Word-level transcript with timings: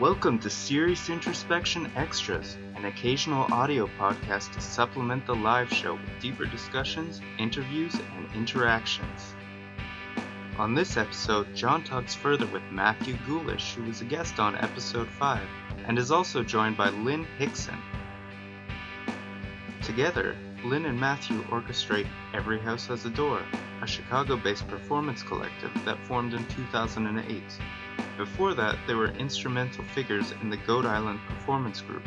Welcome 0.00 0.38
to 0.38 0.48
Serious 0.48 1.10
Introspection 1.10 1.92
Extras, 1.94 2.56
an 2.74 2.86
occasional 2.86 3.46
audio 3.52 3.86
podcast 3.98 4.50
to 4.54 4.60
supplement 4.62 5.26
the 5.26 5.34
live 5.34 5.70
show 5.70 5.92
with 5.92 6.22
deeper 6.22 6.46
discussions, 6.46 7.20
interviews, 7.38 7.94
and 8.16 8.26
interactions. 8.34 9.34
On 10.56 10.74
this 10.74 10.96
episode, 10.96 11.54
John 11.54 11.84
talks 11.84 12.14
further 12.14 12.46
with 12.46 12.62
Matthew 12.72 13.18
Goulish, 13.26 13.74
who 13.74 13.82
was 13.82 14.00
a 14.00 14.06
guest 14.06 14.40
on 14.40 14.56
episode 14.56 15.06
5, 15.06 15.38
and 15.86 15.98
is 15.98 16.10
also 16.10 16.42
joined 16.42 16.78
by 16.78 16.88
Lin 16.88 17.26
Hixson. 17.38 17.78
Together, 19.82 20.34
Lin 20.64 20.86
and 20.86 20.98
Matthew 20.98 21.42
orchestrate 21.48 22.08
Every 22.32 22.58
House 22.58 22.86
Has 22.86 23.04
a 23.04 23.10
Door, 23.10 23.42
a 23.82 23.86
Chicago 23.86 24.38
based 24.38 24.66
performance 24.66 25.22
collective 25.22 25.72
that 25.84 26.02
formed 26.06 26.32
in 26.32 26.46
2008. 26.46 27.42
Before 28.20 28.52
that, 28.52 28.76
they 28.86 28.92
were 28.92 29.12
instrumental 29.12 29.82
figures 29.82 30.34
in 30.42 30.50
the 30.50 30.58
Goat 30.58 30.84
Island 30.84 31.20
Performance 31.26 31.80
Group. 31.80 32.02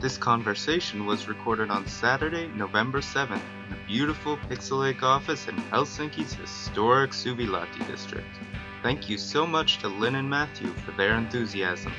This 0.00 0.18
conversation 0.18 1.06
was 1.06 1.28
recorded 1.28 1.70
on 1.70 1.86
Saturday, 1.86 2.48
November 2.48 3.00
7th, 3.00 3.36
in 3.36 3.70
the 3.70 3.76
beautiful 3.86 4.36
Pixel 4.36 4.80
Lake 4.80 5.04
office 5.04 5.46
in 5.46 5.54
Helsinki's 5.70 6.34
historic 6.34 7.12
Suvilahti 7.12 7.86
district. 7.86 8.40
Thank 8.82 9.08
you 9.08 9.18
so 9.18 9.46
much 9.46 9.78
to 9.78 9.86
Lin 9.86 10.16
and 10.16 10.28
Matthew 10.28 10.72
for 10.84 10.90
their 10.90 11.14
enthusiasm. 11.14 11.92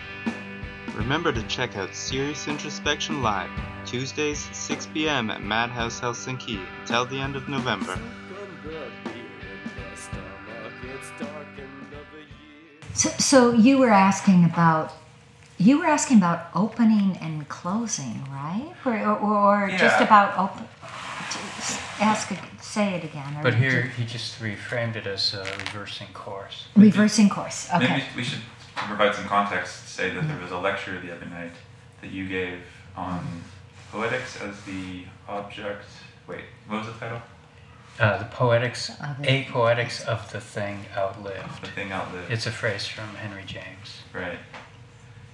Remember 0.94 1.32
to 1.32 1.44
check 1.44 1.78
out 1.78 1.96
Serious 1.96 2.50
Introspection 2.50 3.24
Live, 3.24 3.50
Tuesdays, 3.86 4.46
6 4.52 4.88
p.m. 4.88 5.32
at 5.32 5.42
Madhouse 5.42 6.02
Helsinki 6.02 6.60
until 6.82 7.06
the 7.06 7.22
end 7.22 7.38
of 7.38 7.48
November. 7.48 7.98
So, 12.98 13.10
so 13.20 13.52
you 13.54 13.78
were 13.78 13.92
asking 13.92 14.44
about 14.44 14.92
you 15.60 15.80
were 15.80 15.86
asking 15.88 16.18
about 16.18 16.48
opening 16.54 17.18
and 17.22 17.48
closing, 17.50 18.24
right? 18.32 18.74
Or, 18.86 18.94
or, 19.00 19.18
or 19.66 19.70
just 19.70 20.00
Yeah. 20.00 20.04
about 20.04 20.38
open. 20.38 20.68
Ask, 22.00 22.32
ag- 22.32 22.62
say 22.62 22.94
it 22.94 23.04
again. 23.04 23.38
Or 23.40 23.42
But 23.44 23.56
here 23.56 23.82
he 23.98 24.06
just 24.06 24.40
reframed 24.40 24.96
it 24.96 25.08
as 25.08 25.34
a 25.34 25.44
reversing 25.66 26.10
course. 26.14 26.68
reversing 26.76 27.28
course. 27.30 27.70
Okay. 27.74 27.88
Maybe 27.88 28.04
we 28.16 28.24
should 28.24 28.42
provide 28.76 29.16
some 29.16 29.26
context. 29.26 29.90
Say 29.90 30.12
that 30.12 30.28
there 30.28 30.40
was 30.40 30.52
a 30.52 30.60
lecture 30.60 31.00
the 31.02 31.12
other 31.16 31.26
night 31.26 31.54
that 32.02 32.12
you 32.12 32.28
gave 32.28 32.60
on 32.96 33.20
poetics 33.92 34.40
as 34.42 34.62
the 34.64 35.06
object. 35.28 35.86
Wait, 36.28 36.46
what 36.68 36.80
was 36.86 36.88
the 36.94 37.00
title? 37.00 37.22
Uh, 38.00 38.18
the 38.20 38.26
poetics, 38.26 38.92
a 39.24 39.48
poetics 39.50 40.02
of 40.02 40.32
the 40.32 40.40
thing 40.40 40.86
outlived. 40.96 41.64
The 41.64 41.72
thing 41.72 41.92
outlived. 41.92 42.32
It's 42.32 42.46
a 42.46 42.52
phrase 42.52 42.86
from 42.86 43.16
Henry 43.16 43.44
James. 43.46 44.02
right. 44.14 44.40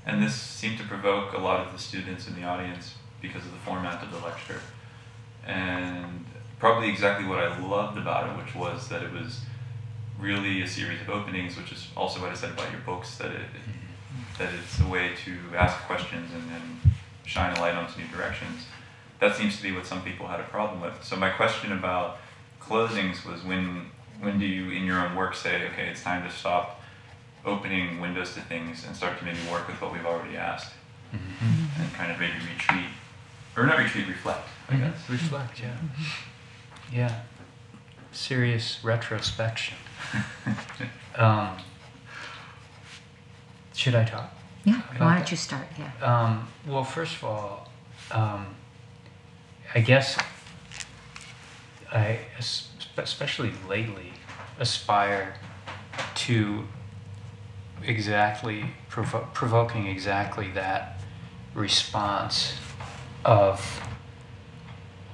And 0.06 0.22
this 0.22 0.36
seemed 0.36 0.78
to 0.80 0.84
provoke 0.84 1.34
a 1.34 1.38
lot 1.38 1.66
of 1.66 1.72
the 1.72 1.80
students 1.80 2.28
in 2.28 2.36
the 2.36 2.44
audience 2.44 2.95
because 3.22 3.45
of 3.45 3.52
the 3.52 3.58
format 3.59 4.03
of 4.03 4.11
the 4.11 4.19
lecture, 4.19 4.59
and 5.45 6.25
probably 6.59 6.89
exactly 6.89 7.25
what 7.25 7.39
I 7.39 7.58
loved 7.59 7.97
about 7.97 8.30
it, 8.30 8.44
which 8.44 8.53
was 8.53 8.89
that 8.89 9.02
it 9.02 9.14
was 9.14 9.41
really 10.19 10.61
a 10.61 10.67
series 10.67 11.00
of 11.02 11.09
openings, 11.09 11.58
which 11.58 11.72
is 11.72 11.88
also 11.95 12.22
what 12.22 12.31
I 12.31 12.34
said 12.34 12.52
about 12.52 12.72
your 12.72 12.81
books 12.81 13.17
that 13.17 13.31
it 13.31 13.47
that 14.38 14.50
it's 14.53 14.80
a 14.80 14.88
way 14.88 15.11
to 15.25 15.38
ask 15.56 15.78
questions 15.81 16.31
and 16.34 16.50
then 16.50 16.81
shine 17.25 17.56
a 17.56 17.59
light 17.59 17.75
onto 17.75 18.00
new 18.00 18.08
directions. 18.08 18.66
That 19.19 19.36
seems 19.36 19.58
to 19.58 19.64
be 19.64 19.72
what 19.72 19.86
some 19.86 20.02
people 20.02 20.28
had 20.28 20.39
a 20.39 20.44
problem 20.44 20.81
with. 20.81 21.03
So 21.03 21.16
my 21.16 21.30
question 21.30 21.72
about 21.72 22.17
closings 22.78 23.24
was 23.24 23.44
when 23.44 23.86
when 24.20 24.40
do 24.40 24.46
you 24.46 24.72
in 24.72 24.84
your 24.86 24.98
own 25.00 25.16
work 25.16 25.36
say, 25.36 25.68
okay, 25.70 25.88
it's 25.90 26.02
time 26.02 26.28
to 26.28 26.34
stop 26.36 26.82
opening 27.46 28.00
windows 28.02 28.34
to 28.34 28.42
things 28.42 28.86
and 28.86 28.96
start 28.96 29.20
to 29.20 29.26
maybe 29.26 29.38
work 29.52 29.68
with 29.68 29.80
what 29.82 29.92
we've 29.94 30.06
already 30.06 30.38
asked 30.38 30.74
and 31.12 31.94
kind 31.94 32.12
of 32.12 32.20
maybe 32.20 32.34
retreat 32.52 32.90
or 33.56 33.66
not 33.68 33.78
retreat, 33.78 34.08
reflect, 34.08 34.48
I 34.70 34.78
guess. 34.78 34.98
Reflect, 35.09 35.62
yeah. 35.62 35.75
Yeah. 36.92 37.22
Serious 38.12 38.80
retrospection. 38.84 39.78
Um, 41.16 41.58
should 43.76 43.94
I 43.94 44.03
talk? 44.03 44.34
yeah. 44.64 44.81
Why 44.97 45.18
don't 45.18 45.30
you 45.30 45.38
start? 45.38 45.68
Yeah. 45.78 45.92
Um, 46.02 46.47
well, 46.66 46.84
first 46.84 47.18
of 47.18 47.24
all, 47.26 47.70
um, 48.09 48.47
I 49.76 49.81
guess 49.81 50.18
I, 51.92 52.18
es- 52.40 52.70
especially 52.98 53.52
lately, 53.68 54.14
aspire 54.59 55.36
to 56.16 56.68
exactly 57.84 58.66
provo- 58.90 59.28
provoking 59.34 59.88
exactly 59.88 60.50
that 60.52 61.00
response 61.53 62.56
of 63.26 63.82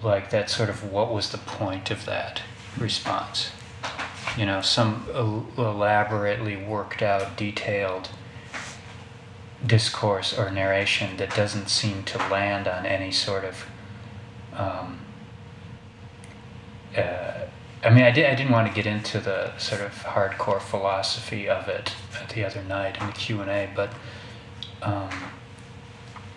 like 0.02 0.30
that 0.30 0.50
sort 0.50 0.70
of 0.70 0.92
what 0.92 1.12
was 1.14 1.32
the 1.32 1.38
point 1.38 1.92
of 1.92 2.06
that 2.06 2.42
response? 2.78 3.52
You 4.38 4.46
know 4.46 4.62
some 4.62 5.08
el- 5.14 5.48
elaborately 5.58 6.56
worked 6.56 7.02
out 7.02 7.36
detailed 7.36 8.10
discourse 9.66 10.38
or 10.38 10.50
narration 10.50 11.18
that 11.18 11.36
doesn't 11.36 11.68
seem 11.68 12.04
to 12.04 12.18
land 12.30 12.68
on 12.68 12.86
any 12.86 13.12
sort 13.12 13.44
of 13.44 13.66
um, 14.54 15.00
uh, 16.96 17.46
I 17.84 17.90
mean, 17.90 18.04
I, 18.04 18.12
did, 18.12 18.26
I 18.26 18.36
didn't 18.36 18.52
want 18.52 18.68
to 18.68 18.74
get 18.74 18.86
into 18.86 19.20
the 19.20 19.58
sort 19.58 19.82
of 19.82 19.92
hardcore 19.94 20.60
philosophy 20.62 21.48
of 21.48 21.68
it 21.70 21.94
the 22.34 22.44
other 22.44 22.62
night 22.64 23.00
in 23.00 23.08
the 23.08 23.14
Q 23.14 23.42
and 23.42 23.50
A, 23.50 23.70
but 23.74 23.94
um, 24.82 25.10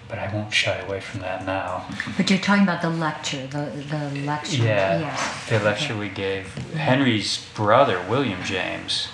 but 0.08 0.18
I 0.18 0.32
won't 0.32 0.52
shy 0.52 0.76
away 0.76 1.00
from 1.00 1.20
that 1.20 1.46
now. 1.46 1.86
But 2.16 2.28
you're 2.30 2.38
talking 2.38 2.62
about 2.64 2.82
the 2.82 2.90
lecture. 2.90 3.46
The 3.46 3.70
the 3.88 4.20
lecture. 4.24 4.62
Yeah, 4.62 5.00
Yes. 5.00 5.48
the 5.48 5.58
lecture 5.58 5.96
we 5.96 6.08
gave. 6.10 6.52
Henry's 6.74 7.48
brother, 7.54 8.00
William 8.08 8.42
James, 8.44 9.08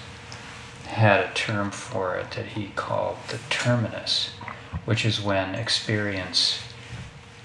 had 0.88 1.20
a 1.20 1.30
term 1.34 1.70
for 1.70 2.16
it 2.16 2.32
that 2.32 2.46
he 2.46 2.72
called 2.74 3.18
the 3.28 3.38
terminus, 3.48 4.30
which 4.84 5.04
is 5.04 5.20
when 5.20 5.54
experience 5.54 6.60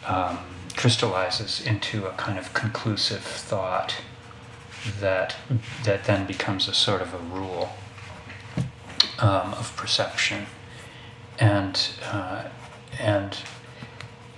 um, 0.08 0.40
crystallizes 0.76 1.62
into 1.66 2.06
a 2.08 2.12
kind 2.14 2.38
of 2.40 2.54
conclusive 2.54 3.22
thought 3.22 3.96
that 5.00 5.36
that 5.84 6.06
then 6.06 6.26
becomes 6.26 6.68
a 6.68 6.74
sort 6.74 7.02
of 7.02 7.14
a 7.14 7.18
rule 7.18 7.74
um, 9.20 9.54
of 9.54 9.76
perception, 9.76 10.46
and 11.40 11.90
uh, 12.12 12.46
and 13.00 13.38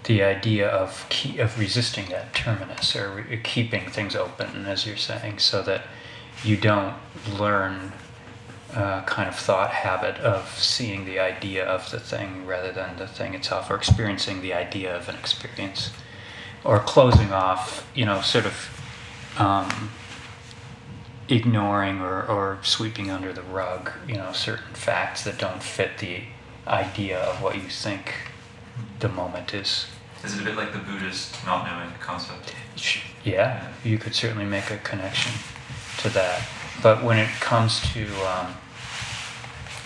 the 0.06 0.22
idea 0.22 0.68
of 0.68 1.06
key, 1.10 1.40
of 1.40 1.58
resisting 1.60 2.10
that 2.10 2.34
terminus 2.34 2.96
or 2.96 3.26
re- 3.28 3.40
keeping 3.44 3.90
things 3.90 4.16
open, 4.16 4.66
as 4.66 4.86
you're 4.86 4.98
saying, 4.98 5.40
so 5.40 5.62
that 5.64 5.84
you 6.44 6.56
don't 6.56 6.96
learn 7.40 7.92
uh, 8.74 9.02
kind 9.04 9.28
of 9.28 9.36
thought 9.36 9.72
habit 9.72 10.18
of 10.18 10.60
seeing 10.60 11.06
the 11.06 11.18
idea 11.18 11.66
of 11.66 11.90
the 11.92 12.00
thing 12.00 12.46
rather 12.46 12.72
than 12.72 12.98
the 12.98 13.08
thing 13.08 13.34
itself, 13.34 13.72
or 13.72 13.76
experiencing 13.76 14.42
the 14.42 14.54
idea 14.54 14.96
of 14.96 15.10
an 15.10 15.16
experience, 15.16 15.92
or 16.64 16.80
closing 16.80 17.32
off, 17.32 17.90
you 17.96 18.06
know, 18.06 18.22
sort 18.22 18.46
of 18.46 19.36
um, 19.38 19.90
ignoring 21.28 22.02
or, 22.02 22.24
or 22.24 22.60
sweeping 22.62 23.10
under 23.10 23.34
the 23.34 23.42
rug, 23.42 23.92
you 24.08 24.16
know, 24.16 24.32
certain 24.32 24.74
facts 24.74 25.24
that 25.24 25.38
don't 25.38 25.64
fit 25.64 25.98
the 26.00 26.22
idea 26.68 27.20
of 27.20 27.42
what 27.42 27.56
you 27.56 27.70
think 27.70 28.14
the 29.00 29.10
moment 29.10 29.54
is. 29.54 29.88
Is 30.24 30.36
it 30.36 30.42
a 30.42 30.46
bit 30.46 30.56
like 30.56 30.74
the 30.74 30.80
Buddhist 30.80 31.46
not 31.46 31.66
knowing 31.66 31.94
concept? 32.00 32.54
Yeah, 33.24 33.72
you 33.84 33.98
could 33.98 34.16
certainly 34.16 34.46
make 34.46 34.72
a 34.72 34.78
connection 34.78 35.34
to 36.00 36.10
that. 36.10 36.48
But 36.82 37.04
when 37.04 37.18
it 37.18 37.30
comes 37.40 37.82
to 37.94 38.06
um, 38.28 38.56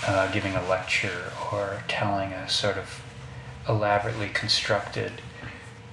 uh, 0.05 0.31
giving 0.31 0.55
a 0.55 0.67
lecture 0.67 1.31
or 1.51 1.83
telling 1.87 2.31
a 2.31 2.49
sort 2.49 2.77
of 2.77 3.03
elaborately 3.67 4.29
constructed 4.29 5.21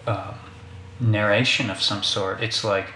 um, 0.06 0.36
narration 0.98 1.70
of 1.70 1.82
some 1.82 2.02
sort, 2.02 2.42
it's 2.42 2.64
like 2.64 2.92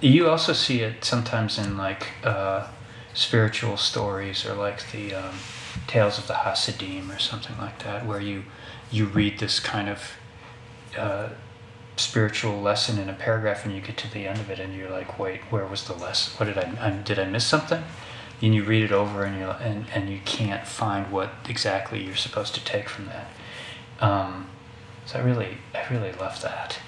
you 0.00 0.28
also 0.28 0.52
see 0.52 0.80
it 0.80 1.04
sometimes 1.04 1.58
in 1.58 1.76
like 1.76 2.08
uh, 2.24 2.68
spiritual 3.14 3.76
stories 3.76 4.44
or 4.44 4.54
like 4.54 4.90
the 4.92 5.14
um, 5.14 5.34
tales 5.86 6.18
of 6.18 6.26
the 6.26 6.34
Hasidim 6.34 7.10
or 7.10 7.18
something 7.18 7.56
like 7.58 7.82
that, 7.84 8.06
where 8.06 8.20
you 8.20 8.44
you 8.90 9.06
read 9.06 9.38
this 9.38 9.60
kind 9.60 9.88
of 9.88 10.12
uh, 10.96 11.28
spiritual 11.96 12.60
lesson 12.60 12.98
in 12.98 13.08
a 13.08 13.12
paragraph 13.12 13.64
and 13.64 13.74
you 13.74 13.80
get 13.80 13.96
to 13.96 14.12
the 14.12 14.26
end 14.26 14.38
of 14.40 14.50
it 14.50 14.58
and 14.58 14.74
you're 14.74 14.90
like 14.90 15.18
wait 15.18 15.40
where 15.50 15.64
was 15.64 15.84
the 15.86 15.94
lesson 15.94 16.34
what 16.38 16.52
did 16.52 16.58
i, 16.58 16.88
I 16.88 16.90
did 16.90 17.18
i 17.18 17.24
miss 17.24 17.46
something? 17.46 17.82
And 18.42 18.54
you 18.54 18.64
read 18.64 18.82
it 18.82 18.92
over 18.92 19.24
and 19.24 19.38
you 19.38 19.46
and, 19.46 19.86
and 19.94 20.10
you 20.10 20.18
can't 20.24 20.66
find 20.66 21.10
what 21.10 21.30
exactly 21.48 22.04
you're 22.04 22.16
supposed 22.16 22.54
to 22.56 22.64
take 22.64 22.88
from 22.88 23.06
that. 23.06 23.28
Um, 24.00 24.48
so 25.06 25.18
i 25.18 25.22
really 25.22 25.58
i 25.74 25.86
really 25.92 26.12
love 26.12 26.40
that 26.42 26.78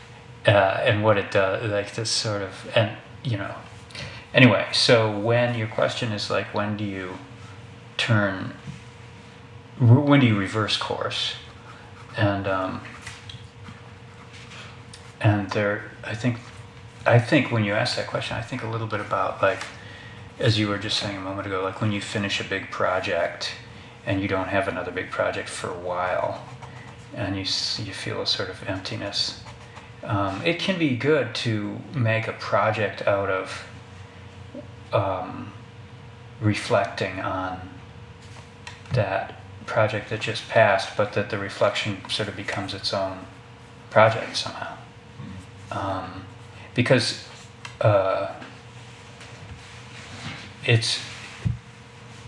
uh, 0.47 0.81
and 0.85 1.03
what 1.03 1.19
it 1.19 1.31
does 1.31 1.69
like 1.71 1.95
this 1.95 2.11
sort 2.11 2.43
of 2.43 2.71
and 2.75 2.97
you 3.25 3.37
know 3.37 3.55
anyway 4.33 4.67
so 4.73 5.19
when 5.19 5.59
your 5.59 5.67
question 5.67 6.13
is 6.13 6.31
like 6.31 6.55
when 6.55 6.77
do 6.77 6.85
you 6.85 7.19
turn 7.97 8.53
when 9.79 10.21
do 10.21 10.27
you 10.27 10.37
reverse 10.37 10.77
course? 10.77 11.35
And 12.17 12.47
um, 12.47 12.81
and 15.21 15.51
there, 15.51 15.91
I 16.05 16.15
think, 16.15 16.39
I 17.05 17.19
think 17.19 17.51
when 17.51 17.65
you 17.65 17.73
ask 17.73 17.97
that 17.97 18.07
question, 18.07 18.37
I 18.37 18.43
think 18.43 18.63
a 18.63 18.69
little 18.69 18.87
bit 18.87 19.01
about 19.01 19.43
like, 19.43 19.65
as 20.39 20.59
you 20.59 20.69
were 20.69 20.79
just 20.79 20.99
saying 20.99 21.17
a 21.17 21.21
moment 21.21 21.47
ago, 21.47 21.63
like 21.63 21.81
when 21.81 21.93
you 21.93 22.01
finish 22.01 22.41
a 22.41 22.45
big 22.45 22.71
project, 22.71 23.53
and 24.07 24.21
you 24.21 24.29
don't 24.29 24.49
have 24.49 24.69
another 24.69 24.91
big 24.91 25.11
project 25.11 25.49
for 25.49 25.69
a 25.69 25.79
while, 25.79 26.43
and 27.15 27.37
you 27.37 27.43
you 27.43 27.93
feel 27.93 28.23
a 28.23 28.27
sort 28.27 28.49
of 28.49 28.67
emptiness. 28.67 29.43
Um, 30.07 30.41
it 30.45 30.61
can 30.61 30.79
be 30.79 30.97
good 30.97 31.35
to 31.37 31.81
make 31.93 32.29
a 32.29 32.33
project 32.33 33.07
out 33.09 33.29
of 33.29 33.67
um, 34.93 35.53
reflecting 36.41 37.19
on 37.21 37.61
that 38.93 39.35
project 39.67 40.11
that 40.11 40.21
just 40.21 40.49
passed, 40.49 40.97
but 40.97 41.13
that 41.15 41.31
the 41.31 41.39
reflection 41.39 42.09
sort 42.09 42.29
of 42.29 42.37
becomes 42.37 42.73
its 42.73 42.95
own 42.95 43.19
project 43.91 44.37
somehow. 44.37 44.77
Um, 45.73 46.25
because 46.75 47.27
uh, 47.81 48.33
it's 50.65 51.01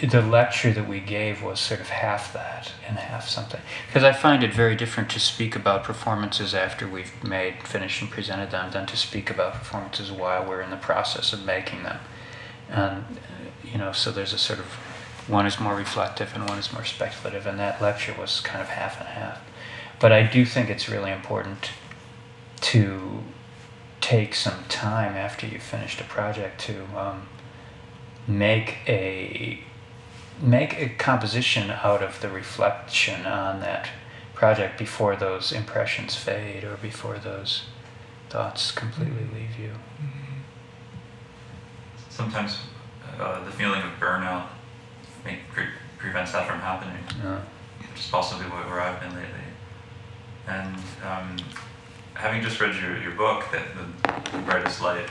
the 0.01 0.23
lecture 0.23 0.73
that 0.73 0.89
we 0.89 1.01
gave 1.01 1.43
was 1.43 1.59
sort 1.59 1.81
of 1.81 1.89
half 1.89 2.33
that 2.33 2.73
and 2.87 2.99
half 2.99 3.29
something. 3.29 3.61
Because 3.89 4.05
I 4.05 4.13
find 4.13 4.45
it 4.45 4.55
very 4.55 4.77
different 4.77 5.11
to 5.11 5.21
speak 5.21 5.57
about 5.57 5.83
performances 5.83 6.55
after 6.55 6.87
we've 6.87 7.13
made, 7.25 7.63
finished, 7.65 8.01
and 8.01 8.11
presented 8.11 8.53
them 8.53 8.71
than 8.71 8.87
to 8.87 8.97
speak 8.97 9.29
about 9.29 9.55
performances 9.55 10.13
while 10.13 10.47
we're 10.47 10.61
in 10.61 10.71
the 10.71 10.77
process 10.77 11.33
of 11.33 11.45
making 11.45 11.83
them. 11.83 11.99
And, 12.71 13.05
you 13.65 13.79
know, 13.79 13.91
so 13.91 14.13
there's 14.13 14.33
a 14.33 14.39
sort 14.39 14.61
of 14.61 14.67
one 15.27 15.47
is 15.47 15.59
more 15.59 15.75
reflective 15.75 16.33
and 16.35 16.49
one 16.49 16.59
is 16.59 16.73
more 16.73 16.85
speculative, 16.85 17.47
and 17.47 17.59
that 17.59 17.83
lecture 17.83 18.15
was 18.19 18.41
kind 18.41 18.63
of 18.63 18.69
half 18.69 19.01
and 19.01 19.09
half. 19.09 19.41
But 19.99 20.13
I 20.13 20.23
do 20.23 20.45
think 20.45 20.71
it's 20.71 20.89
really 20.89 21.11
important 21.11 21.71
to 22.61 23.23
take 24.01 24.35
some 24.35 24.65
time 24.69 25.17
after 25.17 25.47
you've 25.47 25.63
finished 25.63 26.01
a 26.01 26.05
project 26.05 26.61
to 26.63 26.85
um, 26.97 27.29
make 28.29 28.79
a 28.87 29.61
make 30.41 30.79
a 30.79 30.89
composition 30.89 31.71
out 31.71 32.03
of 32.03 32.21
the 32.21 32.29
reflection 32.29 33.27
on 33.27 33.61
that 33.61 33.89
project 34.35 34.79
before 34.79 35.17
those 35.17 35.51
impressions 35.53 36.15
fade 36.15 36.65
or 36.65 36.77
before 36.77 37.19
those 37.19 37.65
thoughts 38.29 38.71
completely 38.71 39.27
leave 39.35 39.59
you. 39.59 39.73
Sometimes 42.09 42.59
uh, 43.19 43.45
the 43.45 43.51
feeling 43.51 43.83
of 43.83 43.91
burnout 43.99 44.47
pre- 45.53 45.67
prevents 45.97 46.33
that 46.33 46.47
from 46.47 46.61
happening, 46.61 47.03
Uh, 47.25 47.41
which 47.81 48.01
is 48.01 48.07
possibly 48.07 48.47
where 48.47 48.63
where 48.69 48.81
I've 48.81 49.01
been 49.01 49.15
lately. 49.15 49.47
And 50.47 50.77
um, 51.05 51.37
having 52.15 52.43
just 52.43 52.61
read 52.61 52.75
your, 52.77 52.97
your 53.03 53.13
book, 53.13 53.45
that 53.53 53.65
the, 53.77 54.31
the 54.37 54.39
brightest 54.45 54.81
light, 54.83 55.09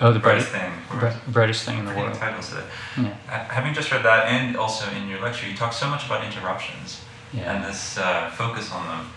oh, 0.00 0.12
the 0.12 0.18
brightest 0.18 0.50
brightest, 0.50 0.50
thing, 0.90 0.98
bri- 1.00 1.32
brightest 1.32 1.64
thing 1.64 1.78
in 1.78 1.84
the 1.86 1.94
world. 1.94 2.14
title 2.14 2.42
to 2.42 2.58
it. 2.58 2.64
Yeah. 2.98 3.16
Uh, 3.28 3.44
Having 3.54 3.74
just 3.74 3.90
read 3.92 4.04
that, 4.04 4.26
and 4.28 4.56
also 4.56 4.90
in 4.92 5.08
your 5.08 5.20
lecture, 5.20 5.48
you 5.48 5.56
talk 5.56 5.72
so 5.72 5.88
much 5.88 6.06
about 6.06 6.24
interruptions 6.24 7.00
and 7.34 7.62
this 7.64 7.98
uh, 7.98 8.30
focus 8.30 8.72
on 8.72 8.86
them. 8.86 9.10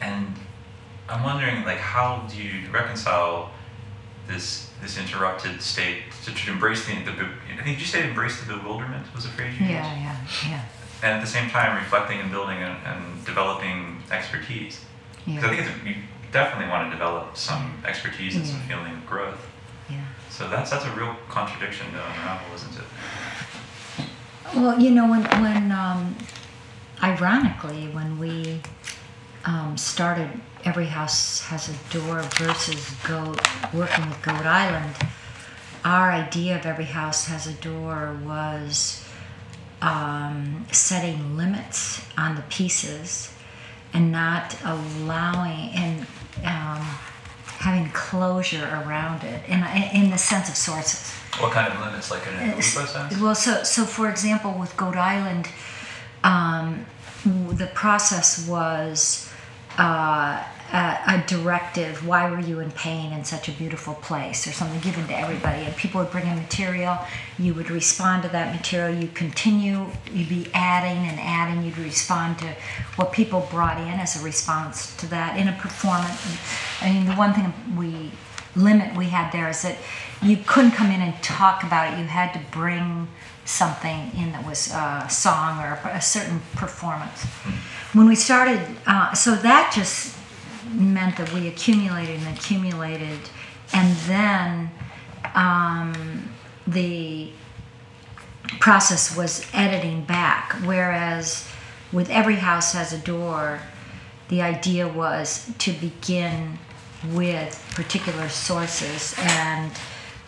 And 0.00 0.34
I'm 1.08 1.24
wondering, 1.24 1.64
like, 1.64 1.78
how 1.78 2.24
do 2.30 2.40
you 2.40 2.70
reconcile 2.70 3.50
this 4.28 4.70
this 4.80 4.96
interrupted 4.96 5.60
state 5.60 6.02
to, 6.24 6.32
to 6.32 6.52
embrace 6.52 6.86
the, 6.86 6.94
the 7.02 7.28
I 7.58 7.64
think 7.64 7.80
you 7.80 7.84
said 7.86 8.04
embrace 8.04 8.38
the 8.40 8.54
bewilderment 8.54 9.12
was 9.12 9.24
a 9.24 9.28
phrase 9.28 9.58
you 9.58 9.66
Yeah, 9.66 9.90
used, 9.92 10.02
yeah, 10.04 10.16
yeah. 10.44 10.50
yeah. 10.50 10.62
and 11.02 11.16
at 11.16 11.20
the 11.20 11.26
same 11.26 11.50
time 11.50 11.76
reflecting 11.76 12.20
and 12.20 12.30
building 12.30 12.58
and, 12.58 12.76
and 12.86 13.24
developing 13.24 14.00
expertise. 14.12 14.84
Because 15.26 15.42
I 15.44 15.48
think 15.48 15.60
it's, 15.62 15.84
you 15.84 15.94
definitely 16.30 16.70
want 16.70 16.86
to 16.86 16.90
develop 16.96 17.36
some 17.36 17.82
expertise 17.84 18.36
and 18.36 18.46
some 18.46 18.60
feeling 18.60 18.92
of 18.92 19.04
growth. 19.06 19.40
So 20.38 20.48
that's 20.48 20.70
that's 20.70 20.84
a 20.84 20.92
real 20.92 21.16
contradiction 21.28 21.90
to 21.90 21.96
unravel, 21.96 22.54
isn't 22.54 22.72
it? 22.76 24.06
Well, 24.54 24.80
you 24.80 24.92
know, 24.92 25.10
when, 25.10 25.24
when 25.42 25.72
um, 25.72 26.14
ironically, 27.02 27.88
when 27.88 28.20
we 28.20 28.60
um, 29.44 29.76
started 29.76 30.30
Every 30.64 30.86
House 30.86 31.40
Has 31.40 31.68
a 31.68 31.92
Door 31.92 32.22
versus 32.36 32.94
Goat, 33.02 33.40
working 33.74 34.08
with 34.08 34.22
Goat 34.22 34.46
Island, 34.46 34.94
our 35.84 36.12
idea 36.12 36.56
of 36.56 36.64
Every 36.64 36.84
House 36.84 37.26
Has 37.26 37.48
a 37.48 37.54
Door 37.54 38.20
was 38.24 39.04
um, 39.82 40.66
setting 40.70 41.36
limits 41.36 42.00
on 42.16 42.36
the 42.36 42.42
pieces 42.42 43.34
and 43.92 44.12
not 44.12 44.56
allowing 44.64 45.70
and 45.74 46.06
um, 46.44 46.86
having 47.58 47.90
closure 47.90 48.64
around 48.64 49.24
it 49.24 49.40
in, 49.48 49.64
in 49.92 50.10
the 50.10 50.18
sense 50.18 50.48
of 50.48 50.56
sources. 50.56 51.12
What 51.40 51.52
kind 51.52 51.72
of 51.72 51.80
limits, 51.80 52.10
like 52.10 52.22
in 52.26 52.34
a 52.34 52.52
It's- 52.58 52.72
sense? 52.92 53.18
Well, 53.20 53.34
so 53.34 53.62
so 53.64 53.84
for 53.84 54.08
example, 54.08 54.52
with 54.52 54.76
Goat 54.76 54.96
Island, 54.96 55.48
um, 56.24 56.86
the 57.24 57.66
process 57.74 58.46
was 58.48 59.28
uh, 59.76 60.42
a, 60.72 60.98
a 61.06 61.24
directive. 61.26 62.06
Why 62.06 62.30
were 62.30 62.40
you 62.40 62.60
in 62.60 62.70
pain 62.72 63.12
in 63.12 63.24
such 63.24 63.48
a 63.48 63.52
beautiful 63.52 63.94
place, 63.94 64.46
or 64.46 64.52
something 64.52 64.80
given 64.80 65.06
to 65.08 65.16
everybody? 65.16 65.62
And 65.62 65.74
people 65.76 66.00
would 66.00 66.10
bring 66.10 66.26
in 66.26 66.36
material. 66.36 66.98
You 67.38 67.54
would 67.54 67.70
respond 67.70 68.22
to 68.24 68.28
that 68.30 68.54
material. 68.54 68.94
You 68.94 69.08
continue. 69.08 69.86
You'd 70.12 70.28
be 70.28 70.48
adding 70.54 70.98
and 71.08 71.18
adding. 71.20 71.64
You'd 71.64 71.78
respond 71.78 72.38
to 72.40 72.54
what 72.96 73.12
people 73.12 73.48
brought 73.50 73.78
in 73.78 74.00
as 74.00 74.20
a 74.20 74.24
response 74.24 74.96
to 74.96 75.06
that 75.08 75.38
in 75.38 75.48
a 75.48 75.52
performance. 75.52 76.20
I 76.80 76.92
mean, 76.92 77.06
the 77.06 77.14
one 77.14 77.32
thing 77.32 77.52
we 77.76 78.10
limit 78.56 78.96
we 78.96 79.06
had 79.06 79.32
there 79.32 79.48
is 79.48 79.62
that 79.62 79.78
you 80.20 80.36
couldn't 80.36 80.72
come 80.72 80.90
in 80.90 81.00
and 81.00 81.14
talk 81.22 81.62
about 81.62 81.92
it. 81.92 81.98
You 81.98 82.06
had 82.06 82.32
to 82.32 82.40
bring 82.50 83.08
something 83.44 84.10
in 84.14 84.32
that 84.32 84.44
was 84.44 84.70
a 84.72 85.06
song 85.08 85.58
or 85.60 85.78
a, 85.84 85.96
a 85.96 86.02
certain 86.02 86.40
performance. 86.56 87.24
When 87.94 88.06
we 88.06 88.14
started, 88.14 88.60
uh, 88.86 89.14
so 89.14 89.34
that 89.36 89.72
just 89.74 90.17
meant 90.70 91.16
that 91.16 91.32
we 91.32 91.48
accumulated 91.48 92.20
and 92.20 92.36
accumulated, 92.36 93.20
and 93.72 93.96
then 94.06 94.70
um, 95.34 96.28
the 96.66 97.30
process 98.60 99.16
was 99.16 99.46
editing 99.52 100.04
back. 100.04 100.52
Whereas 100.64 101.46
with 101.92 102.10
every 102.10 102.36
house 102.36 102.72
has 102.72 102.92
a 102.92 102.98
door, 102.98 103.60
the 104.28 104.42
idea 104.42 104.86
was 104.86 105.50
to 105.58 105.72
begin 105.72 106.58
with 107.12 107.64
particular 107.74 108.28
sources. 108.28 109.14
And 109.18 109.72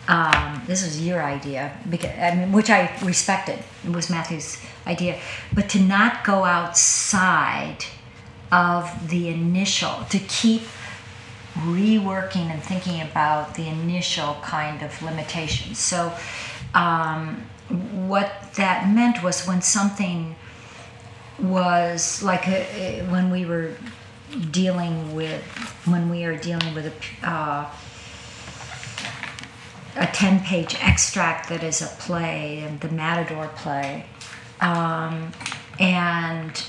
um, 0.07 0.61
this 0.65 0.83
was 0.83 1.05
your 1.05 1.21
idea 1.21 1.77
because 1.89 2.11
I 2.17 2.35
mean, 2.35 2.51
which 2.51 2.69
I 2.69 2.95
respected. 3.03 3.59
It 3.85 3.91
was 3.93 4.09
Matthew's 4.09 4.57
idea. 4.87 5.19
But 5.53 5.69
to 5.69 5.79
not 5.79 6.23
go 6.23 6.43
outside 6.43 7.85
of 8.51 9.09
the 9.09 9.29
initial 9.29 10.05
to 10.09 10.19
keep 10.19 10.63
reworking 11.55 12.49
and 12.49 12.61
thinking 12.63 13.01
about 13.01 13.55
the 13.55 13.67
initial 13.67 14.37
kind 14.41 14.81
of 14.81 15.01
limitations. 15.01 15.79
So 15.79 16.13
um, 16.73 17.43
what 18.07 18.53
that 18.55 18.89
meant 18.93 19.23
was 19.23 19.45
when 19.45 19.61
something 19.61 20.35
was 21.39 22.21
like 22.21 22.47
a, 22.47 23.05
when 23.09 23.29
we 23.31 23.45
were 23.45 23.71
dealing 24.51 25.13
with 25.15 25.43
when 25.85 26.09
we 26.09 26.23
are 26.23 26.37
dealing 26.37 26.73
with 26.73 26.85
a 26.85 27.29
uh, 27.29 27.69
a 29.97 30.07
10 30.07 30.41
page 30.41 30.75
extract 30.81 31.49
that 31.49 31.63
is 31.63 31.81
a 31.81 31.87
play 31.99 32.59
and 32.59 32.79
the 32.79 32.89
matador 32.89 33.49
play 33.55 34.05
um, 34.61 35.31
and 35.79 36.63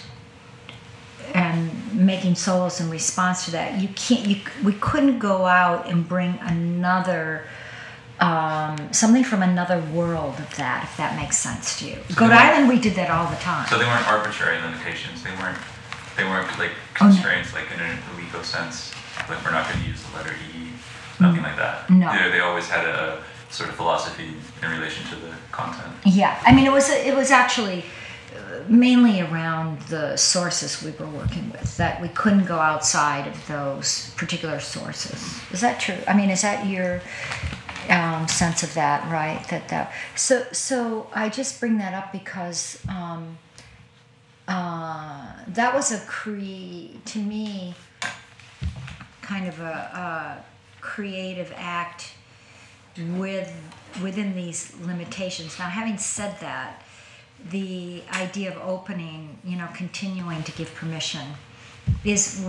and 1.35 1.71
making 1.95 2.35
solos 2.35 2.81
in 2.81 2.89
response 2.91 3.45
to 3.47 3.51
that 3.53 3.81
you 3.81 3.89
can't 3.89 4.27
you 4.27 4.37
we 4.65 4.73
couldn't 4.75 5.19
go 5.19 5.47
out 5.47 5.89
and 5.89 6.09
bring 6.09 6.39
another 6.43 7.45
um, 8.21 8.93
something 8.93 9.25
from 9.25 9.43
another 9.43 9.81
world 9.93 10.39
of 10.39 10.55
that 10.57 10.85
if 10.85 10.97
that 10.97 11.17
makes 11.17 11.37
sense 11.39 11.79
to 11.79 11.89
you 11.89 11.97
goat 12.15 12.31
island 12.31 12.69
we 12.69 12.79
did 12.79 12.95
that 12.95 13.11
all 13.11 13.29
the 13.31 13.37
time 13.37 13.67
So 13.69 13.79
they 13.79 13.85
weren't 13.85 14.07
arbitrary 14.07 14.61
limitations. 14.63 15.23
They 15.23 15.31
weren't. 15.41 15.59
They 16.17 16.25
weren't 16.25 16.47
like 16.59 16.71
Oh, 17.01 17.07
no. 17.07 17.11
constraints, 17.11 17.55
like 17.55 17.73
in 17.75 17.81
an 17.81 17.99
illegal 18.15 18.45
sense. 18.45 18.93
Like 19.31 19.43
we're 19.45 19.51
not 19.51 19.67
going 19.69 19.83
to 19.83 19.89
use 19.89 20.03
the 20.03 20.17
letter 20.17 20.35
E. 20.55 20.69
Nothing 21.19 21.43
like 21.43 21.57
that. 21.57 21.89
No. 21.89 22.13
They, 22.13 22.33
they 22.33 22.41
always 22.41 22.69
had 22.69 22.85
a 22.85 23.23
sort 23.49 23.71
of 23.71 23.77
philosophy 23.77 24.29
in 24.63 24.71
relation 24.71 25.05
to 25.09 25.17
the 25.17 25.33
content. 25.53 25.93
Yeah, 26.05 26.39
I 26.45 26.55
mean, 26.55 26.67
it 26.67 26.73
was 26.73 26.91
it 26.91 27.15
was 27.17 27.31
actually 27.31 27.85
mainly 28.69 29.21
around 29.21 29.81
the 29.83 30.17
sources 30.17 30.83
we 30.83 30.91
were 30.93 31.07
working 31.07 31.51
with 31.51 31.77
that 31.77 32.01
we 32.01 32.09
couldn't 32.09 32.45
go 32.47 32.59
outside 32.59 33.27
of 33.27 33.47
those 33.47 34.11
particular 34.17 34.61
sources. 34.61 35.41
Is 35.51 35.61
that 35.61 35.81
true? 35.81 35.99
I 36.07 36.15
mean, 36.15 36.31
is 36.31 36.43
that 36.43 36.67
your 36.67 37.01
um, 37.89 38.29
sense 38.29 38.63
of 38.63 38.73
that, 38.75 39.11
right? 39.11 39.47
That 39.49 39.69
that 39.69 39.93
so 40.15 40.47
so 40.53 41.09
I 41.15 41.29
just 41.29 41.61
bring 41.61 41.79
that 41.79 41.95
up 41.95 42.13
because 42.13 42.79
um, 42.89 43.39
uh, 44.49 45.33
that 45.49 45.75
was 45.75 45.93
a 45.93 45.99
cre 46.07 46.99
to 47.05 47.19
me 47.19 47.75
kind 49.21 49.47
of 49.49 49.61
a, 49.61 50.43
a 50.43 50.45
creative 50.81 51.53
act 51.57 52.15
with 53.17 53.53
within 54.03 54.35
these 54.35 54.75
limitations. 54.83 55.59
Now, 55.59 55.69
having 55.69 55.99
said 55.99 56.39
that, 56.41 56.82
the 57.51 58.03
idea 58.13 58.51
of 58.55 58.57
opening, 58.69 59.39
you 59.45 59.57
know, 59.57 59.69
continuing 59.75 60.43
to 60.45 60.53
give 60.53 60.75
permission, 60.75 61.27
is 62.05 62.45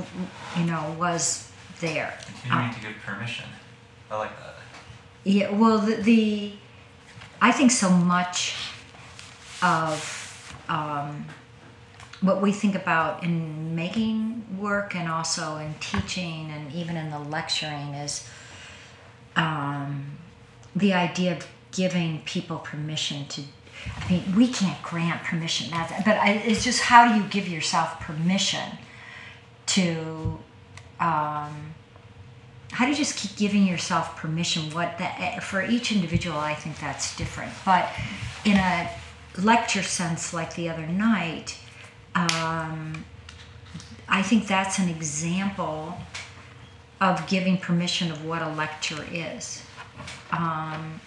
you 0.58 0.66
know 0.66 0.96
was 1.00 1.50
there. 1.80 2.18
Continuing 2.26 2.70
Uh, 2.70 2.74
to 2.74 2.80
give 2.82 2.96
permission. 3.06 3.46
I 4.12 4.18
like 4.18 4.38
that. 4.40 4.56
yeah, 5.24 5.50
well, 5.52 5.80
the, 5.80 5.96
the 5.96 6.54
I 7.42 7.52
think 7.52 7.72
so 7.72 7.90
much 7.90 8.56
of 9.62 10.56
um, 10.70 11.26
what 12.22 12.42
we 12.42 12.52
think 12.52 12.76
about 12.76 13.24
in 13.24 13.76
making 13.76 14.46
work 14.60 14.96
and 14.96 15.10
also 15.10 15.58
in 15.58 15.74
teaching 15.80 16.52
and 16.52 16.72
even 16.74 16.96
in 16.96 17.10
the 17.10 17.20
lecturing 17.20 17.94
is 17.96 18.28
um, 19.36 20.18
the 20.76 20.94
idea 20.94 21.36
of 21.36 21.48
giving 21.72 22.22
people 22.26 22.58
permission 22.60 23.26
to. 23.28 23.42
I 23.98 24.12
mean, 24.12 24.36
we 24.36 24.48
can't 24.48 24.82
grant 24.84 25.24
permission, 25.24 25.72
that's, 25.72 25.92
but 26.04 26.18
I, 26.18 26.32
it's 26.32 26.64
just 26.64 26.82
how 26.82 27.08
do 27.08 27.22
you 27.22 27.28
give 27.30 27.48
yourself 27.48 28.00
permission 28.00 28.78
to 29.68 30.40
um, 31.00 31.74
how 32.72 32.86
do 32.86 32.92
you 32.92 32.98
just 32.98 33.16
keep 33.18 33.36
giving 33.38 33.68
yourself 33.68 34.18
permission? 34.18 34.72
What 34.72 34.98
that 34.98 35.44
for 35.44 35.62
each 35.64 35.92
individual 35.92 36.38
i 36.38 36.54
think 36.56 36.80
that's 36.80 37.16
different 37.16 37.52
but 37.66 37.90
in 38.46 38.58
a 38.58 38.90
lecture 39.38 39.84
sense 39.84 40.34
like 40.34 40.56
the 40.56 40.70
other 40.70 40.88
night 40.88 41.58
um, 42.16 43.06
i 44.08 44.22
think 44.22 44.48
that's 44.48 44.80
an 44.80 44.90
example 44.90 45.98
of 47.04 47.28
giving 47.28 47.58
permission 47.58 48.12
of 48.12 48.24
what 48.24 48.42
a 48.42 48.50
lecture 48.50 49.06
is. 49.12 49.62
Um, 50.32 51.02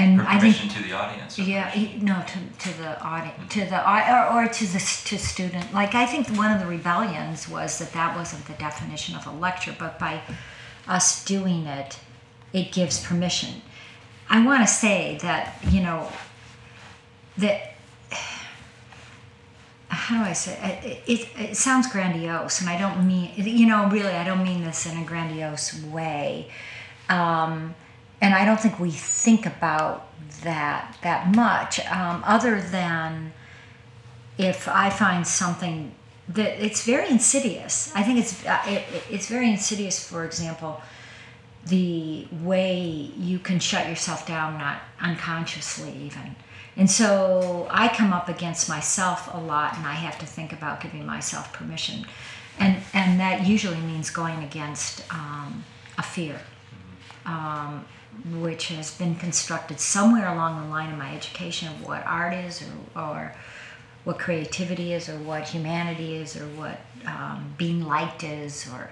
and 0.00 0.20
i 0.22 0.38
think 0.38 0.56
permission 0.56 0.68
to 0.68 0.82
the 0.88 0.92
audience. 0.94 1.38
yeah, 1.38 1.70
permission- 1.70 2.04
no, 2.04 2.22
to, 2.26 2.68
to 2.68 2.78
the 2.78 3.00
audience, 3.02 3.52
to 3.52 3.60
the 3.64 3.78
or, 3.90 4.44
or 4.44 4.48
to 4.48 4.64
the 4.66 4.78
to 5.08 5.18
student. 5.18 5.72
Like 5.74 5.94
I 5.94 6.06
think 6.06 6.28
one 6.36 6.50
of 6.52 6.60
the 6.60 6.66
rebellions 6.66 7.48
was 7.48 7.78
that 7.78 7.92
that 7.92 8.16
wasn't 8.16 8.46
the 8.46 8.54
definition 8.54 9.14
of 9.16 9.26
a 9.26 9.30
lecture, 9.30 9.74
but 9.78 9.98
by 9.98 10.22
us 10.88 11.24
doing 11.24 11.66
it, 11.66 11.98
it 12.52 12.72
gives 12.72 13.04
permission. 13.04 13.62
I 14.28 14.44
want 14.44 14.60
to 14.66 14.66
say 14.66 15.18
that 15.22 15.56
you 15.70 15.80
know 15.82 16.08
that 17.38 17.74
how 19.88 20.24
do 20.24 20.30
I 20.30 20.32
say 20.34 20.52
it, 20.82 21.02
it, 21.06 21.28
it 21.38 21.56
sounds 21.56 21.90
grandiose, 21.90 22.60
and 22.60 22.68
I 22.70 22.78
don't 22.78 23.06
mean 23.06 23.32
you 23.36 23.66
know 23.66 23.88
really 23.88 24.12
I 24.12 24.24
don't 24.24 24.42
mean 24.42 24.62
this 24.64 24.86
in 24.86 24.96
a 24.98 25.04
grandiose 25.04 25.82
way, 25.84 26.50
um, 27.08 27.74
and 28.20 28.34
I 28.34 28.44
don't 28.44 28.60
think 28.60 28.78
we 28.78 28.90
think 28.90 29.46
about 29.46 30.06
that 30.42 30.96
that 31.02 31.34
much, 31.34 31.80
um, 31.86 32.22
other 32.26 32.60
than 32.60 33.32
if 34.38 34.68
I 34.68 34.90
find 34.90 35.26
something 35.26 35.94
that 36.28 36.64
it's 36.64 36.84
very 36.84 37.08
insidious. 37.08 37.92
I 37.94 38.02
think 38.02 38.18
it's 38.18 38.44
uh, 38.46 38.60
it, 38.66 38.84
it's 39.10 39.26
very 39.26 39.50
insidious. 39.50 40.06
For 40.06 40.24
example, 40.24 40.80
the 41.66 42.26
way 42.42 42.78
you 43.16 43.38
can 43.38 43.58
shut 43.58 43.88
yourself 43.88 44.26
down, 44.26 44.58
not 44.58 44.80
unconsciously 45.00 45.92
even. 45.92 46.36
And 46.76 46.90
so 46.90 47.66
I 47.70 47.88
come 47.88 48.12
up 48.12 48.28
against 48.28 48.68
myself 48.68 49.28
a 49.34 49.38
lot, 49.38 49.76
and 49.76 49.86
I 49.86 49.94
have 49.94 50.18
to 50.20 50.26
think 50.26 50.52
about 50.52 50.80
giving 50.80 51.04
myself 51.04 51.52
permission, 51.52 52.06
and 52.58 52.76
and 52.94 53.18
that 53.20 53.46
usually 53.46 53.80
means 53.80 54.10
going 54.10 54.42
against 54.44 55.02
um, 55.12 55.64
a 55.98 56.02
fear, 56.02 56.40
um, 57.26 57.84
which 58.40 58.68
has 58.68 58.96
been 58.96 59.14
constructed 59.16 59.80
somewhere 59.80 60.28
along 60.28 60.62
the 60.62 60.68
line 60.68 60.92
of 60.92 60.98
my 60.98 61.14
education 61.14 61.68
of 61.68 61.86
what 61.86 62.04
art 62.06 62.34
is, 62.34 62.62
or 62.62 63.00
or 63.00 63.34
what 64.04 64.18
creativity 64.18 64.92
is, 64.92 65.08
or 65.08 65.18
what 65.18 65.48
humanity 65.48 66.16
is, 66.16 66.36
or 66.36 66.46
what 66.48 66.80
um, 67.06 67.54
being 67.58 67.84
liked 67.84 68.24
is, 68.24 68.68
or 68.72 68.90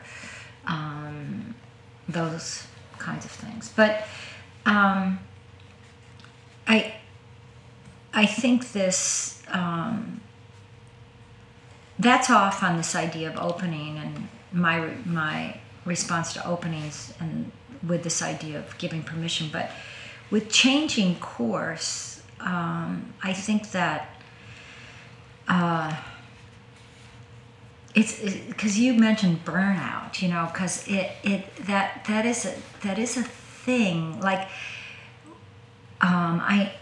um, 0.66 1.54
those 2.08 2.66
kinds 2.98 3.24
of 3.24 3.30
things. 3.30 3.72
But 3.74 4.06
um, 4.66 5.18
I 6.66 6.94
I 8.12 8.26
think 8.26 8.72
this 8.72 9.42
um, 9.48 10.20
that's 11.98 12.30
off 12.30 12.62
on 12.62 12.76
this 12.76 12.94
idea 12.94 13.28
of 13.28 13.36
opening 13.38 13.98
and 13.98 14.28
my 14.52 14.94
my 15.04 15.60
response 15.84 16.32
to 16.34 16.46
openings 16.46 17.14
and 17.18 17.50
with 17.86 18.02
this 18.02 18.22
idea 18.22 18.58
of 18.58 18.76
giving 18.78 19.02
permission. 19.02 19.48
But 19.52 19.70
with 20.30 20.50
changing 20.50 21.16
course, 21.16 22.22
um, 22.40 23.12
I 23.22 23.32
think 23.32 23.70
that. 23.72 24.10
Uh, 25.46 25.96
it's 27.94 28.20
because 28.46 28.78
you 28.78 28.94
mentioned 28.94 29.44
burnout 29.44 30.20
you 30.22 30.28
know 30.28 30.48
because 30.52 30.86
it 30.86 31.10
it 31.24 31.56
that 31.66 32.04
that 32.06 32.24
is 32.26 32.44
a 32.44 32.54
that 32.82 32.98
is 32.98 33.16
a 33.16 33.22
thing 33.22 34.20
like 34.20 34.48
um, 36.00 36.40
i 36.42 36.72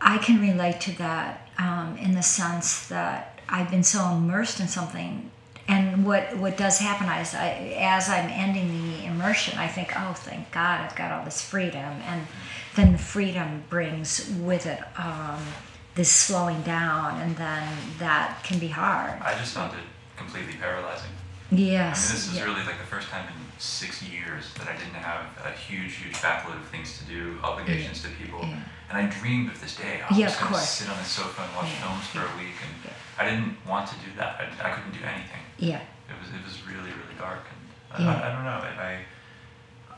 i 0.00 0.18
can 0.18 0.40
relate 0.40 0.80
to 0.80 0.92
that 0.98 1.48
um, 1.58 1.96
in 1.98 2.14
the 2.14 2.22
sense 2.22 2.88
that 2.88 3.40
i've 3.48 3.70
been 3.70 3.84
so 3.84 4.10
immersed 4.10 4.60
in 4.60 4.68
something 4.68 5.30
and 5.68 6.04
what 6.06 6.36
what 6.38 6.56
does 6.56 6.78
happen 6.78 7.08
is 7.20 7.34
I, 7.34 7.76
as 7.80 8.08
i'm 8.08 8.28
ending 8.30 8.68
the 8.92 9.04
immersion 9.06 9.58
i 9.58 9.66
think 9.68 9.92
oh 9.96 10.12
thank 10.14 10.50
god 10.52 10.80
i've 10.80 10.96
got 10.96 11.10
all 11.12 11.24
this 11.24 11.42
freedom 11.42 12.00
and 12.06 12.26
then 12.76 12.92
the 12.92 12.98
freedom 12.98 13.64
brings 13.68 14.30
with 14.40 14.66
it 14.66 14.80
um, 14.98 15.42
this 15.94 16.10
slowing 16.10 16.62
down 16.62 17.20
and 17.20 17.36
then 17.36 17.68
that 17.98 18.42
can 18.44 18.58
be 18.58 18.68
hard 18.68 19.20
I 19.22 19.32
just 19.38 19.54
found 19.54 19.72
it 19.72 19.84
completely 20.16 20.54
paralyzing. 20.60 21.10
Yes. 21.50 22.10
I 22.10 22.12
mean, 22.12 22.16
this 22.16 22.28
is 22.28 22.36
yeah. 22.36 22.44
really 22.44 22.64
like 22.66 22.78
the 22.78 22.86
first 22.86 23.08
time 23.08 23.26
in 23.28 23.34
six 23.58 24.02
years 24.02 24.52
that 24.58 24.66
I 24.66 24.74
didn't 24.76 24.98
have 24.98 25.22
a 25.44 25.52
huge, 25.52 25.94
huge 25.96 26.14
backload 26.16 26.56
of 26.56 26.66
things 26.68 26.98
to 26.98 27.04
do, 27.04 27.38
obligations 27.42 28.02
to 28.02 28.08
people. 28.20 28.40
Yeah. 28.42 28.58
And 28.90 28.98
I 28.98 29.06
dreamed 29.06 29.50
of 29.50 29.60
this 29.60 29.76
day. 29.76 30.00
I 30.02 30.08
was 30.08 30.18
Yeah, 30.18 30.26
just 30.26 30.40
going 30.40 30.54
to 30.54 30.58
sit 30.60 30.88
on 30.90 30.98
the 30.98 31.04
sofa 31.04 31.42
and 31.42 31.54
watch 31.56 31.70
Yeah, 31.70 31.86
films 31.86 32.06
for 32.08 32.18
yeah, 32.18 32.34
a 32.34 32.38
week, 32.38 32.58
and 32.62 32.74
yeah. 32.84 32.90
I 33.18 33.30
didn't 33.30 33.54
want 33.66 33.86
to 33.88 33.94
do 34.02 34.10
that. 34.18 34.42
I, 34.42 34.70
I 34.70 34.74
couldn't 34.74 34.92
do 34.92 35.04
anything. 35.06 35.42
Yeah. 35.58 35.80
It 36.08 36.14
was 36.20 36.28
it 36.28 36.44
was 36.44 36.56
really 36.66 36.90
really 36.90 37.16
dark, 37.18 37.40
and 37.50 38.00
I, 38.00 38.02
Yeah. 38.04 38.20
I, 38.22 38.30
I 38.30 38.32
don't 38.34 38.44
know. 38.44 38.50
I, 38.50 38.82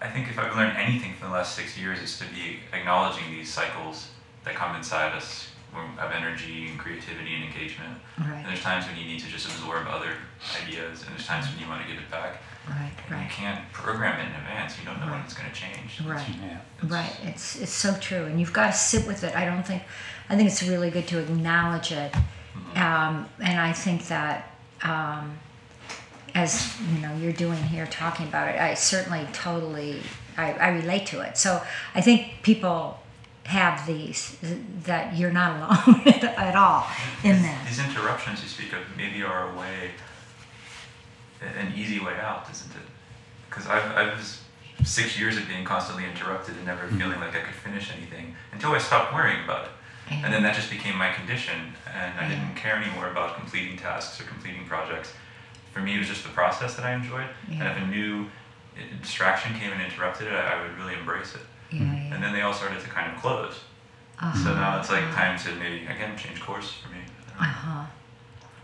I 0.01 0.07
I 0.07 0.11
think 0.11 0.29
if 0.29 0.39
I've 0.39 0.55
learned 0.57 0.77
anything 0.77 1.15
from 1.15 1.29
the 1.31 1.35
last 1.35 1.57
six 1.57 1.77
years, 1.77 1.99
is 2.01 2.19
to 2.19 2.25
be 2.27 2.61
acknowledging 2.73 3.31
these 3.33 3.53
cycles 3.53 4.09
that 4.45 4.55
come 4.55 4.77
inside 4.77 5.13
us 5.15 5.49
of 5.75 6.11
energy 6.13 6.69
and 6.69 6.79
creativity 6.79 7.35
and 7.35 7.45
engagement. 7.45 7.99
And 8.17 8.47
there's 8.47 8.63
times 8.63 8.87
when 8.87 8.97
you 8.97 9.05
need 9.05 9.21
to 9.21 9.27
just 9.29 9.47
absorb 9.47 9.87
other 9.89 10.13
ideas, 10.65 11.03
and 11.03 11.13
there's 11.15 11.27
times 11.27 11.47
when 11.51 11.59
you 11.61 11.69
want 11.69 11.83
to 11.83 11.89
get 11.93 12.01
it 12.03 12.09
back. 12.11 12.41
Right. 12.69 12.93
And 13.11 13.23
you 13.23 13.29
can't 13.31 13.71
program 13.73 14.19
it 14.21 14.29
in 14.31 14.35
advance. 14.41 14.79
You 14.79 14.85
don't 14.87 15.01
know 15.01 15.11
when 15.13 15.21
it's 15.23 15.35
going 15.35 15.51
to 15.51 15.55
change. 15.55 16.01
Right. 16.07 16.27
Yeah. 16.41 16.59
It's- 16.83 16.91
Right. 16.91 17.17
It's 17.25 17.57
it's 17.57 17.73
so 17.73 17.95
true, 17.99 18.25
and 18.27 18.39
you've 18.41 18.53
got 18.53 18.67
to 18.69 18.73
sit 18.73 19.07
with 19.07 19.25
it. 19.25 19.35
I 19.37 19.45
don't 19.45 19.65
think. 19.67 19.83
I 20.31 20.37
think 20.37 20.49
it's 20.49 20.63
really 20.63 20.91
good 20.91 21.07
to 21.09 21.19
acknowledge 21.19 21.91
it, 21.93 22.13
Mhm. 22.15 22.77
um, 22.79 23.29
and 23.41 23.61
I 23.61 23.73
think 23.73 24.07
that. 24.09 24.51
Um, 24.83 25.39
as 26.39 26.77
you 26.93 27.01
know, 27.01 27.15
you're 27.17 27.33
doing 27.33 27.61
here, 27.65 27.87
talking 27.87 28.27
about 28.29 28.49
it, 28.49 28.61
I 28.61 28.75
certainly 28.75 29.27
totally, 29.33 30.01
I, 30.37 30.53
I 30.53 30.69
relate 30.69 31.07
to 31.07 31.21
it. 31.21 31.37
So 31.37 31.61
I 31.95 32.01
think 32.01 32.43
people 32.43 33.01
have 33.45 33.87
these 33.87 34.37
that 34.85 35.17
you're 35.17 35.33
not 35.33 35.51
alone 35.57 36.03
at 36.07 36.55
all 36.55 36.87
in 37.25 37.33
These- 37.37 37.43
that. 37.43 37.67
These 37.67 37.79
interruptions 37.81 38.43
you 38.43 38.49
speak 38.49 38.73
of 38.73 38.81
maybe 38.97 39.23
are 39.23 39.51
a 39.53 39.59
way, 39.59 39.91
an 41.59 41.73
easy 41.77 41.99
way 41.99 42.15
out, 42.21 42.47
isn't 42.51 42.71
it? 42.73 42.87
Because 43.49 43.67
I, 43.67 43.79
I 44.03 44.15
was 44.15 44.43
six 44.85 45.19
years 45.19 45.37
of 45.37 45.49
being 45.49 45.65
constantly 45.65 46.05
interrupted 46.05 46.55
and 46.57 46.67
never 46.67 46.87
Mhm. 46.87 46.99
feeling 46.99 47.21
like 47.21 47.35
I 47.35 47.41
could 47.41 47.55
finish 47.55 47.91
anything 47.97 48.37
until 48.53 48.73
I 48.73 48.79
stopped 48.79 49.13
worrying 49.13 49.43
about 49.45 49.65
it. 49.65 49.71
And 50.11 50.33
then 50.33 50.43
that 50.45 50.55
just 50.55 50.71
became 50.71 50.97
my 50.97 51.13
condition, 51.13 51.75
and 51.93 52.19
I 52.19 52.23
Yeah. 52.23 52.29
didn't 52.31 52.55
care 52.55 52.77
anymore 52.77 53.09
about 53.11 53.35
completing 53.37 53.77
tasks 53.77 54.19
or 54.21 54.25
completing 54.25 54.65
projects. 54.67 55.13
For 55.79 55.85
me, 55.85 55.95
it 55.95 55.99
was 55.99 56.09
just 56.09 56.25
the 56.25 56.31
process 56.31 56.75
that 56.75 56.85
I 56.85 56.93
enjoyed. 56.93 57.29
And 57.49 57.63
if 57.63 57.77
a 57.77 57.87
new 57.87 58.25
uh, 58.25 58.81
distraction 59.01 59.55
came 59.61 59.71
and 59.73 59.81
interrupted 59.81 60.27
it, 60.27 60.33
I 60.33 60.55
I 60.59 60.63
would 60.63 60.77
really 60.77 60.95
embrace 60.95 61.37
it. 61.37 61.41
yeah, 61.71 61.83
yeah. 61.83 62.15
And 62.15 62.21
then 62.23 62.33
they 62.33 62.41
all 62.43 62.53
started 62.53 62.81
to 62.81 62.89
kind 62.89 63.15
of 63.15 63.21
close. 63.23 63.55
So 63.55 64.27
Uh-huh, 64.27 64.55
now 64.55 64.81
it's 64.81 64.91
like 64.91 65.05
uh-huh. 65.05 65.15
time 65.23 65.39
to 65.45 65.55
maybe 65.63 65.87
again 65.87 66.19
change 66.19 66.41
course 66.41 66.73
for 66.83 66.89
me. 66.89 66.99
I 66.99 67.05
don't 67.31 67.39
know. 67.39 67.47
Uh-huh. 67.47 67.87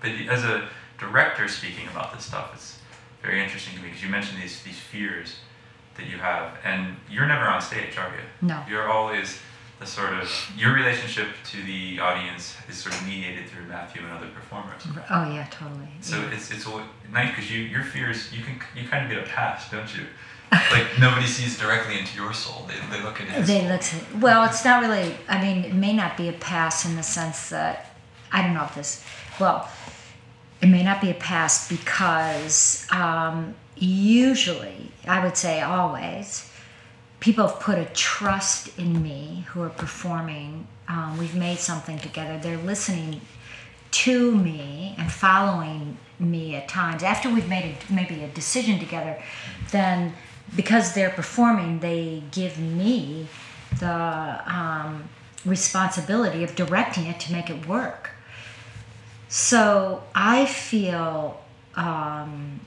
But 0.01 0.11
as 0.37 0.43
a 0.45 0.69
director 0.99 1.47
speaking 1.47 1.87
about 1.87 2.13
this 2.13 2.25
stuff, 2.25 2.51
it's 2.53 2.81
very 3.23 3.41
interesting 3.45 3.77
to 3.77 3.81
me 3.83 3.89
because 3.91 4.03
you 4.03 4.11
mentioned 4.11 4.43
these 4.43 4.57
these 4.65 4.81
fears 4.93 5.37
that 5.97 6.07
you 6.11 6.19
have, 6.19 6.47
and 6.65 6.97
you're 7.09 7.29
never 7.35 7.47
on 7.47 7.61
stage, 7.61 7.97
are 7.97 8.11
you? 8.17 8.25
No. 8.51 8.59
You're 8.69 8.89
always 8.91 9.39
sort 9.87 10.15
of 10.15 10.31
your 10.57 10.75
relationship 10.75 11.29
to 11.51 11.63
the 11.63 11.99
audience 12.01 12.57
is 12.69 12.77
sort 12.77 12.95
of 12.95 13.07
mediated 13.07 13.49
through 13.49 13.65
Matthew 13.67 14.03
and 14.03 14.13
other 14.13 14.29
performers. 14.29 14.83
Oh 15.11 15.31
yeah, 15.31 15.47
totally. 15.51 15.89
So 16.01 16.19
yeah. 16.19 16.33
it's 16.33 16.51
it's 16.51 16.67
nice 17.13 17.31
because 17.31 17.51
you 17.51 17.63
your 17.63 17.83
fears 17.83 18.33
you 18.33 18.43
can 18.43 18.61
you 18.77 18.89
kind 18.89 19.05
of 19.05 19.11
get 19.11 19.27
a 19.27 19.29
pass, 19.29 19.71
don't 19.71 19.95
you? 19.97 20.05
Like 20.71 20.87
nobody 21.01 21.27
sees 21.27 21.59
directly 21.59 21.99
into 21.99 22.17
your 22.17 22.33
soul. 22.33 22.69
They, 22.69 22.97
they 22.97 23.03
look 23.03 23.21
at 23.21 23.29
his. 23.29 23.47
They 23.47 23.61
soul. 23.61 23.69
look 23.69 23.83
at, 23.83 24.21
well, 24.21 24.45
it's 24.45 24.65
not 24.65 24.83
really, 24.83 25.15
I 25.29 25.41
mean, 25.41 25.65
it 25.65 25.75
may 25.75 25.93
not 25.93 26.17
be 26.17 26.29
a 26.29 26.33
pass 26.33 26.85
in 26.85 26.97
the 26.97 27.03
sense 27.03 27.51
that, 27.51 27.95
I 28.33 28.43
don't 28.43 28.55
know 28.55 28.65
if 28.65 28.75
this, 28.75 29.05
well, 29.41 29.69
it 30.61 30.67
may 30.67 30.83
not 30.83 31.01
be 31.01 31.11
a 31.11 31.15
pass 31.15 31.69
because 31.69 32.87
um, 32.91 33.55
usually, 33.77 34.91
I 35.07 35.23
would 35.25 35.37
say 35.37 35.61
always, 35.61 36.51
people 37.25 37.49
have 37.49 37.59
put 37.59 37.79
a 37.79 37.87
trust 37.95 38.79
in 38.79 39.03
me 39.03 39.47
who 39.49 39.63
are 39.63 39.71
performing. 39.71 40.67
Um, 40.89 41.17
we've 41.17 41.35
made 41.35 41.59
something 41.59 41.99
together. 41.99 42.39
They're 42.39 42.59
listening 42.59 43.23
to 43.93 44.35
me 44.35 44.95
and 44.99 45.11
following 45.11 45.97
me 46.19 46.55
at 46.55 46.69
times. 46.69 47.03
After 47.03 47.31
we've 47.31 47.49
made 47.49 47.65
a, 47.65 47.93
maybe 47.93 48.23
a 48.23 48.29
decision 48.29 48.79
together, 48.79 49.19
then 49.71 50.13
because 50.55 50.93
they're 50.93 51.09
performing, 51.09 51.79
they 51.79 52.23
give 52.31 52.59
me 52.59 53.27
the 53.81 54.43
um, 54.47 55.09
responsibility 55.47 56.45
of 56.45 56.55
directing 56.55 57.07
it 57.07 57.19
to 57.21 57.33
make 57.33 57.49
it 57.49 57.67
work. 57.67 58.11
So 59.31 60.03
I 60.15 60.45
feel 60.45 61.43
um, 61.75 62.61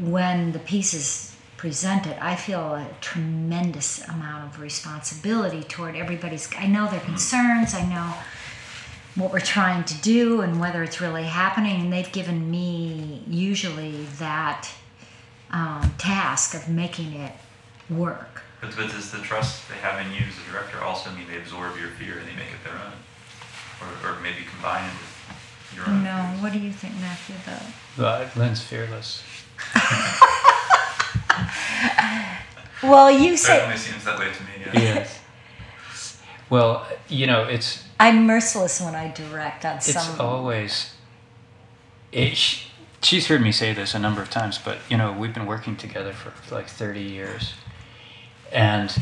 when 0.00 0.52
the 0.52 0.58
piece 0.58 0.94
is 0.94 1.35
presented, 1.56 2.22
I 2.22 2.36
feel 2.36 2.74
a 2.74 2.86
tremendous 3.00 4.06
amount 4.08 4.44
of 4.44 4.60
responsibility 4.60 5.62
toward 5.62 5.96
everybody's. 5.96 6.48
I 6.56 6.66
know 6.66 6.88
their 6.88 7.00
concerns. 7.00 7.74
I 7.74 7.84
know 7.86 8.14
what 9.14 9.32
we're 9.32 9.40
trying 9.40 9.84
to 9.84 9.94
do 10.02 10.42
and 10.42 10.60
whether 10.60 10.82
it's 10.82 11.00
really 11.00 11.24
happening. 11.24 11.80
And 11.80 11.92
they've 11.92 12.10
given 12.12 12.50
me 12.50 13.22
usually 13.26 14.04
that 14.18 14.68
um, 15.50 15.94
task 15.98 16.54
of 16.54 16.68
making 16.68 17.14
it 17.14 17.32
work. 17.88 18.42
But, 18.60 18.76
but 18.76 18.90
does 18.90 19.10
the 19.10 19.18
trust 19.18 19.68
they 19.68 19.76
have 19.76 20.04
in 20.04 20.12
you 20.12 20.20
as 20.28 20.34
a 20.46 20.52
director 20.52 20.82
also 20.82 21.10
mean 21.10 21.26
they 21.28 21.38
absorb 21.38 21.78
your 21.78 21.88
fear 21.90 22.18
and 22.18 22.28
they 22.28 22.34
make 22.34 22.52
it 22.52 22.64
their 22.64 22.74
own, 22.74 22.92
or, 23.80 24.10
or 24.10 24.20
maybe 24.20 24.44
combine 24.50 24.84
it 24.84 24.92
with 24.92 25.76
your 25.76 25.88
own? 25.88 26.04
No, 26.04 26.28
fears? 26.30 26.42
what 26.42 26.52
do 26.52 26.58
you 26.58 26.72
think, 26.72 26.94
Matthew? 26.96 27.36
Though. 27.46 28.02
But 28.02 28.36
Lin's 28.36 28.62
fearless. 28.62 29.22
Well, 32.82 33.10
you 33.10 33.38
say 33.38 33.56
Certainly 33.56 33.76
seems 33.78 34.04
that 34.04 34.18
way 34.18 34.26
to 34.26 34.42
me. 34.42 34.50
Yeah. 34.66 34.94
Yes. 34.94 36.22
well, 36.50 36.86
you 37.08 37.26
know, 37.26 37.44
it's 37.44 37.82
I'm 37.98 38.26
merciless 38.26 38.82
when 38.82 38.94
I 38.94 39.10
direct 39.12 39.64
on 39.64 39.76
it's 39.78 39.92
some. 39.92 40.10
It's 40.10 40.20
always 40.20 40.92
it, 42.12 42.36
sh- 42.36 42.66
she's 43.02 43.26
heard 43.28 43.42
me 43.42 43.52
say 43.52 43.72
this 43.72 43.94
a 43.94 43.98
number 43.98 44.22
of 44.22 44.30
times 44.30 44.58
but 44.58 44.78
you 44.88 44.96
know 44.96 45.12
we've 45.12 45.34
been 45.34 45.46
working 45.46 45.76
together 45.76 46.12
for 46.12 46.32
like 46.54 46.68
30 46.68 47.00
years 47.00 47.54
and 48.52 48.96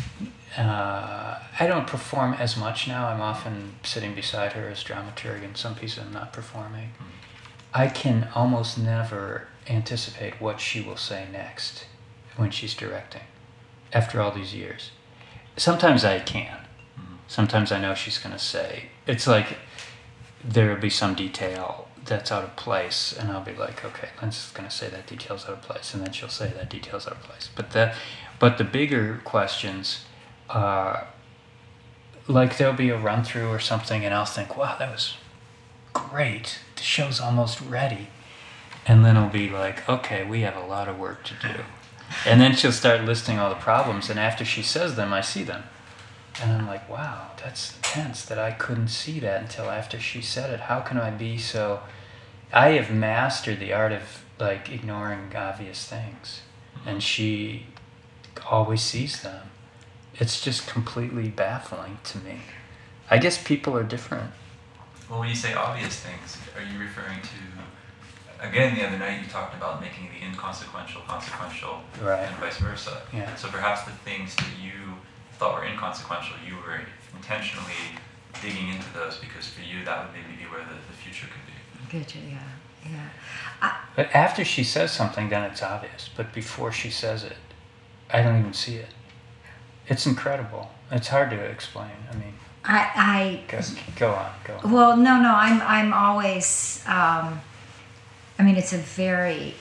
uh, 0.59 1.39
i 1.61 1.67
don't 1.67 1.87
perform 1.87 2.35
as 2.35 2.57
much 2.57 2.89
now 2.89 3.07
i'm 3.09 3.21
often 3.21 3.75
sitting 3.83 4.15
beside 4.15 4.53
her 4.53 4.69
as 4.69 4.83
dramaturg 4.83 5.43
in 5.43 5.55
some 5.55 5.75
pieces 5.75 6.01
i'm 6.05 6.13
not 6.13 6.33
performing 6.33 6.91
i 7.73 7.87
can 7.87 8.29
almost 8.35 8.77
never 8.79 9.47
anticipate 9.69 10.41
what 10.41 10.61
she 10.61 10.81
will 10.81 10.97
say 10.97 11.27
next 11.33 11.87
when 12.37 12.51
she's 12.51 12.75
directing 12.75 13.23
after 13.93 14.21
all 14.21 14.31
these 14.31 14.55
years. 14.55 14.91
Sometimes 15.57 16.05
i 16.05 16.19
can. 16.19 16.59
Sometimes 17.29 17.73
i 17.73 17.81
know 17.81 17.95
she's 17.95 18.19
going 18.19 18.33
to 18.33 18.39
say. 18.39 18.87
It's 19.07 19.27
like 19.27 19.59
there'll 20.45 20.81
be 20.81 20.91
some 20.91 21.15
detail 21.15 21.89
that's 22.05 22.31
out 22.31 22.45
of 22.45 22.55
place 22.55 23.15
and 23.19 23.33
i'll 23.33 23.41
be 23.43 23.55
like 23.55 23.83
okay 23.83 24.11
lin's 24.21 24.51
going 24.53 24.69
to 24.69 24.75
say 24.75 24.91
that 24.91 25.07
detail's 25.07 25.47
out 25.47 25.53
of 25.53 25.63
place 25.63 25.95
and 25.95 26.03
then 26.03 26.13
she'll 26.13 26.29
say 26.29 26.49
that 26.49 26.69
detail's 26.69 27.07
out 27.07 27.15
of 27.15 27.23
place. 27.23 27.49
But 27.55 27.71
the 27.71 27.95
but 28.39 28.59
the 28.59 28.65
bigger 28.65 29.21
questions 29.25 30.05
are 30.51 31.07
like 32.29 32.59
there'll 32.59 32.75
be 32.75 32.91
a 32.91 32.99
run 32.99 33.25
through 33.25 33.49
or 33.49 33.59
something 33.59 34.05
and 34.05 34.13
i'll 34.13 34.25
think 34.27 34.57
wow 34.57 34.77
that 34.79 34.91
was 34.91 35.15
great. 35.93 36.59
The 36.77 36.83
show's 36.83 37.21
almost 37.21 37.61
ready. 37.61 38.09
And 38.87 39.05
then 39.05 39.17
I'll 39.17 39.31
be 39.31 39.49
like 39.49 39.89
okay 39.89 40.25
we 40.25 40.43
have 40.43 40.57
a 40.57 40.67
lot 40.67 40.89
of 40.89 40.99
work 40.99 41.25
to 41.25 41.35
do 41.41 41.63
and 42.27 42.41
then 42.41 42.55
she'll 42.55 42.73
start 42.73 43.05
listing 43.05 43.39
all 43.39 43.51
the 43.51 43.57
problems 43.57 44.11
and 44.11 44.19
after 44.19 44.45
she 44.45 44.63
says 44.63 44.97
them 44.97 45.13
i 45.13 45.21
see 45.21 45.43
them 45.43 45.65
and 46.43 46.53
I'm 46.53 46.67
like, 46.67 46.89
wow, 46.89 47.31
that's 47.43 47.77
intense 47.77 48.25
that 48.25 48.39
I 48.39 48.51
couldn't 48.51 48.89
see 48.89 49.21
that 49.21 49.43
until 49.43 49.71
after 49.71 50.01
she 50.01 50.21
said 50.21 50.51
it. 50.51 50.61
How 50.61 50.81
can 50.81 50.99
I 50.99 51.11
be 51.11 51.39
so? 51.39 51.81
I 52.53 52.71
have 52.71 52.91
mastered 52.91 53.61
the 53.61 53.73
art 53.73 53.93
of 53.93 54.25
like 54.39 54.71
ignoring 54.71 55.33
obvious 55.37 55.87
things, 55.87 56.43
and 56.85 57.03
she 57.03 57.67
always 58.51 58.81
sees 58.81 59.23
them. 59.23 59.51
It's 60.15 60.41
just 60.41 60.67
completely 60.67 61.29
baffling 61.29 61.99
to 62.05 62.19
me. 62.19 62.41
I 63.11 63.19
guess 63.19 63.43
people 63.43 63.77
are 63.77 63.85
different. 63.85 64.31
Well, 65.09 65.21
when 65.21 65.29
you 65.29 65.35
say 65.35 65.55
obvious 65.55 66.01
things, 66.01 66.39
are 66.57 66.63
you 66.63 66.81
referring 66.81 67.21
to? 67.21 67.54
Again, 68.49 68.75
the 68.75 68.87
other 68.87 68.99
night 68.99 69.21
you 69.23 69.27
talked 69.29 69.55
about 69.57 69.81
making 69.81 70.09
the 70.13 70.27
inconsequential 70.27 71.03
consequential, 71.09 71.81
Right. 72.03 72.21
and 72.21 72.37
vice 72.37 72.59
versa. 72.59 73.03
Yeah. 73.13 73.35
So 73.37 73.49
perhaps 73.49 73.83
the 73.85 73.93
things 73.93 74.35
that 74.37 74.47
you 74.63 74.73
thought 75.39 75.55
were 75.55 75.65
inconsequential, 75.65 76.37
you 76.47 76.57
were 76.57 76.81
intentionally 77.17 77.73
digging 78.43 78.69
into 78.69 78.93
those 78.93 79.17
because 79.19 79.47
for 79.49 79.63
you 79.63 79.85
that 79.85 80.05
would 80.05 80.13
maybe 80.15 80.37
be 80.37 80.45
where 80.45 80.61
the, 80.61 80.75
the 80.75 80.97
future 81.03 81.27
could 81.27 81.47
be. 81.47 81.99
Good, 81.99 82.13
yeah, 82.31 82.91
yeah. 82.91 83.73
But 83.97 84.15
after 84.15 84.45
she 84.45 84.65
says 84.65 84.93
something, 84.93 85.29
then 85.31 85.45
it's 85.45 85.63
obvious. 85.63 86.11
But 86.15 86.33
before 86.35 86.73
she 86.73 86.91
says 86.91 87.25
it, 87.25 87.37
I 88.13 88.23
don't 88.23 88.39
even 88.39 88.53
see 88.53 88.77
it. 88.77 88.89
It's 89.89 90.07
incredible. 90.07 90.71
It's 90.91 91.09
hard 91.09 91.31
to 91.31 91.37
explain. 91.37 91.91
I 92.13 92.15
mean, 92.17 92.35
I, 92.65 93.43
go, 93.49 93.61
go 93.97 94.11
on, 94.15 94.33
go 94.45 94.57
on. 94.63 94.73
well, 94.73 94.97
no, 94.97 95.21
no. 95.21 95.35
I'm, 95.35 95.61
I'm 95.63 95.93
always. 95.93 96.83
Um, 96.87 97.41
I 98.39 98.43
mean, 98.43 98.57
it's 98.57 98.73
a 98.73 98.79
very. 98.79 99.55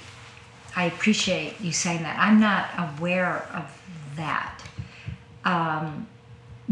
I 0.76 0.86
appreciate 0.86 1.62
you 1.62 1.72
saying 1.72 2.02
that. 2.04 2.18
I'm 2.18 2.40
not 2.40 2.70
aware 2.98 3.48
of 3.54 3.82
that. 4.16 4.64
Um, 5.46 6.08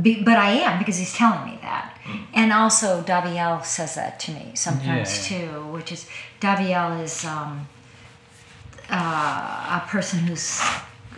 be, 0.02 0.24
but 0.24 0.38
I 0.38 0.52
am 0.52 0.80
because 0.80 0.98
he's 0.98 1.14
telling 1.14 1.46
me 1.46 1.60
that. 1.62 1.98
And 2.34 2.52
also, 2.52 3.04
Daviel 3.04 3.64
says 3.64 3.96
that 3.96 4.20
to 4.22 4.32
me 4.32 4.52
sometimes 4.56 5.32
Yeah, 5.32 5.40
too, 5.40 5.66
which 5.68 5.92
is 5.92 6.08
Daviel 6.40 7.04
is 7.04 7.26
um, 7.26 7.68
uh, 8.90 9.82
a 9.84 9.88
person 9.88 10.20
who's 10.20 10.62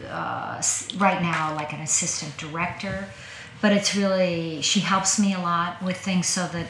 uh, 0.09 0.61
right 0.97 1.21
now 1.21 1.55
like 1.55 1.71
an 1.71 1.81
assistant 1.81 2.35
director, 2.37 3.07
but 3.61 3.71
it's 3.71 3.95
really 3.95 4.61
she 4.61 4.81
helps 4.81 5.19
me 5.19 5.33
a 5.33 5.39
lot 5.39 5.81
with 5.81 5.97
things 5.97 6.27
so 6.27 6.47
that 6.47 6.67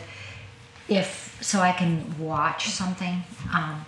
if 0.88 1.38
so 1.41 1.60
I 1.60 1.71
can 1.71 2.19
watch 2.19 2.69
something. 2.69 3.23
Um, 3.54 3.86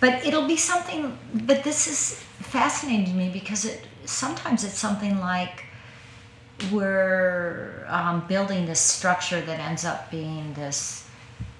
but 0.00 0.24
it'll 0.26 0.46
be 0.46 0.56
something. 0.56 1.16
But 1.34 1.62
this 1.62 1.86
is 1.86 2.18
fascinating 2.40 3.06
to 3.06 3.12
me 3.12 3.30
because 3.30 3.64
it 3.64 3.86
sometimes 4.04 4.64
it's 4.64 4.78
something 4.78 5.20
like 5.20 5.64
we're 6.72 7.84
um, 7.88 8.26
building 8.26 8.66
this 8.66 8.80
structure 8.80 9.40
that 9.40 9.60
ends 9.60 9.84
up 9.84 10.10
being 10.10 10.52
this 10.54 11.06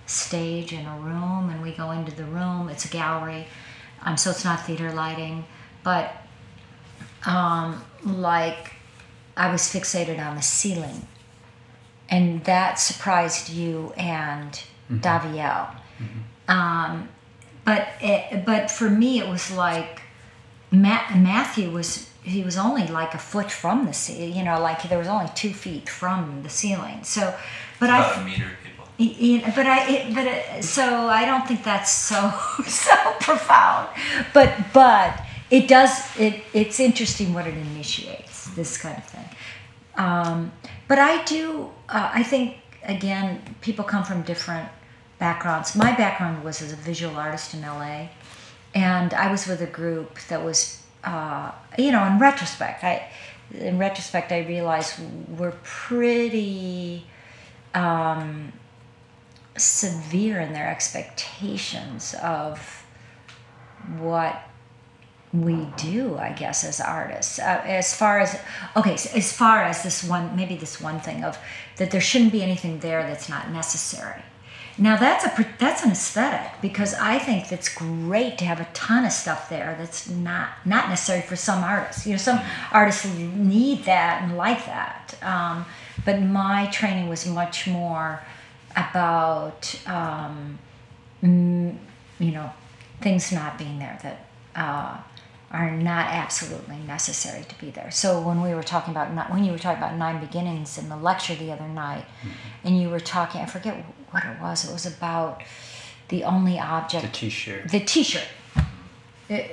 stage 0.06 0.72
in 0.72 0.86
a 0.86 0.98
room, 0.98 1.50
and 1.50 1.62
we 1.62 1.72
go 1.72 1.90
into 1.92 2.14
the 2.14 2.24
room. 2.24 2.68
It's 2.68 2.84
a 2.84 2.88
gallery, 2.88 3.46
um, 4.02 4.16
so 4.16 4.30
it's 4.30 4.44
not 4.44 4.66
theater 4.66 4.90
lighting, 4.92 5.44
but 5.84 6.12
um, 7.26 7.84
like 8.04 8.72
I 9.36 9.52
was 9.52 9.62
fixated 9.62 10.18
on 10.18 10.36
the 10.36 10.42
ceiling, 10.42 11.06
and 12.08 12.42
that 12.44 12.78
surprised 12.78 13.50
you 13.50 13.92
and 13.96 14.62
Daviel. 14.90 15.76
Um, 16.48 17.08
but 17.64 17.88
it, 18.00 18.44
but 18.44 18.70
for 18.70 18.88
me, 18.90 19.18
it 19.18 19.28
was 19.28 19.50
like 19.50 20.02
Ma- 20.70 21.14
Matthew 21.16 21.70
was 21.70 22.08
he 22.22 22.42
was 22.42 22.56
only 22.58 22.86
like 22.86 23.14
a 23.14 23.18
foot 23.18 23.50
from 23.50 23.86
the 23.86 23.92
ceiling. 23.92 24.34
You 24.36 24.44
know, 24.44 24.60
like 24.60 24.82
there 24.88 24.98
was 24.98 25.08
only 25.08 25.30
two 25.34 25.52
feet 25.52 25.88
from 25.88 26.42
the 26.42 26.48
ceiling. 26.50 27.02
So, 27.04 27.34
but 27.78 27.90
I 27.90 27.98
About 27.98 28.18
a 28.18 28.24
meter, 28.24 28.50
people. 28.62 28.84
Y- 28.98 29.16
y- 29.44 29.52
but 29.56 29.66
I, 29.66 29.88
it, 29.90 30.14
but 30.14 30.26
it, 30.26 30.64
so 30.64 31.08
I 31.08 31.24
don't 31.24 31.46
think 31.48 31.64
that's 31.64 31.90
so 31.90 32.32
so 32.66 32.94
profound. 33.20 33.88
But 34.34 34.54
but 34.72 35.20
it 35.50 35.66
does 35.68 35.90
it. 36.18 36.42
It's 36.52 36.78
interesting 36.80 37.34
what 37.34 37.46
it 37.46 37.54
initiates. 37.54 38.48
This 38.54 38.76
kind 38.78 38.96
of 38.98 39.04
thing. 39.04 39.28
Um, 39.96 40.52
but 40.88 40.98
I 40.98 41.24
do. 41.24 41.70
Uh, 41.88 42.10
I 42.14 42.22
think 42.22 42.56
again, 42.84 43.40
people 43.60 43.84
come 43.84 44.04
from 44.04 44.22
different 44.22 44.68
backgrounds. 45.20 45.76
My 45.76 45.94
background 45.94 46.42
was 46.42 46.60
as 46.62 46.72
a 46.72 46.76
visual 46.76 47.14
artist 47.14 47.54
in 47.54 47.60
LA, 47.60 48.08
and 48.74 49.14
I 49.14 49.30
was 49.30 49.46
with 49.46 49.60
a 49.60 49.66
group 49.66 50.18
that 50.28 50.42
was, 50.42 50.82
uh, 51.04 51.52
you 51.78 51.92
know, 51.92 52.04
in 52.06 52.18
retrospect, 52.18 52.82
I 52.82 53.08
in 53.52 53.78
retrospect, 53.78 54.32
I 54.32 54.40
realized 54.40 55.00
we're 55.28 55.54
pretty 55.62 57.04
um, 57.74 58.52
severe 59.56 60.40
in 60.40 60.52
their 60.52 60.68
expectations 60.68 62.14
of 62.22 62.84
what 63.98 64.42
we 65.32 65.68
do, 65.76 66.16
I 66.16 66.32
guess, 66.32 66.64
as 66.64 66.80
artists. 66.80 67.38
Uh, 67.38 67.62
as 67.64 67.94
far 67.94 68.18
as 68.18 68.38
okay, 68.76 68.96
so 68.96 69.16
as 69.16 69.32
far 69.32 69.62
as 69.62 69.82
this 69.82 70.02
one, 70.02 70.34
maybe 70.34 70.56
this 70.56 70.80
one 70.80 71.00
thing 71.00 71.24
of 71.24 71.38
that 71.76 71.90
there 71.90 72.00
shouldn't 72.00 72.32
be 72.32 72.42
anything 72.42 72.80
there 72.80 73.02
that's 73.02 73.28
not 73.28 73.50
necessary. 73.50 74.22
Now 74.80 74.96
that's 74.96 75.24
a 75.26 75.46
that's 75.58 75.82
an 75.84 75.90
aesthetic 75.90 76.50
because 76.62 76.94
I 76.94 77.18
think 77.18 77.52
it's 77.52 77.68
great 77.68 78.38
to 78.38 78.44
have 78.46 78.60
a 78.60 78.68
ton 78.72 79.04
of 79.04 79.12
stuff 79.12 79.48
there 79.50 79.76
that's 79.78 80.08
not 80.08 80.48
not 80.64 80.88
necessary 80.88 81.20
for 81.20 81.36
some 81.36 81.62
artists. 81.62 82.06
You 82.06 82.12
know, 82.12 82.18
some 82.18 82.40
artists 82.72 83.04
need 83.06 83.84
that 83.84 84.22
and 84.22 84.36
like 84.38 84.64
that. 84.64 85.14
Um, 85.22 85.66
but 86.04 86.22
my 86.22 86.66
training 86.72 87.08
was 87.10 87.26
much 87.26 87.66
more 87.68 88.22
about 88.74 89.74
um, 89.86 90.58
you 91.22 92.32
know 92.32 92.50
things 93.02 93.32
not 93.32 93.58
being 93.58 93.78
there 93.78 93.98
that 94.02 94.26
uh, 94.56 94.96
are 95.50 95.70
not 95.70 96.06
absolutely 96.06 96.76
necessary 96.86 97.44
to 97.44 97.54
be 97.58 97.70
there. 97.70 97.90
So 97.90 98.20
when 98.20 98.40
we 98.42 98.54
were 98.54 98.62
talking 98.62 98.92
about 98.92 99.12
not, 99.12 99.30
when 99.30 99.44
you 99.44 99.52
were 99.52 99.58
talking 99.58 99.82
about 99.82 99.96
nine 99.96 100.20
beginnings 100.20 100.78
in 100.78 100.88
the 100.88 100.96
lecture 100.96 101.34
the 101.34 101.52
other 101.52 101.68
night, 101.68 102.04
Mm-hmm. 102.20 102.66
and 102.66 102.80
you 102.80 102.90
were 102.90 103.00
talking, 103.00 103.40
I 103.40 103.46
forget 103.46 103.84
what 104.10 104.24
it 104.24 104.40
was. 104.40 104.68
It 104.68 104.72
was 104.72 104.86
about 104.86 105.42
the 106.08 106.24
only 106.24 106.58
object 106.58 107.04
The 107.04 107.10
T-shirt. 107.10 107.68
the 107.70 107.80
t-shirt 107.80 108.26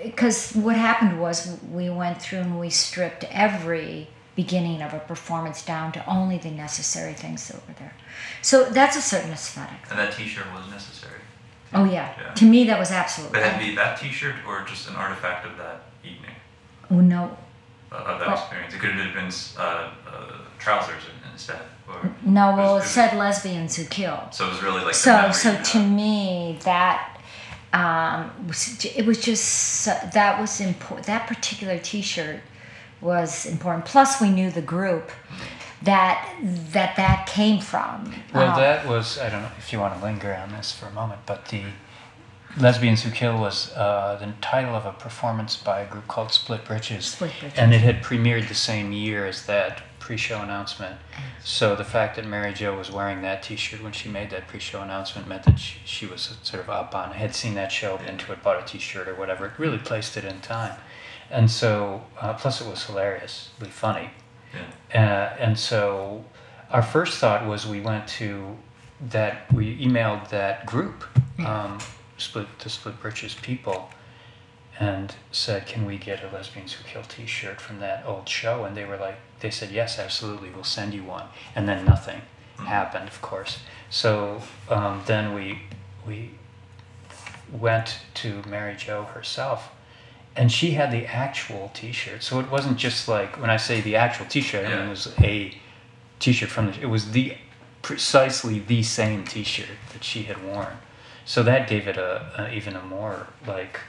because 0.04 0.54
what 0.54 0.76
happened 0.76 1.22
was 1.22 1.60
we 1.72 1.90
went 1.90 2.20
through 2.22 2.40
and 2.40 2.60
we 2.60 2.70
stripped 2.70 3.24
every 3.30 4.08
beginning 4.36 4.82
of 4.82 4.94
a 4.94 5.00
performance 5.00 5.64
down 5.64 5.92
to 5.92 6.04
only 6.10 6.38
the 6.40 6.50
necessary 6.50 7.14
things 7.14 7.48
that 7.48 7.56
were 7.68 7.74
there 7.78 7.94
so 8.42 8.64
that's 8.66 8.96
a 8.96 9.02
certain 9.02 9.32
aesthetic 9.32 9.78
And 9.92 10.00
that 10.00 10.14
T-shirt 10.14 10.46
was 10.54 10.68
necessary. 10.72 11.20
oh 11.74 11.86
yeah, 11.86 12.12
Yeah. 12.20 12.34
to 12.34 12.46
me 12.46 12.64
that 12.66 12.80
was 12.80 12.90
absolutely 12.92 13.40
But 13.40 13.48
had 13.48 13.60
to 13.60 13.66
be 13.68 13.76
that 13.76 14.00
T-shirt 14.00 14.36
or 14.48 14.64
just 14.64 14.90
an 14.90 14.96
artifact 14.96 15.46
of 15.46 15.58
that 15.58 15.82
evening, 16.04 16.36
oh, 16.90 16.96
no 16.96 17.38
uh, 17.92 17.96
of 17.98 18.20
that 18.20 18.28
Well- 18.28 18.38
experience. 18.38 18.74
It 18.74 18.80
could 18.80 18.92
have 18.94 19.14
been 19.14 19.32
uh, 19.58 19.62
uh, 19.62 20.38
trousers 20.60 21.04
instead, 21.32 21.62
or 21.62 21.62
no 22.24 22.56
well 22.56 22.76
was- 22.76 22.84
it 22.84 22.86
was- 22.86 22.92
said 22.92 23.14
lesbians 23.18 23.76
who 23.76 23.86
kill 23.86 24.28
so 24.32 24.46
it 24.46 24.50
was 24.52 24.64
really 24.64 24.84
like 24.84 24.94
so 24.94 25.14
memory 25.14 25.34
so 25.34 25.62
to 25.64 25.80
me 25.80 26.58
that 26.64 27.14
um, 27.74 28.32
was, 28.48 28.86
it 28.86 29.06
was 29.06 29.20
just 29.22 29.44
so- 29.46 30.00
that 30.14 30.40
was 30.40 30.60
important 30.62 31.06
that 31.08 31.28
particular 31.28 31.78
t-shirt 31.78 32.40
was 33.02 33.46
important 33.46 33.86
plus 33.86 34.20
we 34.22 34.30
knew 34.30 34.50
the 34.50 34.62
group 34.62 35.12
that 35.84 36.28
that 36.72 36.96
that 36.96 37.28
came 37.28 37.60
from 37.60 38.12
Well, 38.34 38.52
Um, 38.52 38.60
that 38.60 38.88
was, 38.88 39.20
I 39.20 39.30
don't 39.30 39.44
know 39.44 39.52
if 39.60 39.72
you 39.72 39.80
want 39.80 39.96
to 39.96 40.04
linger 40.04 40.34
on 40.34 40.52
this 40.52 40.72
for 40.72 40.88
a 40.88 40.92
moment, 40.92 41.22
but 41.28 41.46
the 41.50 41.62
Lesbians 42.58 43.04
Who 43.04 43.12
Kill 43.12 43.38
was 43.38 43.72
uh, 43.76 44.18
the 44.20 44.34
title 44.42 44.74
of 44.76 44.88
a 44.88 44.92
performance 44.94 45.56
by 45.56 45.82
a 45.82 45.86
group 45.86 46.08
called 46.08 46.32
Split 46.32 46.66
Britches. 46.66 47.06
Split 47.06 47.32
Britches. 47.40 47.60
And 47.60 47.72
it 47.76 47.82
had 47.82 48.02
premiered 48.02 48.48
the 48.48 48.56
same 48.56 48.92
year 48.92 49.28
as 49.28 49.46
that 49.46 49.84
pre 50.08 50.16
show 50.16 50.42
announcement. 50.42 50.96
So 51.44 51.76
the 51.76 51.84
fact 51.84 52.16
that 52.16 52.26
Mary 52.26 52.54
Jo 52.54 52.78
was 52.78 52.90
wearing 52.90 53.22
that 53.24 53.44
t 53.44 53.58
shirt 53.58 53.84
when 53.84 53.92
she 53.92 54.08
made 54.08 54.30
that 54.30 54.48
pre 54.48 54.58
show 54.58 54.82
announcement 54.82 55.28
meant 55.28 55.44
that 55.44 55.60
she, 55.60 55.80
she 55.84 56.06
was 56.06 56.38
sort 56.44 56.64
of 56.64 56.70
up 56.70 56.96
on, 56.96 57.12
had 57.12 57.36
seen 57.36 57.56
that 57.56 57.74
show, 57.74 57.98
been 57.98 58.18
to 58.20 58.32
it, 58.32 58.42
bought 58.42 58.58
a 58.64 58.66
t 58.66 58.80
shirt 58.80 59.10
or 59.10 59.16
whatever. 59.16 59.48
It 59.48 59.60
really 59.60 59.78
placed 59.78 60.16
it 60.16 60.24
in 60.24 60.40
time. 60.40 60.80
And 61.30 61.52
so, 61.52 62.06
uh, 62.22 62.34
plus 62.36 62.62
it 62.62 62.70
was 62.70 62.86
hilariously 62.86 63.68
funny. 63.68 64.12
Yeah. 64.94 65.34
Uh, 65.36 65.44
and 65.44 65.60
so 65.60 66.24
our 66.72 66.82
first 66.82 67.18
thought 67.18 67.46
was 67.46 67.68
we 67.68 67.82
went 67.82 68.08
to 68.08 68.56
that, 69.10 69.54
we 69.54 69.78
emailed 69.86 70.30
that 70.30 70.66
group, 70.66 71.04
um, 71.46 71.80
split 72.18 72.48
the 72.60 72.70
Split 72.70 72.98
Britches 73.02 73.36
people, 73.36 73.90
and 74.80 75.14
said, 75.34 75.68
can 75.68 75.86
we 75.86 75.98
get 75.98 76.24
a 76.24 76.34
Lesbians 76.34 76.72
Who 76.74 76.86
Kill 76.86 77.04
t-shirt 77.04 77.60
from 77.60 77.80
that 77.82 78.06
old 78.06 78.30
show? 78.30 78.64
And 78.64 78.78
they 78.78 78.86
were 78.86 78.96
like, 78.96 79.18
they 79.40 79.50
said, 79.52 79.72
yes, 79.72 80.00
absolutely, 80.00 80.50
we'll 80.50 80.64
send 80.64 80.94
you 80.94 81.04
one. 81.04 81.26
And 81.56 81.68
then 81.68 81.86
nothing 81.86 82.22
happened, 82.58 83.08
of 83.08 83.22
course. 83.22 83.60
So 83.90 84.42
um, 84.70 85.04
then 85.06 85.34
we, 85.34 85.60
we 86.08 86.32
went 87.52 88.00
to 88.16 88.42
Mary 88.48 88.76
Jo 88.76 89.04
herself 89.04 89.70
and 90.36 90.52
she 90.52 90.72
had 90.72 90.92
the 90.92 91.06
actual 91.08 91.72
t-shirt 91.74 92.22
so 92.22 92.40
it 92.40 92.52
wasn't 92.52 92.78
just 92.78 93.08
like 93.08 93.40
when 93.42 93.50
i 93.50 93.58
say 93.58 93.82
the 93.82 93.96
actual 93.96 94.26
t-shirt 94.28 94.66
i 94.66 94.70
mean 94.70 94.78
Yeah. 94.78 94.86
it 94.86 94.90
was 94.90 95.14
a 95.22 95.58
t-shirt 96.20 96.50
from 96.50 96.68
the 96.72 96.80
it 96.82 96.86
was 96.86 97.12
the 97.12 97.36
precisely 97.82 98.60
the 98.60 98.84
same 98.84 99.24
t-shirt 99.26 99.70
that 99.94 100.04
she 100.04 100.24
had 100.24 100.44
worn 100.46 100.78
so 101.26 101.42
that 101.44 101.68
gave 101.68 101.88
it 101.88 101.98
a, 101.98 102.32
a 102.38 102.54
even 102.54 102.76
a 102.76 102.84
more 102.84 103.28
like 103.48 103.80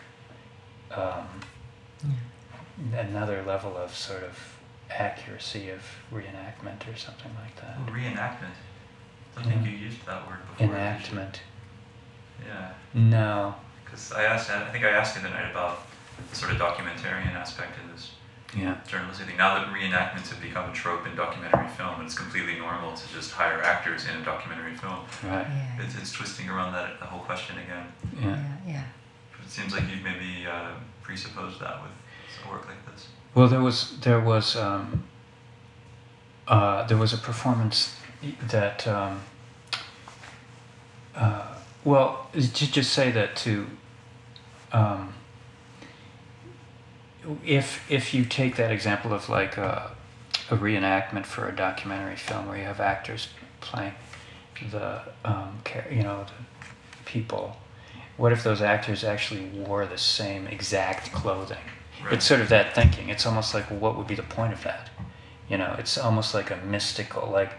um, 0.95 1.27
another 2.97 3.43
level 3.43 3.77
of 3.77 3.95
sort 3.95 4.23
of 4.23 4.57
accuracy 4.91 5.71
of 5.71 5.83
reenactment 6.13 6.87
or 6.93 6.97
something 6.97 7.31
like 7.43 7.55
that 7.61 7.77
Oh, 7.79 7.91
reenactment. 7.93 8.55
I 9.37 9.43
think 9.43 9.65
Yeah. 9.65 9.71
you 9.71 9.77
used 9.79 10.05
that 10.07 10.27
word 10.27 10.39
before. 10.51 10.67
did 10.69 10.77
enactment 10.77 11.41
Yeah, 12.47 12.71
no 12.95 13.55
because 13.85 14.13
I 14.13 14.25
asked. 14.25 14.51
I 14.51 14.71
think 14.71 14.85
I 14.85 14.91
asked 14.91 15.17
you 15.17 15.23
the 15.23 15.31
night 15.31 15.51
about 15.51 15.81
the 16.31 16.37
sort 16.37 16.53
of 16.53 16.59
documentarian 16.59 17.33
aspect 17.35 17.79
of 17.83 17.91
this 17.93 18.13
yeah 18.55 18.77
journalistic 18.87 19.27
thing. 19.27 19.37
Now 19.37 19.55
that 19.59 19.69
reenactments 19.69 20.29
have 20.31 20.41
become 20.41 20.71
a 20.71 20.73
trope 20.73 21.07
in 21.07 21.15
documentary 21.17 21.69
film, 21.69 22.01
it's 22.05 22.15
completely 22.17 22.57
normal 22.59 22.95
to 22.97 23.09
just 23.15 23.33
hire 23.33 23.63
actors 23.63 24.07
in 24.07 24.17
a 24.21 24.25
documentary 24.25 24.75
film, 24.77 25.01
right 25.25 25.47
yeah, 25.49 25.83
it's, 25.85 25.95
it's 25.97 26.13
twisting 26.13 26.49
around 26.49 26.73
that 26.73 26.99
the 27.01 27.07
whole 27.07 27.21
question 27.21 27.57
again. 27.59 27.87
yeah 28.21 28.29
yeah, 28.67 28.73
yeah. 28.75 28.85
It 29.45 29.51
seems 29.51 29.73
like 29.73 29.85
you've 29.91 30.03
maybe 30.05 30.47
uh, 30.47 30.73
presupposed 31.03 31.59
that 31.61 31.83
with 31.83 31.91
a 32.47 32.51
work 32.51 32.67
like 32.67 32.85
this. 32.93 33.09
Well, 33.39 33.47
there 33.47 33.61
was 33.61 33.97
there 34.01 34.19
was 34.19 34.57
um, 34.57 35.05
uh, 36.49 36.85
there 36.89 36.97
was 36.97 37.13
a 37.13 37.17
performance 37.17 37.95
that 38.43 38.85
um, 38.89 39.21
uh, 41.15 41.47
well 41.85 42.27
to 42.33 42.49
just 42.51 42.93
say 42.93 43.13
that 43.13 43.37
to 43.37 43.69
um, 44.73 45.15
if 47.45 47.89
if 47.89 48.13
you 48.13 48.25
take 48.25 48.57
that 48.57 48.73
example 48.73 49.13
of 49.13 49.29
like 49.29 49.57
a, 49.57 49.93
a 50.51 50.57
reenactment 50.57 51.25
for 51.25 51.49
a 51.49 51.55
documentary 51.55 52.17
film 52.17 52.49
where 52.49 52.59
you 52.59 52.65
have 52.65 52.81
actors 52.81 53.29
playing 53.61 53.95
the 54.73 55.01
um, 55.25 55.63
you 55.89 56.03
know 56.03 56.25
the 56.25 57.05
people 57.05 57.57
what 58.17 58.33
if 58.33 58.43
those 58.43 58.61
actors 58.61 59.05
actually 59.05 59.45
wore 59.45 59.87
the 59.87 59.97
same 59.97 60.49
exact 60.49 61.13
clothing 61.13 61.59
Right. 62.05 62.13
it's 62.15 62.25
sort 62.25 62.41
of 62.41 62.49
that 62.51 62.75
thinking. 62.75 63.09
It's 63.09 63.27
almost 63.27 63.55
like 63.55 63.65
what 63.67 63.97
would 63.97 64.07
be 64.07 64.15
the 64.15 64.23
point 64.23 64.53
of 64.53 64.63
that? 64.65 64.91
You 65.49 65.57
know 65.59 65.75
it's 65.79 65.97
almost 65.99 66.35
like 66.35 66.51
a 66.51 66.57
mystical 66.57 67.29
like 67.31 67.53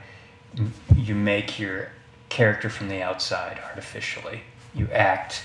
m- 0.57 0.73
you 0.95 1.15
make 1.15 1.59
your 1.59 1.89
character 2.29 2.69
from 2.69 2.87
the 2.89 3.01
outside 3.01 3.59
artificially. 3.69 4.41
You 4.73 4.87
act 4.93 5.43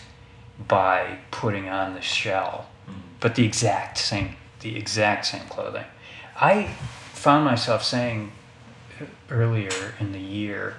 by 0.68 1.18
putting 1.30 1.68
on 1.68 1.94
the 1.94 2.00
shell 2.02 2.68
Mhm. 2.88 2.92
but 3.20 3.34
the 3.34 3.44
exact 3.46 3.98
same 3.98 4.36
the 4.60 4.76
exact 4.76 5.26
same 5.26 5.42
clothing. 5.48 5.84
I 6.40 6.68
found 7.12 7.44
myself 7.44 7.82
saying 7.84 8.32
uh, 9.00 9.04
earlier 9.30 9.94
in 10.00 10.12
the 10.12 10.20
year 10.20 10.76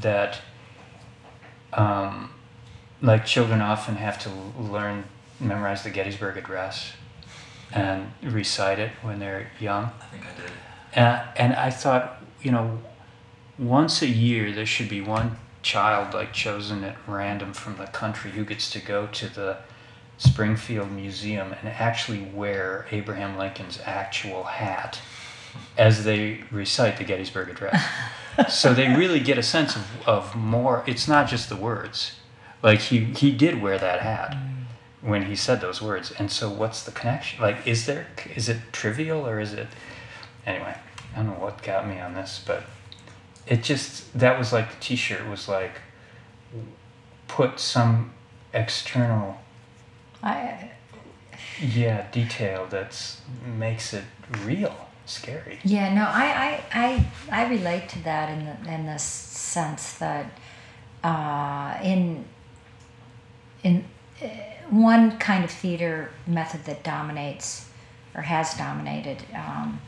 that 0.00 0.40
um, 1.72 2.30
like 3.02 3.24
children 3.26 3.60
often 3.60 3.96
have 3.96 4.18
to 4.20 4.30
learn 4.58 5.04
memorize 5.40 5.82
the 5.82 5.90
gettysburg 5.90 6.36
address 6.36 6.92
and 7.74 8.12
recite 8.22 8.78
it 8.78 8.92
when 9.02 9.18
they're 9.18 9.50
young 9.58 9.84
I 10.00 10.04
think 10.06 10.24
I 10.24 10.40
did. 10.40 10.52
and, 10.94 11.22
and 11.36 11.52
I 11.54 11.70
thought, 11.70 12.22
you 12.40 12.52
know, 12.52 12.78
once 13.58 14.00
a 14.02 14.08
year 14.08 14.52
there 14.52 14.66
should 14.66 14.88
be 14.88 15.00
one 15.00 15.36
child 15.62 16.14
like 16.14 16.32
chosen 16.32 16.84
at 16.84 16.96
random 17.06 17.52
from 17.52 17.76
the 17.76 17.86
country 17.86 18.30
who 18.30 18.44
gets 18.44 18.70
to 18.70 18.78
go 18.80 19.06
to 19.08 19.28
the 19.28 19.58
Springfield 20.18 20.92
Museum 20.92 21.54
and 21.60 21.68
actually 21.68 22.20
wear 22.20 22.86
Abraham 22.92 23.36
Lincoln's 23.36 23.80
actual 23.84 24.44
hat 24.44 25.00
as 25.76 26.04
they 26.04 26.42
recite 26.50 26.98
the 26.98 27.04
Gettysburg 27.04 27.48
Address. 27.48 27.84
so 28.48 28.74
they 28.74 28.94
really 28.94 29.20
get 29.20 29.38
a 29.38 29.42
sense 29.42 29.74
of, 29.76 29.86
of 30.06 30.36
more. 30.36 30.84
It's 30.86 31.08
not 31.08 31.28
just 31.28 31.48
the 31.48 31.56
words. 31.56 32.16
Like 32.62 32.80
he, 32.80 32.98
he 33.04 33.32
did 33.32 33.60
wear 33.60 33.78
that 33.78 34.00
hat 34.00 34.32
mm. 34.32 34.53
When 35.04 35.26
he 35.26 35.36
said 35.36 35.60
those 35.60 35.82
words. 35.82 36.10
And 36.18 36.30
so 36.30 36.48
what's 36.48 36.82
the 36.82 36.90
connection? 36.90 37.40
Like, 37.40 37.66
is 37.66 37.86
there, 37.86 38.06
is 38.34 38.48
it 38.48 38.58
trivial 38.72 39.26
or 39.26 39.38
is 39.38 39.52
it, 39.52 39.68
anyway, 40.46 40.76
I 41.12 41.16
don't 41.16 41.26
know 41.26 41.32
what 41.44 41.62
got 41.62 41.86
me 41.86 42.00
on 42.00 42.14
this, 42.14 42.42
but 42.44 42.64
it 43.46 43.62
just, 43.62 44.18
that 44.18 44.38
was 44.38 44.52
like 44.52 44.70
the 44.70 44.80
t-shirt 44.80 45.28
was 45.28 45.48
like, 45.48 45.80
put 47.28 47.60
some 47.60 48.12
external, 48.52 49.40
I, 50.22 50.70
yeah, 51.60 52.10
detail 52.10 52.66
that's 52.70 53.20
makes 53.46 53.92
it 53.92 54.04
real. 54.44 54.74
scary. 55.06 55.58
Yeah, 55.64 55.92
no, 55.94 56.02
I, 56.02 56.62
I, 56.72 57.06
I, 57.30 57.44
I 57.44 57.48
relate 57.50 57.88
to 57.90 58.02
that 58.04 58.30
in 58.30 58.46
the 58.46 58.72
in 58.72 58.86
the 58.86 58.98
sense 58.98 59.94
that 59.98 60.26
uh, 61.02 61.78
in 61.82 62.24
in 63.62 63.84
one 64.70 65.18
kind 65.18 65.44
of 65.44 65.50
theater 65.50 66.10
method 66.26 66.64
that 66.64 66.82
dominates 66.82 67.68
or 68.14 68.22
has 68.22 68.54
dominated 68.54 69.22
um, 69.34 69.80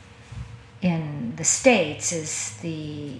in 0.81 1.33
the 1.35 1.43
states 1.43 2.11
is 2.11 2.57
the 2.61 3.13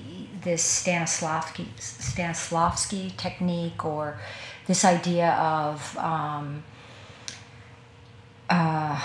this 0.44 0.84
Stanislavski 0.84 1.66
Stanislavski 1.80 3.16
technique 3.18 3.84
or 3.84 4.20
this 4.68 4.86
idea 4.86 5.32
of 5.32 5.98
um, 5.98 6.64
uh, 8.50 9.02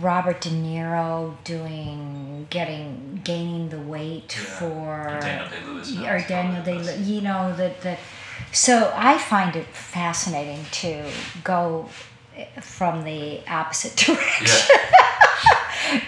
Robert 0.00 0.40
De 0.40 0.50
Niro 0.50 1.34
doing 1.44 2.46
getting 2.50 3.20
gaining 3.24 3.68
the 3.68 3.78
weight 3.80 4.36
Yeah. 4.38 4.44
for 4.58 5.16
Or 5.16 5.20
Daniel 5.20 5.48
Day-Lewis 5.50 5.98
or 5.98 6.28
Daniel 6.28 6.62
Day 6.62 6.98
you 7.02 7.20
know 7.20 7.54
that 7.56 7.80
that 7.82 7.98
so 8.52 8.92
I 8.94 9.18
find 9.18 9.56
it 9.56 9.66
fascinating 9.66 10.64
to 10.72 11.10
go 11.44 11.88
from 12.60 13.04
the 13.04 13.40
opposite 13.48 13.96
direction 14.06 14.76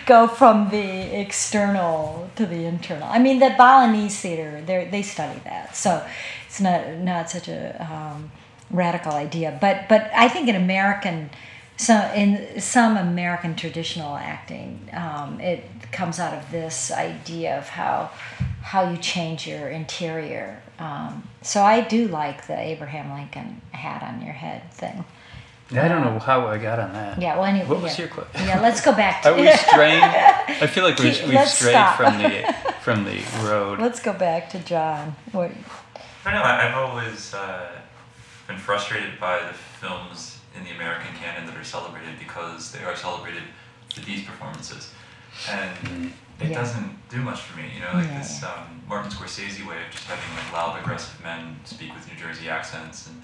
go 0.07 0.29
from 0.29 0.71
the 0.71 1.21
external 1.21 2.31
to 2.37 2.47
the 2.47 2.65
internal. 2.65 3.09
I 3.09 3.19
mean, 3.19 3.39
the 3.39 3.55
Balinese 3.57 4.19
theater, 4.21 4.63
they 4.65 4.89
they 4.91 5.03
study 5.03 5.41
that, 5.45 5.77
so 5.77 6.05
it's 6.47 6.61
not 6.61 6.99
not 6.99 7.31
such 7.31 7.49
a 7.49 7.83
um, 7.83 8.31
radical 8.71 9.13
idea. 9.13 9.57
But 9.61 9.89
but 9.89 10.11
I 10.15 10.29
think 10.29 10.49
in 10.49 10.57
American, 10.57 11.31
some 11.77 12.11
in 12.13 12.61
some 12.61 12.97
American 12.97 13.57
traditional 13.57 14.17
acting, 14.17 14.89
um, 14.93 15.41
it 15.41 15.65
comes 15.91 16.19
out 16.19 16.35
of 16.35 16.51
this 16.51 16.91
idea 16.91 17.59
of 17.59 17.69
how 17.69 18.11
how 18.63 18.89
you 18.91 18.97
change 18.97 19.47
your 19.47 19.69
interior. 19.69 20.63
Um, 20.79 21.29
so 21.43 21.63
I 21.63 21.81
do 21.81 22.09
like 22.09 22.47
the 22.47 22.59
Abraham 22.59 23.13
Lincoln 23.13 23.61
hat 23.73 24.03
on 24.03 24.23
your 24.23 24.33
head 24.35 24.71
thing. 24.73 25.05
I 25.73 25.89
don't 25.89 26.03
know 26.05 26.19
how 26.19 26.47
I 26.49 26.59
got 26.59 26.79
on 26.79 26.93
that. 26.93 27.19
Yeah. 27.21 27.37
Well, 27.37 27.47
anyway. 27.47 27.67
What 27.67 27.81
was 27.83 27.99
yeah. 27.99 28.05
your 28.05 28.15
que- 28.15 28.27
Yeah. 28.35 28.61
Let's 28.61 28.83
go 28.83 28.93
back. 28.93 29.23
To, 29.23 29.31
Are 29.33 29.37
we 29.41 29.51
straying? 29.53 30.03
I 30.03 30.67
feel 30.67 30.85
like 30.85 30.99
we've, 30.99 31.27
we've 31.29 31.49
strayed 31.49 31.73
stop. 31.73 31.97
from 31.97 32.19
the 32.19 32.55
from 32.83 33.05
the 33.05 33.23
road. 33.49 33.79
Let's 33.81 34.01
go 34.01 34.13
back 34.13 34.51
to 34.51 34.59
John. 34.59 35.17
What, 35.33 35.51
I 36.27 36.31
don't 36.33 36.35
know. 36.35 36.43
I- 36.47 36.69
I've 36.69 36.75
always 36.75 37.33
uh, 37.33 37.71
been 38.47 38.59
frustrated 38.59 39.19
by 39.19 39.39
the 39.39 39.55
films 39.55 40.39
in 40.57 40.65
the 40.65 40.71
American 40.71 41.15
canon 41.17 41.47
that 41.47 41.57
are 41.57 41.65
celebrated 41.65 42.19
because 42.19 42.73
they 42.73 42.83
are 42.85 42.97
celebrated 42.97 43.43
for 43.95 44.01
these 44.01 44.25
performances, 44.25 44.91
and 45.51 46.13
it 46.41 46.49
Yeah. 46.51 46.59
doesn't 46.61 47.09
do 47.09 47.19
much 47.23 47.41
for 47.41 47.57
me. 47.59 47.71
You 47.75 47.81
know, 47.81 47.93
like 47.95 48.07
Yeah, 48.09 48.19
this 48.19 48.43
um, 48.43 48.83
Martin 48.89 49.11
Scorsese 49.11 49.65
way 49.67 49.77
of 49.85 49.91
just 49.91 50.05
having 50.05 50.37
like 50.37 50.53
loud, 50.53 50.79
aggressive 50.81 51.23
men 51.23 51.59
speak 51.65 51.95
with 51.95 52.07
New 52.09 52.17
Jersey 52.19 52.49
accents, 52.49 53.09
and 53.09 53.23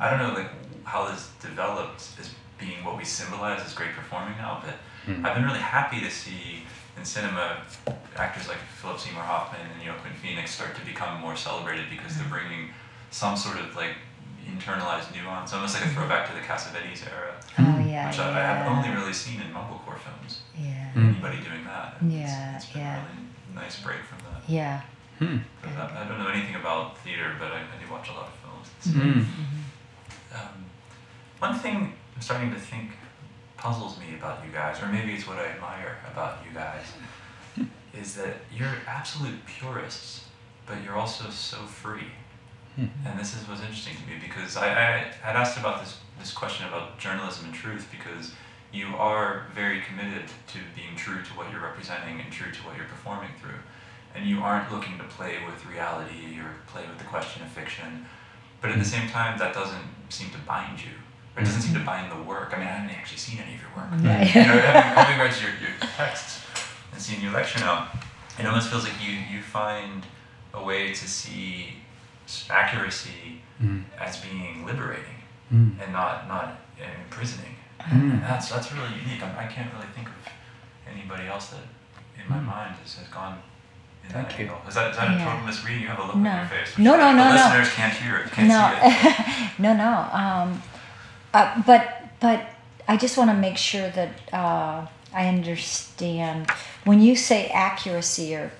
I 0.00 0.10
don't 0.10 0.18
know 0.18 0.34
like 0.34 0.50
how 0.84 1.06
this 1.08 1.30
developed 1.40 2.02
as 2.20 2.30
being 2.58 2.84
what 2.84 2.96
we 2.96 3.04
symbolize 3.04 3.60
as 3.64 3.72
great 3.74 3.92
performing 3.94 4.36
now, 4.36 4.62
but 4.64 4.74
Hmm. 5.06 5.24
I've 5.24 5.34
been 5.34 5.44
really 5.46 5.60
happy 5.60 5.98
to 6.00 6.10
see 6.10 6.64
in 6.98 7.04
cinema 7.06 7.62
actors 8.16 8.48
like 8.48 8.58
Philip 8.82 8.98
Seymour 9.00 9.22
Hoffman 9.22 9.62
and 9.62 9.88
Joaquin 9.88 10.12
Phoenix 10.20 10.50
start 10.50 10.74
to 10.76 10.84
become 10.84 11.18
more 11.22 11.36
celebrated 11.36 11.86
because 11.88 12.18
they're 12.18 12.28
bringing 12.28 12.68
some 13.10 13.34
sort 13.34 13.56
of 13.58 13.74
like 13.74 13.94
internalized 14.56 15.14
nuance, 15.14 15.52
almost 15.52 15.74
like 15.74 15.84
a 15.86 15.88
throwback 15.94 16.28
to 16.28 16.34
the 16.34 16.40
Cassavetes 16.40 17.06
era, 17.10 17.34
oh 17.58 17.78
yeah. 17.86 18.08
which 18.08 18.18
yeah. 18.18 18.28
I, 18.28 18.38
I 18.38 18.42
have 18.42 18.66
only 18.76 18.90
really 18.90 19.12
seen 19.12 19.40
in 19.40 19.48
mumblecore 19.52 19.98
films. 19.98 20.40
Yeah. 20.58 20.90
Mm. 20.94 21.08
Anybody 21.10 21.38
doing 21.38 21.64
that? 21.64 21.96
and 22.00 22.12
it's- 22.12 22.30
Yeah, 22.30 22.56
it's 22.56 22.66
been 22.66 22.82
yeah. 22.82 22.96
a 22.96 23.04
really 23.04 23.26
nice 23.54 23.80
break 23.80 24.00
from 24.04 24.18
that. 24.18 24.42
Yeah. 24.48 24.82
Hmm. 25.18 25.36
But 25.62 25.70
I, 25.72 26.04
I 26.04 26.08
don't 26.08 26.18
know 26.18 26.28
anything 26.28 26.54
about 26.56 26.96
theater, 26.98 27.34
but 27.38 27.52
I, 27.52 27.58
I 27.60 27.84
do 27.84 27.90
watch 27.92 28.08
a 28.08 28.12
lot 28.12 28.28
of 28.28 28.34
films. 28.42 28.96
Mm. 28.96 29.24
Um, 30.34 30.64
one 31.38 31.54
thing 31.58 31.92
I'm 32.14 32.22
starting 32.22 32.50
to 32.52 32.58
think 32.58 32.90
puzzles 33.56 33.98
me 33.98 34.14
about 34.18 34.44
you 34.44 34.52
guys, 34.52 34.82
or 34.82 34.86
maybe 34.86 35.12
it's 35.12 35.26
what 35.28 35.36
I 35.38 35.46
admire 35.48 35.98
about 36.10 36.38
you 36.46 36.54
guys, 36.54 36.86
is 38.00 38.14
that 38.16 38.36
you're 38.56 38.76
absolute 38.86 39.44
purists, 39.46 40.24
but 40.66 40.82
you're 40.82 40.96
also 40.96 41.28
so 41.30 41.58
free. 41.58 42.08
Hmm. 42.76 42.86
And 43.04 43.18
this 43.18 43.34
is 43.34 43.48
what's 43.48 43.60
interesting 43.60 43.94
to 43.96 44.02
me 44.10 44.20
because 44.20 44.56
I, 44.56 44.68
I 44.68 45.12
had 45.22 45.36
asked 45.36 45.58
about 45.58 45.80
this, 45.80 45.98
this 46.18 46.32
question 46.32 46.66
about 46.66 46.98
journalism 46.98 47.46
and 47.46 47.54
truth 47.54 47.88
because 47.90 48.32
you 48.72 48.86
are 48.96 49.46
very 49.54 49.80
committed 49.80 50.24
to 50.48 50.58
being 50.76 50.94
true 50.96 51.22
to 51.22 51.30
what 51.32 51.50
you're 51.50 51.62
representing 51.62 52.20
and 52.20 52.32
true 52.32 52.52
to 52.52 52.58
what 52.60 52.76
you're 52.76 52.86
performing 52.86 53.30
through. 53.40 53.58
And 54.14 54.26
you 54.26 54.40
aren't 54.40 54.72
looking 54.72 54.98
to 54.98 55.04
play 55.04 55.38
with 55.44 55.64
reality 55.66 56.38
or 56.38 56.54
play 56.66 56.82
with 56.86 56.98
the 56.98 57.04
question 57.04 57.42
of 57.42 57.48
fiction. 57.48 58.06
But 58.60 58.70
at 58.70 58.78
the 58.78 58.84
same 58.84 59.08
time, 59.08 59.38
that 59.38 59.54
doesn't 59.54 59.86
seem 60.08 60.30
to 60.30 60.38
bind 60.38 60.80
you. 60.80 60.92
Or 61.36 61.42
it 61.42 61.44
doesn't 61.44 61.62
seem 61.62 61.74
to 61.74 61.84
bind 61.84 62.10
the 62.10 62.22
work. 62.22 62.52
I 62.52 62.58
mean, 62.58 62.66
I 62.66 62.72
haven't 62.72 62.96
actually 62.96 63.18
seen 63.18 63.40
any 63.40 63.54
of 63.54 63.60
your 63.60 63.70
work. 63.76 63.90
Right. 63.90 64.34
you 64.34 64.42
know, 64.42 64.58
having, 64.58 64.82
having 65.04 65.18
read 65.18 65.34
your, 65.40 65.50
your 65.60 65.78
texts 65.96 66.44
and 66.92 67.00
seen 67.00 67.20
your 67.20 67.32
lecture 67.32 67.60
now, 67.60 67.88
it 68.38 68.46
almost 68.46 68.68
feels 68.68 68.84
like 68.84 68.94
you, 69.04 69.12
you 69.32 69.42
find 69.42 70.04
a 70.54 70.62
way 70.62 70.92
to 70.92 71.08
see 71.08 71.74
accuracy 72.50 73.20
Mm. 73.62 73.84
as 74.06 74.16
being 74.26 74.64
liberating 74.70 75.18
Mm. 75.52 75.70
and 75.82 75.92
not 75.92 76.26
not 76.34 76.46
imprisoning. 77.04 77.54
Mm. 77.80 78.12
And 78.14 78.22
that's 78.22 78.46
that's 78.52 78.68
really 78.72 78.92
unique. 79.04 79.22
I, 79.22 79.44
I 79.44 79.46
can't 79.54 79.70
really 79.74 79.90
think 79.96 80.08
of 80.08 80.14
anybody 80.94 81.26
else 81.32 81.46
that 81.52 81.64
in 82.18 82.24
my 82.34 82.38
Mm. 82.40 82.46
mind 82.56 82.72
has, 82.82 82.94
has 83.00 83.08
gone 83.08 83.36
in 84.04 84.10
Thank 84.10 84.28
that 84.28 84.38
you. 84.38 84.44
angle. 84.46 84.60
Is 84.68 84.74
that, 84.76 84.90
is 84.92 84.96
that 84.96 85.08
a 85.08 85.12
Yeah. 85.12 85.24
total 85.24 85.40
misreading? 85.48 85.82
You 85.82 85.88
have 85.88 85.98
a 86.04 86.06
look 86.08 86.16
No. 86.16 86.30
on 86.30 86.36
your 86.38 86.46
face. 86.56 86.68
which 86.76 86.84
No, 86.86 86.92
no, 86.96 87.08
the 87.08 87.12
no, 87.20 87.24
no. 87.28 87.34
listeners 87.34 87.68
can't 87.80 87.92
hear 88.02 88.16
it. 88.22 88.32
Can't 88.32 88.48
no, 88.48 88.60
see 88.80 89.08
it. 89.08 89.50
no, 89.64 89.70
no. 89.84 89.92
Um, 90.22 90.62
uh, 91.34 91.60
but 91.70 91.82
but 92.26 92.40
I 92.88 92.96
just 92.96 93.14
want 93.18 93.28
to 93.30 93.36
make 93.36 93.58
sure 93.58 93.88
that 93.98 94.10
uh, 94.32 94.86
I 95.12 95.22
understand 95.28 96.50
when 96.84 96.98
you 97.06 97.14
say 97.16 97.48
accuracy 97.68 98.34
or 98.34 98.50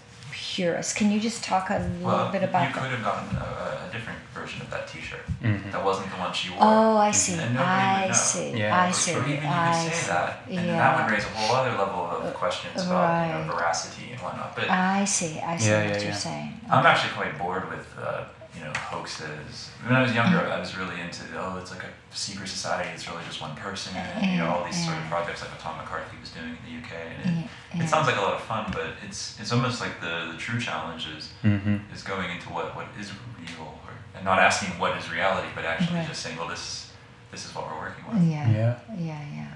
purist. 0.55 0.97
Can 0.97 1.11
you 1.11 1.21
just 1.21 1.45
talk 1.45 1.71
a 1.71 1.79
little 1.79 2.07
Well, 2.07 2.33
bit 2.33 2.43
about 2.43 2.63
you 2.65 2.71
about 2.71 2.83
could 2.83 2.91
have 2.97 3.05
gotten 3.05 3.37
a, 3.37 3.89
a 3.89 3.93
different 3.93 4.19
version 4.35 4.61
of 4.63 4.71
that 4.71 4.89
T-shirt. 4.89 5.21
Mhm. 5.43 5.71
That 5.73 5.85
wasn't 5.85 6.11
the 6.11 6.17
one 6.17 6.33
she 6.33 6.51
wore. 6.51 6.59
Oh, 6.61 6.97
I 6.97 7.11
see. 7.13 7.35
And 7.35 7.55
nobody 7.55 8.03
would 8.03 8.11
I 8.11 8.13
see. 8.13 8.51
Yeah. 8.59 8.83
I 8.87 8.91
see. 8.91 9.15
Or 9.15 9.21
even 9.21 9.43
you 9.43 9.49
I 9.49 9.83
could 9.85 9.93
say 9.93 9.99
see. 10.01 10.09
that, 10.11 10.43
and 10.49 10.59
then 10.59 10.77
that 10.79 10.93
would 10.97 11.13
raise 11.15 11.25
a 11.25 11.29
whole 11.29 11.57
other 11.57 11.71
level 11.83 12.03
of 12.11 12.35
questions 12.35 12.85
about 12.87 13.27
you 13.27 13.47
know, 13.47 13.53
veracity 13.55 14.11
and 14.13 14.21
whatnot. 14.21 14.57
But 14.57 14.71
I 14.71 15.05
see. 15.05 15.39
I 15.41 15.57
see 15.57 15.69
Yeah, 15.71 15.85
what 15.85 15.89
yeah, 15.95 16.01
you're 16.01 16.11
yeah. 16.11 16.27
saying. 16.29 16.61
I'm 16.71 16.87
actually 16.87 17.13
quite 17.21 17.39
bored 17.39 17.69
with 17.71 17.87
uh, 18.03 18.25
you 18.55 18.65
know 18.65 18.73
hoaxes. 18.75 19.71
When 19.85 19.95
I 19.95 20.03
was 20.03 20.13
younger, 20.13 20.39
I 20.41 20.59
was 20.59 20.77
really 20.77 21.01
into 21.01 21.23
oh, 21.37 21.59
it's 21.59 21.71
like 21.71 21.83
a 21.85 21.91
secret 22.17 22.49
society. 22.49 22.91
It's 22.95 23.09
really 23.09 23.23
just 23.25 23.41
one 23.41 23.55
person, 23.57 23.95
and 23.97 24.33
you 24.33 24.39
know 24.39 24.49
all 24.49 24.65
these 24.65 24.85
sort 24.85 24.97
of 24.99 25.05
projects 25.05 25.41
like 25.43 25.51
what 25.51 25.61
Tom 25.61 25.77
McCarthy 25.79 26.17
was 26.21 26.31
doing 26.31 26.51
in 26.51 26.63
the 26.67 26.75
UK. 26.83 26.93
And 26.93 27.19
it, 27.21 27.27
Yeah, 27.27 27.49
yeah. 27.75 27.85
it 27.85 27.89
sounds 27.89 28.07
like 28.07 28.17
a 28.17 28.21
lot 28.21 28.35
of 28.35 28.43
fun, 28.43 28.71
but 28.73 28.89
it's 29.07 29.39
it's 29.41 29.53
almost 29.53 29.81
like 29.81 30.01
the 30.01 30.31
the 30.33 30.39
true 30.39 30.59
challenge 30.61 31.07
is 31.17 31.31
Mhm. 31.45 31.93
is 31.95 32.03
going 32.03 32.31
into 32.31 32.49
what 32.51 32.75
what 32.77 32.87
is 32.99 33.13
real, 33.39 33.67
or, 33.87 33.93
and 34.15 34.25
not 34.25 34.39
asking 34.39 34.79
what 34.79 34.97
is 34.99 35.11
reality, 35.11 35.49
but 35.55 35.65
actually 35.65 35.99
Right. 35.99 36.09
just 36.09 36.23
saying, 36.23 36.37
well, 36.37 36.49
this 36.49 36.91
this 37.31 37.47
is 37.47 37.55
what 37.55 37.65
we're 37.71 37.79
working 37.79 38.05
with. 38.13 38.23
Yeah. 38.25 38.51
Yeah. 38.51 38.75
Yeah. 38.99 39.21
Yeah. 39.39 39.47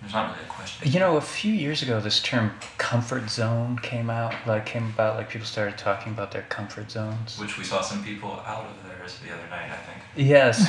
There's 0.00 0.14
not 0.14 0.30
really 0.30 0.44
a 0.44 0.48
question. 0.48 0.90
You 0.90 0.98
know, 0.98 1.16
a 1.16 1.20
few 1.20 1.52
years 1.52 1.82
ago, 1.82 2.00
this 2.00 2.20
term 2.20 2.52
"comfort 2.78 3.28
zone" 3.28 3.78
came 3.78 4.08
out. 4.08 4.34
Like, 4.46 4.64
came 4.64 4.86
about. 4.86 5.16
Like, 5.16 5.28
people 5.28 5.46
started 5.46 5.76
talking 5.76 6.12
about 6.12 6.32
their 6.32 6.42
comfort 6.42 6.90
zones. 6.90 7.38
Which 7.38 7.58
we 7.58 7.64
saw 7.64 7.82
some 7.82 8.02
people 8.02 8.42
out 8.46 8.64
of 8.64 8.88
theirs 8.88 9.18
the 9.24 9.32
other 9.32 9.46
night, 9.50 9.70
I 9.70 9.76
think. 9.76 9.98
Yes. 10.16 10.66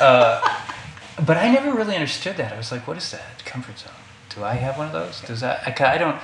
uh, 0.00 0.62
but 1.24 1.38
I 1.38 1.50
never 1.50 1.72
really 1.72 1.94
understood 1.94 2.36
that. 2.36 2.52
I 2.52 2.56
was 2.58 2.70
like, 2.70 2.86
what 2.86 2.98
is 2.98 3.10
that? 3.12 3.44
Comfort 3.46 3.78
zone. 3.78 3.92
Do 4.34 4.44
I 4.44 4.54
have 4.54 4.76
one 4.76 4.88
of 4.88 4.92
those? 4.92 5.22
Does 5.22 5.40
that? 5.40 5.62
I, 5.66 5.94
I 5.94 5.98
don't. 5.98 6.20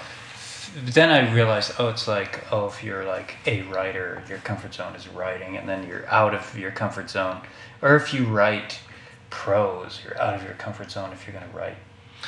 Then 0.76 1.10
I 1.10 1.32
realized, 1.32 1.72
oh, 1.78 1.88
it's 1.88 2.06
like, 2.06 2.44
oh, 2.52 2.66
if 2.66 2.84
you're 2.84 3.04
like 3.04 3.36
a 3.46 3.62
writer, 3.62 4.22
your 4.28 4.38
comfort 4.38 4.74
zone 4.74 4.94
is 4.94 5.08
writing, 5.08 5.56
and 5.56 5.66
then 5.66 5.88
you're 5.88 6.06
out 6.08 6.34
of 6.34 6.56
your 6.58 6.70
comfort 6.70 7.08
zone. 7.08 7.40
Or 7.80 7.96
if 7.96 8.12
you 8.12 8.26
write 8.26 8.80
prose, 9.30 10.00
you're 10.04 10.20
out 10.20 10.34
of 10.34 10.44
your 10.44 10.52
comfort 10.54 10.90
zone 10.90 11.12
if 11.12 11.26
you're 11.26 11.34
going 11.34 11.50
to 11.50 11.56
write 11.56 11.76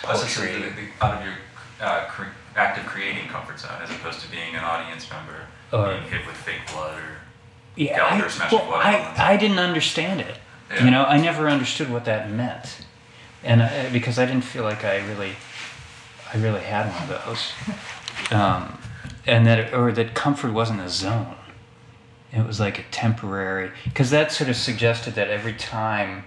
The, 0.01 0.09
the, 0.09 1.05
out 1.05 1.19
of 1.19 1.25
your 1.25 1.35
uh, 1.81 2.05
cre- 2.09 2.25
active 2.57 2.85
creating 2.87 3.29
comfort 3.29 3.59
zone, 3.61 3.71
as 3.83 3.91
opposed 3.91 4.21
to 4.21 4.31
being 4.31 4.55
an 4.55 4.65
audience 4.65 5.09
member, 5.11 5.47
Or- 5.73 5.95
being 5.99 6.11
hit 6.11 6.27
with 6.27 6.37
fake 6.37 6.61
blood, 6.73 6.99
or 6.99 7.03
Yeah, 7.77 7.97
Gallagher 7.97 8.25
I, 8.27 8.29
smashing 8.29 8.59
well, 8.59 8.71
watermelons. 8.71 9.19
I, 9.19 9.33
I 9.33 9.37
didn't 9.37 9.59
understand 9.59 10.21
it. 10.21 10.39
Yeah. 10.71 10.85
You 10.85 10.91
know, 10.91 11.05
I 11.05 11.19
never 11.19 11.49
understood 11.49 11.91
what 11.91 12.05
that 12.07 12.31
meant, 12.31 12.85
and 13.45 13.63
I, 13.63 13.91
because 13.91 14.19
I 14.19 14.25
didn't 14.27 14.45
feel 14.45 14.65
like 14.65 14.85
I 14.85 14.99
really, 15.07 15.33
I 16.33 16.39
really 16.39 16.61
had 16.63 16.87
one 16.91 17.03
of 17.17 17.25
those, 17.27 17.53
um, 18.33 18.79
and 19.27 19.47
that 19.47 19.59
it, 19.59 19.75
or 19.75 19.93
that 19.93 20.15
comfort 20.15 20.53
wasn't 20.53 20.81
a 20.81 20.89
zone. 20.89 21.37
It 22.33 22.47
was 22.47 22.59
like 22.59 22.79
a 22.79 22.85
temporary, 22.91 23.71
because 23.85 24.09
that 24.11 24.33
sort 24.33 24.49
of 24.49 24.57
suggested 24.57 25.15
that 25.17 25.29
every 25.29 25.53
time, 25.53 26.25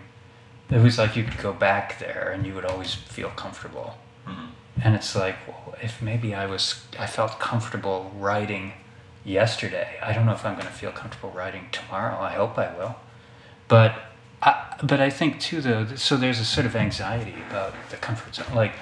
it 0.70 0.80
was 0.82 0.98
like 0.98 1.16
you 1.16 1.24
could 1.24 1.38
go 1.42 1.54
back 1.54 2.00
there 2.00 2.32
and 2.34 2.46
you 2.46 2.54
would 2.56 2.66
always 2.66 2.94
feel 2.94 3.30
comfortable. 3.30 3.98
Mhm. 4.28 4.48
and 4.84 4.96
it's 4.96 5.16
like, 5.16 5.36
well, 5.48 5.76
if 5.82 6.02
maybe 6.02 6.34
I 6.34 6.46
was, 6.48 6.84
I 7.00 7.06
felt 7.08 7.40
comfortable 7.40 8.12
writing 8.18 8.74
yesterday. 9.24 9.98
I 10.02 10.12
don't 10.14 10.26
know 10.26 10.34
if 10.34 10.44
I'm 10.46 10.56
going 10.56 10.68
to 10.68 10.74
feel 10.74 10.92
comfortable 10.92 11.30
writing 11.32 11.68
tomorrow. 11.72 12.20
I 12.20 12.34
hope 12.34 12.58
I 12.58 12.76
will, 12.76 12.96
but. 13.68 13.94
I, 14.42 14.76
but 14.84 15.00
I 15.00 15.10
think 15.10 15.40
too, 15.40 15.62
though. 15.62 15.86
So 15.96 16.18
there's 16.18 16.40
a 16.40 16.46
sort 16.46 16.66
of 16.68 16.76
anxiety 16.76 17.36
about 17.50 17.74
the 17.90 17.96
comfort 17.98 18.36
zone, 18.36 18.54
like 18.54 18.74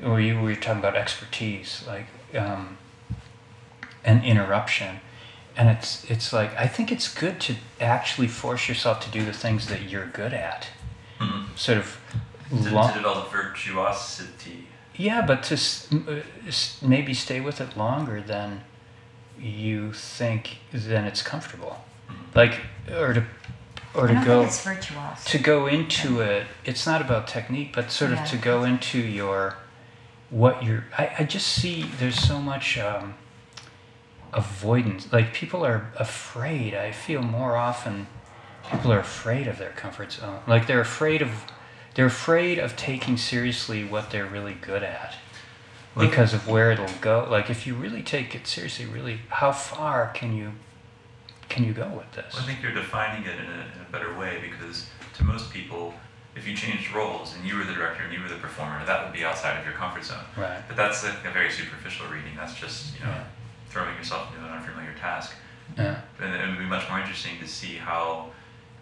you 0.00 0.40
were 0.40 0.54
talking 0.56 0.78
about 0.80 0.96
expertise, 0.96 1.84
like 1.86 2.06
um, 2.34 2.76
an 4.04 4.24
interruption, 4.24 5.00
and 5.56 5.68
it's 5.68 6.04
it's 6.10 6.32
like 6.32 6.54
I 6.56 6.66
think 6.66 6.90
it's 6.90 7.12
good 7.12 7.40
to 7.42 7.54
actually 7.80 8.28
force 8.28 8.68
yourself 8.68 9.00
to 9.00 9.10
do 9.10 9.24
the 9.24 9.32
things 9.32 9.66
that 9.68 9.82
you're 9.90 10.06
good 10.06 10.32
at, 10.32 10.68
Mhm. 11.20 11.56
sort 11.56 11.78
of. 11.78 11.98
To, 12.50 12.70
lo- 12.70 12.86
to 12.88 12.94
develop 12.94 13.32
virtuosity. 13.32 14.68
yeah, 14.94 15.20
but 15.26 15.42
to 15.44 15.54
uh, 15.56 16.22
maybe 16.80 17.12
stay 17.12 17.40
with 17.40 17.60
it 17.60 17.76
longer 17.76 18.20
than 18.20 18.62
you 19.38 19.92
think 19.92 20.58
then 20.72 21.04
it's 21.04 21.22
comfortable, 21.22 21.84
like 22.34 22.60
or 22.90 23.12
to 23.14 23.24
or 23.94 24.04
I 24.04 24.08
to 24.08 24.14
don't 24.14 24.24
go 24.24 24.46
think 24.46 24.78
it's 24.78 25.24
to 25.32 25.38
go 25.38 25.66
into 25.66 26.20
it 26.20 26.46
it's 26.64 26.86
not 26.86 27.00
about 27.00 27.26
technique 27.26 27.72
but 27.74 27.90
sort 27.90 28.12
of 28.12 28.18
Yeah. 28.18 28.24
to 28.26 28.36
go 28.36 28.62
into 28.64 28.98
your 28.98 29.56
what 30.30 30.62
you're 30.62 30.84
I, 30.96 31.10
I 31.20 31.24
just 31.24 31.48
see 31.48 31.82
there's 31.98 32.18
so 32.20 32.38
much 32.40 32.78
um, 32.78 33.14
avoidance 34.32 35.12
like 35.12 35.32
people 35.32 35.64
are 35.64 35.90
afraid 35.98 36.74
i 36.74 36.92
feel 36.92 37.22
more 37.22 37.56
often 37.56 38.06
people 38.70 38.92
are 38.92 38.98
afraid 39.00 39.46
of 39.46 39.58
their 39.58 39.70
comfort 39.70 40.12
zone 40.12 40.40
like 40.46 40.66
they're 40.66 40.80
afraid 40.80 41.22
of 41.22 41.30
they're 41.94 42.06
afraid 42.06 42.58
of 42.58 42.76
taking 42.76 43.16
seriously 43.16 43.84
what 43.84 44.10
they're 44.10 44.26
really 44.26 44.54
good 44.54 44.82
at 44.82 45.14
because 45.98 46.34
of 46.34 46.46
where 46.46 46.70
it'll 46.70 46.86
go 47.00 47.26
like 47.30 47.48
if 47.48 47.66
you 47.66 47.74
really 47.74 48.02
take 48.02 48.34
it 48.34 48.46
seriously 48.46 48.84
really 48.84 49.20
how 49.28 49.50
far 49.52 50.10
can 50.14 50.36
you 50.36 50.52
can 51.48 51.64
you 51.64 51.72
go 51.72 51.88
with 51.88 52.10
this 52.12 52.36
I 52.38 52.42
think 52.42 52.62
you're 52.62 52.72
defining 52.74 53.24
it 53.24 53.38
in 53.38 53.46
a, 53.46 53.60
in 53.74 53.86
a 53.88 53.92
better 53.92 54.16
way 54.18 54.38
because 54.42 54.86
to 55.14 55.24
most 55.24 55.50
people, 55.50 55.94
if 56.34 56.46
you 56.46 56.54
changed 56.54 56.92
roles 56.92 57.34
and 57.34 57.46
you 57.48 57.56
were 57.56 57.64
the 57.64 57.72
director 57.72 58.02
and 58.02 58.12
you 58.12 58.20
were 58.20 58.28
the 58.28 58.34
performer, 58.34 58.84
that 58.84 59.02
would 59.04 59.14
be 59.14 59.24
outside 59.24 59.58
of 59.58 59.64
your 59.64 59.72
comfort 59.74 60.04
zone. 60.04 60.24
right 60.36 60.60
But 60.68 60.76
that's 60.76 61.02
like 61.04 61.24
a 61.24 61.30
very 61.30 61.50
superficial 61.50 62.06
reading. 62.08 62.32
That's 62.36 62.54
just 62.54 62.98
you 62.98 63.04
know 63.06 63.12
Yeah. 63.12 63.24
throwing 63.70 63.96
yourself 63.96 64.34
into 64.34 64.44
an 64.46 64.52
unfamiliar 64.52 64.92
task. 65.00 65.32
yeah 65.78 66.00
And 66.20 66.34
it 66.34 66.46
would 66.48 66.58
be 66.58 66.66
much 66.66 66.86
more 66.90 66.98
interesting 66.98 67.38
to 67.40 67.46
see 67.48 67.76
how 67.76 68.30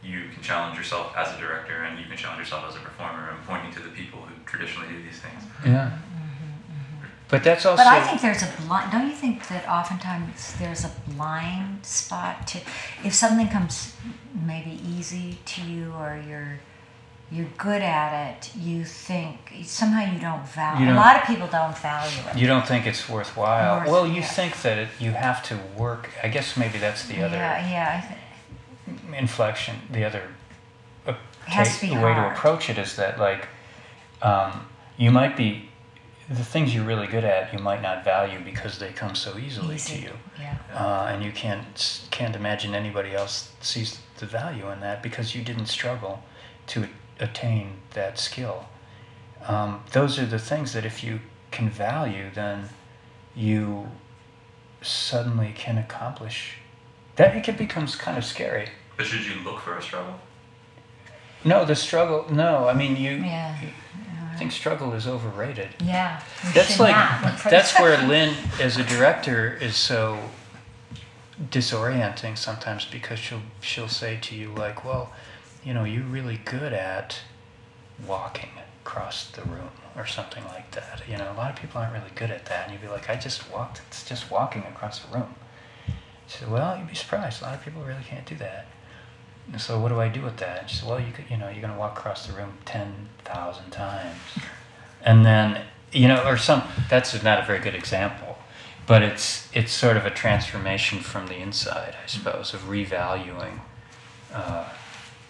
you 0.04 0.28
can 0.32 0.42
challenge 0.42 0.76
yourself 0.76 1.14
as 1.16 1.34
a 1.34 1.38
director 1.40 1.82
and 1.84 1.98
you 1.98 2.04
can 2.06 2.16
challenge 2.16 2.40
yourself 2.40 2.64
as 2.68 2.76
a 2.76 2.80
performer 2.80 3.30
and 3.30 3.42
pointing 3.46 3.72
to 3.72 3.80
the 3.80 3.88
people 3.90 4.20
who 4.20 4.34
traditionally 4.44 4.88
do 4.88 5.02
these 5.02 5.18
things. 5.20 5.42
Yeah. 5.64 5.90
Mm-hmm, 5.90 6.72
mm-hmm. 6.72 7.06
But 7.28 7.42
that's 7.44 7.64
also. 7.64 7.78
But 7.82 7.86
I 7.86 8.02
think 8.06 8.20
there's 8.20 8.42
a 8.42 8.50
blind. 8.66 8.92
Don't 8.92 9.06
you 9.08 9.14
think 9.14 9.48
that 9.48 9.68
oftentimes 9.68 10.54
there's 10.58 10.84
a 10.84 10.92
blind 11.08 11.84
spot 11.86 12.46
to, 12.48 12.58
if 13.02 13.14
something 13.14 13.48
comes 13.48 13.94
maybe 14.46 14.78
easy 14.86 15.38
to 15.46 15.62
you 15.62 15.92
or 15.92 16.22
you're 16.28 16.58
you're 17.32 17.48
good 17.56 17.80
at 17.82 18.12
it, 18.36 18.54
you 18.54 18.84
think 18.84 19.38
somehow 19.64 20.02
you 20.12 20.20
don't 20.20 20.46
value. 20.48 20.80
You 20.84 20.92
A 20.92 20.94
don't- 20.94 20.96
lot 21.04 21.16
of 21.16 21.22
people 21.26 21.48
don't 21.48 21.76
value 21.78 22.20
it. 22.30 22.36
you 22.36 22.46
don't 22.46 22.66
think 22.68 22.86
it's 22.86 23.08
worthwhile. 23.08 23.80
Worth- 23.80 23.88
well, 23.88 24.06
you 24.06 24.20
yeah. 24.20 24.26
think 24.28 24.60
that 24.62 24.78
it, 24.78 24.88
you 25.00 25.12
have 25.12 25.42
to 25.48 25.58
work. 25.76 26.10
I 26.22 26.28
guess 26.28 26.56
maybe 26.56 26.78
that's 26.78 27.06
the 27.06 27.22
other 27.24 27.36
Yeah, 27.36 27.70
yeah. 27.70 28.14
Inflection. 29.16 29.76
The 29.90 30.04
other 30.04 30.22
uh, 31.06 31.14
take- 31.46 31.82
way 31.82 32.14
to 32.14 32.30
approach 32.32 32.68
it 32.70 32.78
is 32.78 32.96
that 32.96 33.18
like 33.18 33.48
um, 34.22 34.66
you 34.96 35.10
might 35.10 35.36
be 35.36 35.68
the 36.28 36.44
things 36.44 36.74
you're 36.74 36.84
really 36.84 37.06
good 37.06 37.24
at. 37.24 37.52
You 37.52 37.58
might 37.58 37.82
not 37.82 38.04
value 38.04 38.40
because 38.42 38.78
they 38.78 38.90
come 38.90 39.14
so 39.14 39.38
easily 39.38 39.76
easy. 39.76 39.96
to 39.96 40.02
you. 40.02 40.12
Yeah. 40.40 40.56
uh, 40.72 41.08
and 41.10 41.22
you 41.22 41.32
can't 41.32 42.06
can't 42.10 42.34
imagine 42.34 42.74
anybody 42.74 43.14
else 43.14 43.52
sees 43.60 43.98
the 44.18 44.26
value 44.26 44.70
in 44.70 44.80
that 44.80 45.02
because 45.02 45.34
you 45.34 45.42
didn't 45.42 45.66
struggle 45.66 46.22
to 46.68 46.88
attain 47.20 47.74
that 47.92 48.18
skill. 48.18 48.66
Um, 49.46 49.82
those 49.92 50.18
are 50.18 50.26
the 50.26 50.38
things 50.38 50.72
that 50.72 50.86
if 50.86 51.04
you 51.04 51.20
can 51.50 51.68
value, 51.68 52.30
then 52.34 52.70
you 53.34 53.88
suddenly 54.80 55.52
can 55.54 55.78
accomplish. 55.78 56.58
That 57.16 57.48
it 57.48 57.58
becomes 57.58 57.94
kind 57.94 58.16
of 58.18 58.24
scary. 58.24 58.70
But 58.96 59.06
should 59.06 59.24
you 59.26 59.42
look 59.44 59.60
for 59.60 59.76
a 59.76 59.82
struggle? 59.82 60.18
No, 61.44 61.64
the 61.64 61.76
struggle. 61.76 62.26
No, 62.32 62.68
I 62.68 62.74
mean 62.74 62.96
you. 62.96 63.16
Yeah. 63.16 63.56
I 64.32 64.36
think 64.36 64.50
struggle 64.50 64.92
is 64.94 65.06
overrated. 65.06 65.68
Yeah. 65.80 66.20
That's 66.54 66.80
like 66.80 66.96
not 66.96 67.22
look 67.22 67.34
for 67.34 67.50
that's 67.50 67.78
where 67.78 68.04
Lin, 68.08 68.34
as 68.60 68.76
a 68.76 68.82
director, 68.82 69.56
is 69.60 69.76
so 69.76 70.18
disorienting 71.50 72.36
sometimes 72.36 72.84
because 72.84 73.18
she'll 73.18 73.42
she'll 73.60 73.88
say 73.88 74.18
to 74.22 74.34
you 74.34 74.50
like, 74.50 74.84
"Well, 74.84 75.12
you 75.62 75.72
know, 75.72 75.84
you're 75.84 76.02
really 76.02 76.38
good 76.44 76.72
at 76.72 77.20
walking 78.06 78.50
across 78.82 79.30
the 79.30 79.42
room 79.42 79.70
or 79.96 80.06
something 80.06 80.44
like 80.46 80.72
that." 80.72 81.02
You 81.08 81.16
know, 81.16 81.30
a 81.30 81.36
lot 81.36 81.50
of 81.50 81.56
people 81.56 81.80
aren't 81.80 81.92
really 81.92 82.10
good 82.16 82.30
at 82.30 82.46
that, 82.46 82.64
and 82.64 82.72
you'd 82.72 82.82
be 82.82 82.88
like, 82.88 83.08
"I 83.08 83.14
just 83.14 83.50
walked. 83.52 83.82
It's 83.86 84.04
just 84.04 84.30
walking 84.32 84.62
across 84.62 84.98
the 85.00 85.16
room." 85.16 85.34
She 86.26 86.38
said, 86.38 86.50
"Well, 86.50 86.76
you'd 86.76 86.88
be 86.88 86.94
surprised. 86.94 87.40
A 87.42 87.44
lot 87.44 87.54
of 87.54 87.62
people 87.64 87.82
really 87.82 88.02
can't 88.02 88.26
do 88.26 88.34
that." 88.36 88.66
And 89.52 89.60
so, 89.60 89.78
what 89.78 89.90
do 89.90 90.00
I 90.00 90.08
do 90.08 90.22
with 90.22 90.38
that? 90.38 90.60
And 90.62 90.70
she 90.70 90.76
said, 90.78 90.88
"Well, 90.88 91.00
you 91.00 91.12
could, 91.12 91.26
you 91.30 91.36
know, 91.36 91.48
you're 91.48 91.60
gonna 91.60 91.78
walk 91.78 91.98
across 91.98 92.26
the 92.26 92.32
room 92.32 92.54
ten 92.64 93.08
thousand 93.24 93.70
times." 93.70 94.16
and 95.02 95.24
then 95.24 95.60
you 95.92 96.08
know 96.08 96.24
or 96.26 96.36
some 96.36 96.62
that's 96.88 97.22
not 97.22 97.38
a 97.38 97.44
very 97.46 97.58
good 97.60 97.74
example 97.74 98.38
but 98.86 99.02
it's 99.02 99.48
it's 99.52 99.70
sort 99.70 99.96
of 99.96 100.04
a 100.06 100.10
transformation 100.10 100.98
from 100.98 101.26
the 101.28 101.36
inside 101.36 101.94
i 102.02 102.06
suppose 102.06 102.52
of 102.54 102.60
revaluing 102.62 103.60
uh, 104.32 104.66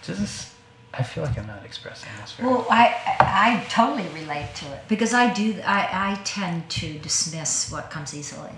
does 0.07 0.19
this 0.21 0.55
i 0.95 1.03
feel 1.03 1.25
like 1.25 1.37
i'm 1.37 1.47
not 1.47 1.65
expressing 1.65 2.09
this 2.21 2.33
very 2.33 2.49
Well, 2.49 2.67
I, 2.71 2.85
I 3.21 3.61
I 3.61 3.65
totally 3.69 4.09
relate 4.15 4.55
to 4.57 4.67
it 4.73 4.83
because 4.89 5.13
I 5.13 5.33
do 5.35 5.61
I, 5.67 6.13
I 6.13 6.21
tend 6.25 6.71
to 6.71 6.99
dismiss 7.01 7.71
what 7.71 7.91
comes 7.91 8.15
easily 8.15 8.53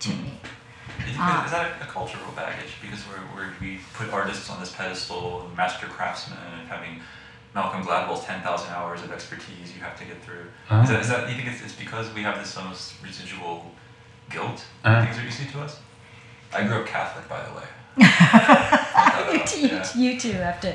to 0.00 0.08
Mm. 0.08 0.22
me. 0.24 0.32
Do 0.98 1.04
you 1.04 1.12
think 1.12 1.18
Ah. 1.20 1.36
that- 1.38 1.46
is 1.46 1.52
that 1.52 1.80
a, 1.80 1.84
a 1.84 1.86
cultural 1.90 2.32
baggage? 2.36 2.72
Because 2.80 3.00
we're, 3.08 3.24
we're, 3.34 3.50
we 3.60 3.80
put 3.94 4.12
artists 4.12 4.50
on 4.50 4.60
this 4.60 4.72
pedestal, 4.72 5.50
master 5.56 5.86
craftsmen, 5.86 6.38
and 6.58 6.68
having 6.68 7.00
Malcolm 7.54 7.82
Gladwell's 7.82 8.24
10,000 8.24 8.70
hours 8.72 9.02
of 9.02 9.12
expertise 9.12 9.74
you 9.74 9.82
have 9.82 9.98
to 9.98 10.04
get 10.04 10.22
through. 10.22 10.46
Ah. 10.70 10.82
Is, 10.82 10.88
that, 10.90 11.00
is 11.00 11.08
that, 11.08 11.28
you 11.28 11.36
think 11.36 11.48
it's, 11.48 11.62
it's 11.62 11.74
because 11.74 12.12
we 12.14 12.22
have 12.22 12.38
this 12.38 12.56
almost 12.56 12.94
residual 13.02 13.70
guilt? 14.30 14.64
Ah. 14.84 15.04
Things 15.04 15.18
are 15.18 15.26
easy 15.26 15.50
to 15.52 15.60
us? 15.60 15.78
I 16.54 16.64
grew 16.64 16.80
up 16.80 16.86
Catholic, 16.86 17.28
by 17.28 17.42
the 17.44 17.54
way. 17.54 17.64
you, 17.98 19.44
two, 19.46 19.66
yeah. 19.66 19.86
you 19.96 20.18
two 20.20 20.32
have 20.32 20.60
to 20.60 20.74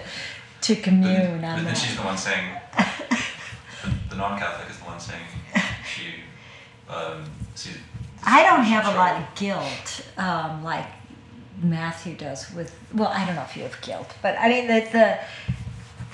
to 0.61 0.75
commune 0.75 1.41
but 1.41 1.47
on 1.49 1.63
then 1.65 1.75
she's 1.75 1.95
the 1.95 2.01
one 2.03 2.17
saying, 2.17 2.55
the, 2.77 3.91
the 4.09 4.15
non-Catholic 4.15 4.69
is 4.69 4.77
the 4.77 4.85
one 4.85 4.99
saying 4.99 5.21
she 5.85 6.21
um, 6.91 7.23
sees. 7.55 7.77
I 8.23 8.43
don't 8.43 8.63
have 8.63 8.85
a 8.85 8.97
lot 8.97 9.21
of 9.21 9.35
guilt 9.35 10.05
um, 10.17 10.63
like 10.63 10.85
Matthew 11.61 12.15
does 12.15 12.51
with. 12.53 12.77
Well, 12.93 13.09
I 13.09 13.25
don't 13.25 13.35
know 13.35 13.43
if 13.43 13.55
you 13.55 13.63
have 13.63 13.79
guilt, 13.81 14.13
but 14.21 14.37
I 14.37 14.49
mean 14.49 14.67
the 14.67 14.87
the, 14.91 15.19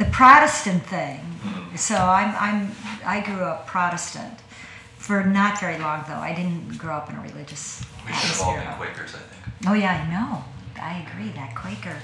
the 0.03 0.09
Protestant 0.11 0.83
thing. 0.85 1.19
Mhm. 1.43 1.77
So 1.77 1.95
I'm 1.95 2.35
I'm 2.39 2.71
I 3.05 3.21
grew 3.21 3.43
up 3.43 3.67
Protestant 3.67 4.39
for 4.97 5.23
not 5.23 5.59
very 5.59 5.77
long 5.77 6.03
though. 6.07 6.15
I 6.15 6.33
didn't 6.33 6.77
grow 6.77 6.95
up 6.95 7.09
in 7.09 7.15
a 7.15 7.21
religious 7.21 7.83
We 8.05 8.13
should 8.13 8.29
have 8.31 8.41
all 8.41 8.55
been. 8.55 8.67
Quakers, 8.75 9.15
I 9.15 9.19
think. 9.19 9.55
Oh 9.67 9.73
yeah, 9.73 10.03
I 10.03 10.11
know. 10.11 10.43
I 10.81 11.05
agree. 11.07 11.29
That 11.31 11.55
Quaker 11.55 11.97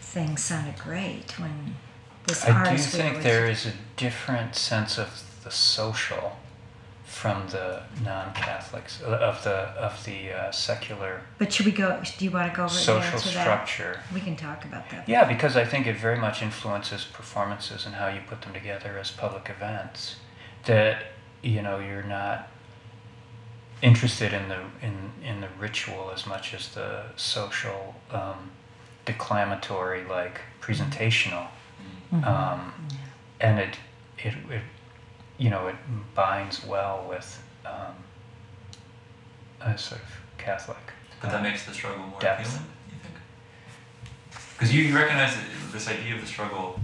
thing 0.00 0.36
sounded 0.36 0.78
great 0.78 1.38
when 1.38 1.74
this 2.26 2.44
i 2.44 2.48
do 2.48 2.52
artist 2.52 2.92
we 2.92 3.00
think 3.00 3.22
there 3.22 3.46
is 3.46 3.64
a 3.64 3.72
different 3.96 4.54
sense 4.54 4.98
of 4.98 5.22
the 5.42 5.50
social 5.50 6.36
from 7.04 7.46
the 7.48 7.82
non-catholics 8.04 9.02
uh, 9.02 9.06
of 9.30 9.42
the 9.44 9.56
of 9.86 10.04
the 10.04 10.32
uh, 10.32 10.50
secular 10.50 11.20
But 11.38 11.52
should 11.52 11.66
we 11.66 11.72
go? 11.72 12.00
Do 12.18 12.24
you 12.24 12.30
want 12.30 12.50
to 12.52 12.56
go 12.56 12.64
over 12.64 12.72
social 12.74 13.00
there 13.00 13.18
to 13.18 13.34
that? 13.34 13.42
structure 13.42 14.00
We 14.14 14.20
can 14.20 14.36
talk 14.36 14.64
about 14.64 14.88
that. 14.90 15.08
Yeah, 15.08 15.24
because 15.24 15.56
I 15.56 15.64
think 15.64 15.86
it 15.86 15.96
very 15.96 16.18
much 16.18 16.42
influences 16.42 17.04
performances 17.04 17.86
and 17.86 17.94
how 17.96 18.08
you 18.08 18.20
put 18.28 18.42
them 18.42 18.52
together 18.52 18.98
as 18.98 19.10
public 19.10 19.48
events. 19.50 20.16
That 20.64 21.02
you 21.42 21.60
know 21.62 21.78
you're 21.80 22.04
not 22.04 22.48
interested 23.82 24.32
in 24.32 24.48
the 24.48 24.60
in 24.80 25.10
in 25.24 25.40
the 25.40 25.48
ritual 25.58 26.10
as 26.14 26.26
much 26.26 26.54
as 26.54 26.68
the 26.68 27.02
social, 27.16 27.94
um, 28.10 28.50
declamatory, 29.04 30.04
like 30.04 30.40
presentational, 30.60 31.48
Mhm. 32.12 32.24
um, 32.26 32.72
and 33.40 33.58
it, 33.58 33.76
it 34.18 34.34
it 34.50 34.62
you 35.42 35.50
know 35.50 35.66
it 35.66 35.74
binds 36.14 36.64
well 36.64 37.04
with 37.08 37.42
um, 37.66 37.94
a 39.60 39.76
sort 39.76 40.00
of 40.00 40.08
Catholic. 40.38 40.78
But 41.20 41.30
that 41.30 41.42
makes 41.42 41.66
the 41.66 41.74
struggle 41.74 42.06
more 42.06 42.20
depth. 42.20 42.40
appealing, 42.40 42.62
you 42.88 42.96
think? 43.02 43.14
Because 44.52 44.74
you, 44.74 44.82
you 44.82 44.94
recognize 44.94 45.34
that 45.34 45.44
this 45.72 45.88
idea 45.88 46.14
of 46.14 46.20
the 46.20 46.26
struggle 46.26 46.78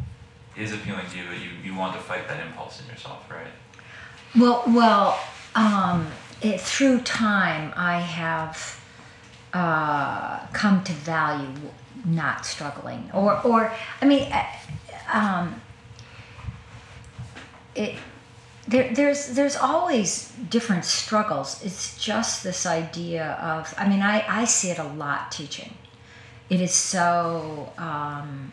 is 0.56 0.72
appealing 0.72 1.06
to 1.10 1.18
you, 1.18 1.24
but 1.28 1.40
you, 1.40 1.50
you 1.64 1.78
want 1.78 1.94
to 1.94 2.00
fight 2.00 2.26
that 2.28 2.44
impulse 2.44 2.80
in 2.80 2.88
yourself, 2.88 3.30
right? 3.30 3.46
Well, 4.36 4.64
well, 4.66 5.18
um, 5.54 6.08
it, 6.42 6.60
through 6.60 7.00
time, 7.02 7.72
I 7.76 8.00
have 8.00 8.80
uh, 9.52 10.46
come 10.52 10.82
to 10.84 10.92
value 10.92 11.48
not 12.04 12.44
struggling, 12.44 13.10
or, 13.12 13.40
or 13.44 13.72
I 14.02 14.04
mean, 14.04 14.32
uh, 14.32 14.46
um, 15.12 15.60
it. 17.76 17.96
There, 18.68 18.92
there's 18.92 19.28
there's 19.28 19.56
always 19.56 20.30
different 20.50 20.84
struggles. 20.84 21.64
It's 21.64 21.98
just 21.98 22.44
this 22.44 22.66
idea 22.66 23.32
of 23.40 23.72
I 23.78 23.88
mean 23.88 24.02
I, 24.02 24.24
I 24.28 24.44
see 24.44 24.70
it 24.70 24.78
a 24.78 24.84
lot 24.84 25.32
teaching. 25.32 25.72
It 26.50 26.60
is 26.60 26.74
so 26.74 27.72
um, 27.78 28.52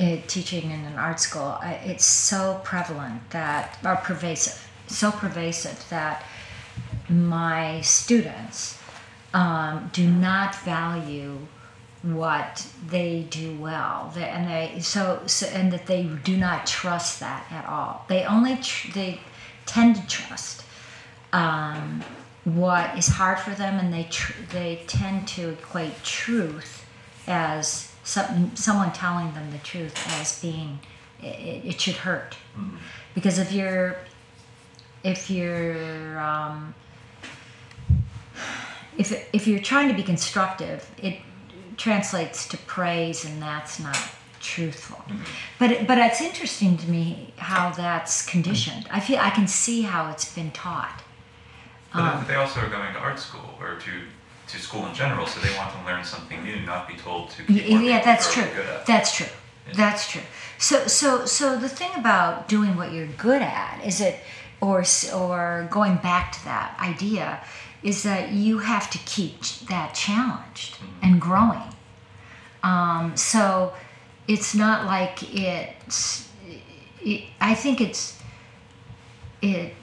it, 0.00 0.28
teaching 0.28 0.70
in 0.70 0.80
an 0.80 0.96
art 0.98 1.20
school. 1.20 1.58
It's 1.62 2.04
so 2.04 2.60
prevalent 2.64 3.30
that 3.30 3.78
or 3.84 3.96
pervasive, 3.96 4.68
so 4.88 5.12
pervasive 5.12 5.84
that 5.90 6.24
my 7.08 7.80
students 7.82 8.78
um, 9.32 9.90
do 9.92 10.10
not 10.10 10.56
value 10.56 11.38
what 12.02 12.66
they 12.88 13.26
do 13.30 13.56
well 13.56 14.12
and 14.16 14.48
they 14.48 14.80
so, 14.80 15.22
so 15.26 15.46
and 15.48 15.72
that 15.72 15.86
they 15.86 16.04
do 16.24 16.36
not 16.36 16.66
trust 16.66 17.18
that 17.20 17.44
at 17.50 17.66
all 17.66 18.04
they 18.08 18.24
only 18.24 18.56
tr- 18.56 18.92
they 18.92 19.20
tend 19.66 19.96
to 19.96 20.06
trust 20.06 20.64
um, 21.32 22.02
what 22.44 22.96
is 22.96 23.08
hard 23.08 23.38
for 23.38 23.50
them 23.50 23.78
and 23.78 23.92
they 23.92 24.04
tr- 24.04 24.40
they 24.52 24.82
tend 24.86 25.26
to 25.28 25.50
equate 25.50 26.02
truth 26.02 26.86
as 27.26 27.92
some, 28.04 28.54
someone 28.54 28.92
telling 28.92 29.34
them 29.34 29.50
the 29.50 29.58
truth 29.58 29.94
as 30.20 30.40
being 30.40 30.78
it, 31.22 31.64
it 31.64 31.80
should 31.80 31.96
hurt. 31.96 32.36
Because 33.14 33.38
if 33.38 33.52
you're 33.52 33.98
if 35.02 35.30
you're 35.30 36.18
um, 36.18 36.74
if, 38.98 39.28
if 39.32 39.46
you're 39.46 39.60
trying 39.60 39.88
to 39.88 39.94
be 39.94 40.02
constructive, 40.02 40.90
it 41.02 41.18
translates 41.76 42.48
to 42.48 42.56
praise, 42.58 43.24
and 43.24 43.40
that's 43.40 43.78
not 43.78 43.98
truthful. 44.46 45.02
But 45.58 45.68
it, 45.72 45.86
but 45.88 45.98
it's 45.98 46.20
interesting 46.20 46.76
to 46.78 46.86
me 46.96 47.32
how 47.36 47.70
that's 47.70 48.24
conditioned. 48.34 48.84
I 48.90 49.00
feel 49.00 49.18
I 49.18 49.30
can 49.30 49.48
see 49.48 49.82
how 49.82 50.10
it's 50.12 50.28
been 50.38 50.50
taught. 50.52 51.02
But 51.92 52.02
Um, 52.02 52.24
they 52.28 52.36
also 52.36 52.60
are 52.60 52.68
going 52.76 52.92
to 52.94 52.98
art 53.08 53.18
school 53.18 53.48
or 53.60 53.74
to 53.86 53.92
to 54.52 54.58
school 54.66 54.86
in 54.86 54.94
general, 54.94 55.26
so 55.26 55.40
they 55.40 55.52
want 55.58 55.70
to 55.76 55.80
learn 55.88 56.04
something 56.04 56.44
new, 56.44 56.58
not 56.72 56.86
be 56.86 56.94
told 56.94 57.30
to 57.30 57.42
keep 57.42 57.68
Y- 57.68 57.82
yeah, 57.90 58.00
that's 58.08 58.32
true. 58.32 58.48
good 58.54 58.66
at. 58.74 58.86
That's 58.86 59.10
true. 59.16 59.26
Yeah. 59.66 59.72
That's 59.82 60.02
true. 60.10 60.22
So 60.58 60.76
so 60.86 61.26
so 61.26 61.44
the 61.66 61.68
thing 61.80 61.90
about 61.96 62.46
doing 62.48 62.72
what 62.76 62.88
you're 62.92 63.12
good 63.28 63.42
at 63.42 63.80
is 63.84 64.00
it 64.00 64.16
or 64.60 64.84
or 65.22 65.66
going 65.78 65.96
back 66.10 66.26
to 66.36 66.40
that 66.44 66.68
idea 66.92 67.40
is 67.82 68.02
that 68.02 68.30
you 68.32 68.58
have 68.72 68.86
to 68.90 68.98
keep 69.14 69.40
that 69.68 69.94
challenged 69.94 70.72
and 71.02 71.20
growing. 71.20 71.68
Um, 72.62 73.16
so 73.16 73.72
it's 74.28 74.54
not 74.54 74.86
like 74.86 75.22
it's. 75.34 76.28
It, 77.00 77.24
I 77.40 77.54
think 77.54 77.80
it's 77.80 78.18
it 79.42 79.74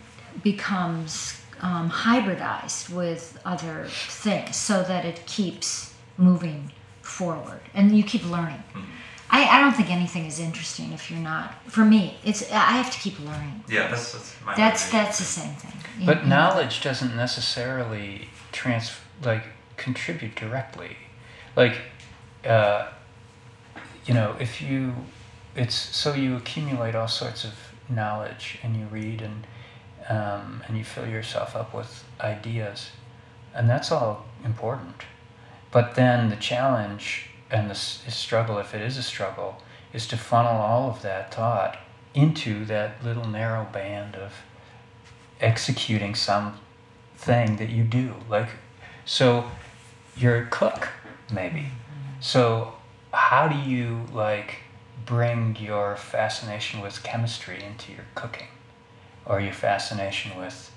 becomes 0.44 1.40
um, 1.62 1.90
hybridized 1.90 2.90
with 2.90 3.40
other 3.46 3.86
things 3.90 4.56
so 4.56 4.84
that 4.84 5.06
it 5.06 5.26
keeps 5.26 5.94
moving 6.18 6.72
forward 7.02 7.60
and 7.74 7.96
you 7.98 8.04
keep 8.04 8.26
learning. 8.30 8.64
I, 9.30 9.46
I 9.46 9.62
don't 9.62 9.74
think 9.74 9.90
anything 9.90 10.26
is 10.26 10.40
interesting 10.40 10.92
if 10.92 11.10
you're 11.10 11.20
not. 11.20 11.54
For 11.68 11.84
me, 11.86 12.18
it's 12.24 12.52
I 12.52 12.74
have 12.74 12.92
to 12.92 13.00
keep 13.00 13.20
learning. 13.20 13.64
Yeah, 13.70 13.88
that's 13.88 14.12
that's 14.12 14.36
my 14.46 14.56
That's 14.56 14.92
that's 14.92 15.18
the 15.18 15.24
same 15.24 15.56
thing. 15.56 15.72
You- 16.00 16.06
But 16.06 16.24
you 16.24 16.30
know, 16.30 16.36
knowledge 16.36 16.82
doesn't 16.82 17.16
necessarily 17.16 18.28
trans 18.52 18.92
like 19.24 19.44
contribute 19.78 20.36
directly. 20.36 20.98
Like, 21.56 21.78
uh, 22.46 22.90
you 24.06 24.14
know, 24.14 24.36
if 24.40 24.62
you, 24.62 24.94
it's 25.56 25.76
so 25.76 26.14
you 26.14 26.36
accumulate 26.36 26.96
all 26.96 27.08
sorts 27.08 27.44
of 27.44 27.54
knowledge 27.90 28.60
and 28.64 28.76
you 28.76 28.86
read 28.88 29.22
and 29.22 29.46
um, 30.10 30.62
and 30.68 30.78
you 30.78 30.84
fill 30.84 31.08
yourself 31.08 31.56
up 31.56 31.74
with 31.74 32.04
ideas, 32.20 32.92
and 33.54 33.70
that's 33.70 33.92
all 33.92 34.26
important. 34.44 35.04
But 35.72 35.96
then 35.96 36.30
the 36.30 36.36
challenge 36.36 37.30
and 37.50 37.70
the 37.70 37.76
struggle, 37.76 38.58
if 38.58 38.74
it 38.74 38.82
is 38.82 38.98
a 38.98 39.04
struggle, 39.04 39.62
is 39.94 40.06
to 40.08 40.18
funnel 40.18 40.60
all 40.60 40.90
of 40.90 41.02
that 41.04 41.34
thought 41.34 41.78
into 42.14 42.66
that 42.66 43.04
little 43.04 43.28
narrow 43.28 43.66
band 43.72 44.16
of 44.16 44.34
executing 45.40 46.16
some 46.16 46.60
thing 47.16 47.58
that 47.58 47.70
you 47.70 47.84
do. 47.84 48.16
Like 48.30 48.50
so 49.06 49.50
you're 50.16 50.44
a 50.44 50.46
cook 50.48 50.90
maybe. 51.32 51.70
So 52.20 52.74
how 53.14 53.48
do 53.48 53.58
you 53.58 54.06
like 54.12 54.56
bring 55.06 55.56
your 55.60 55.96
fascination 55.96 56.82
with 56.82 57.04
chemistry 57.04 57.64
into 57.64 57.92
your 57.92 58.06
cooking? 58.16 58.48
Or 59.26 59.40
your 59.40 59.54
fascination 59.54 60.38
with 60.38 60.74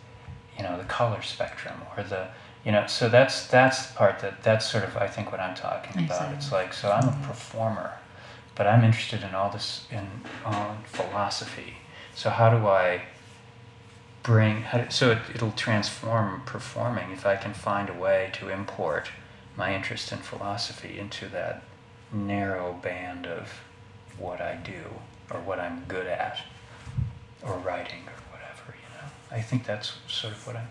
you 0.57 0.63
know 0.63 0.77
the 0.79 0.85
color 0.85 1.23
spectrum 1.23 1.83
or 1.97 2.03
the 2.03 2.29
you 2.65 2.73
know 2.73 2.87
so 2.87 3.09
that's 3.09 3.47
that's 3.47 3.87
the 3.87 3.95
part 3.95 4.19
that 4.21 4.43
that's 4.43 4.69
sort 4.71 4.85
of 4.85 4.97
i 4.97 5.07
think 5.07 5.31
what 5.31 5.41
i'm 5.41 5.55
talking 5.55 6.05
about. 6.05 6.33
it's 6.33 6.51
like 6.51 6.73
so 6.73 6.91
i'm 6.91 7.09
a 7.09 7.13
mm-hmm. 7.13 7.25
performer 7.25 7.93
but 8.55 8.67
i'm 8.67 8.85
interested 8.85 9.23
in 9.23 9.35
all 9.35 9.51
this 9.51 9.87
in 9.91 10.07
on 10.45 10.83
philosophy. 10.85 11.75
So 12.15 12.31
how 12.31 12.49
do 12.51 12.67
i 12.67 13.03
bring 14.23 14.63
how 14.63 14.79
do, 14.79 14.91
so 14.91 15.13
it, 15.13 15.19
it'll 15.35 15.53
transform 15.53 16.43
performing 16.47 17.11
if 17.11 17.27
i 17.27 17.37
can 17.37 17.53
find 17.53 17.91
a 17.91 17.95
way 17.95 18.31
to 18.35 18.49
import 18.49 19.11
my 19.57 19.75
interest 19.75 20.11
in 20.11 20.19
philosophy 20.19 20.99
into 20.99 21.29
that 21.29 21.63
narrow 22.13 22.73
band 22.83 23.27
of 23.27 23.53
what 24.19 24.41
i 24.41 24.55
do 24.57 24.83
or 25.31 25.41
what 25.41 25.59
i'm 25.59 25.83
good 25.89 26.07
at 26.07 26.41
or 27.43 27.59
writing 27.59 28.03
or 28.07 28.19
whatever 28.33 28.75
you 28.75 28.97
know? 28.97 29.09
I 29.31 29.41
think 29.41 29.65
that's 29.65 29.95
sort 30.09 30.33
of 30.33 30.47
what 30.47 30.57
i'm 30.57 30.69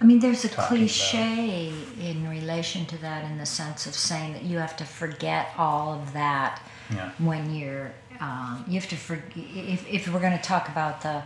I 0.00 0.06
mean, 0.06 0.18
there's 0.18 0.44
a 0.46 0.48
talking 0.48 0.78
cliche 0.78 1.72
in 2.00 2.26
relation 2.28 2.86
to 2.86 2.96
that 2.98 3.30
in 3.30 3.36
the 3.36 3.44
sense 3.44 3.86
of 3.86 3.94
saying 3.94 4.32
that 4.32 4.44
you 4.44 4.56
have 4.56 4.74
to 4.78 4.84
forget 4.84 5.50
all 5.58 5.92
of 5.92 6.14
that 6.14 6.62
yeah. 6.90 7.10
when 7.18 7.54
you're 7.54 7.92
um, 8.20 8.64
you 8.66 8.80
have 8.80 8.88
to 8.90 8.96
for, 8.96 9.22
if, 9.34 9.86
if 9.88 10.08
we're 10.12 10.20
going 10.20 10.36
to 10.36 10.42
talk 10.42 10.68
about 10.68 11.02
the 11.02 11.22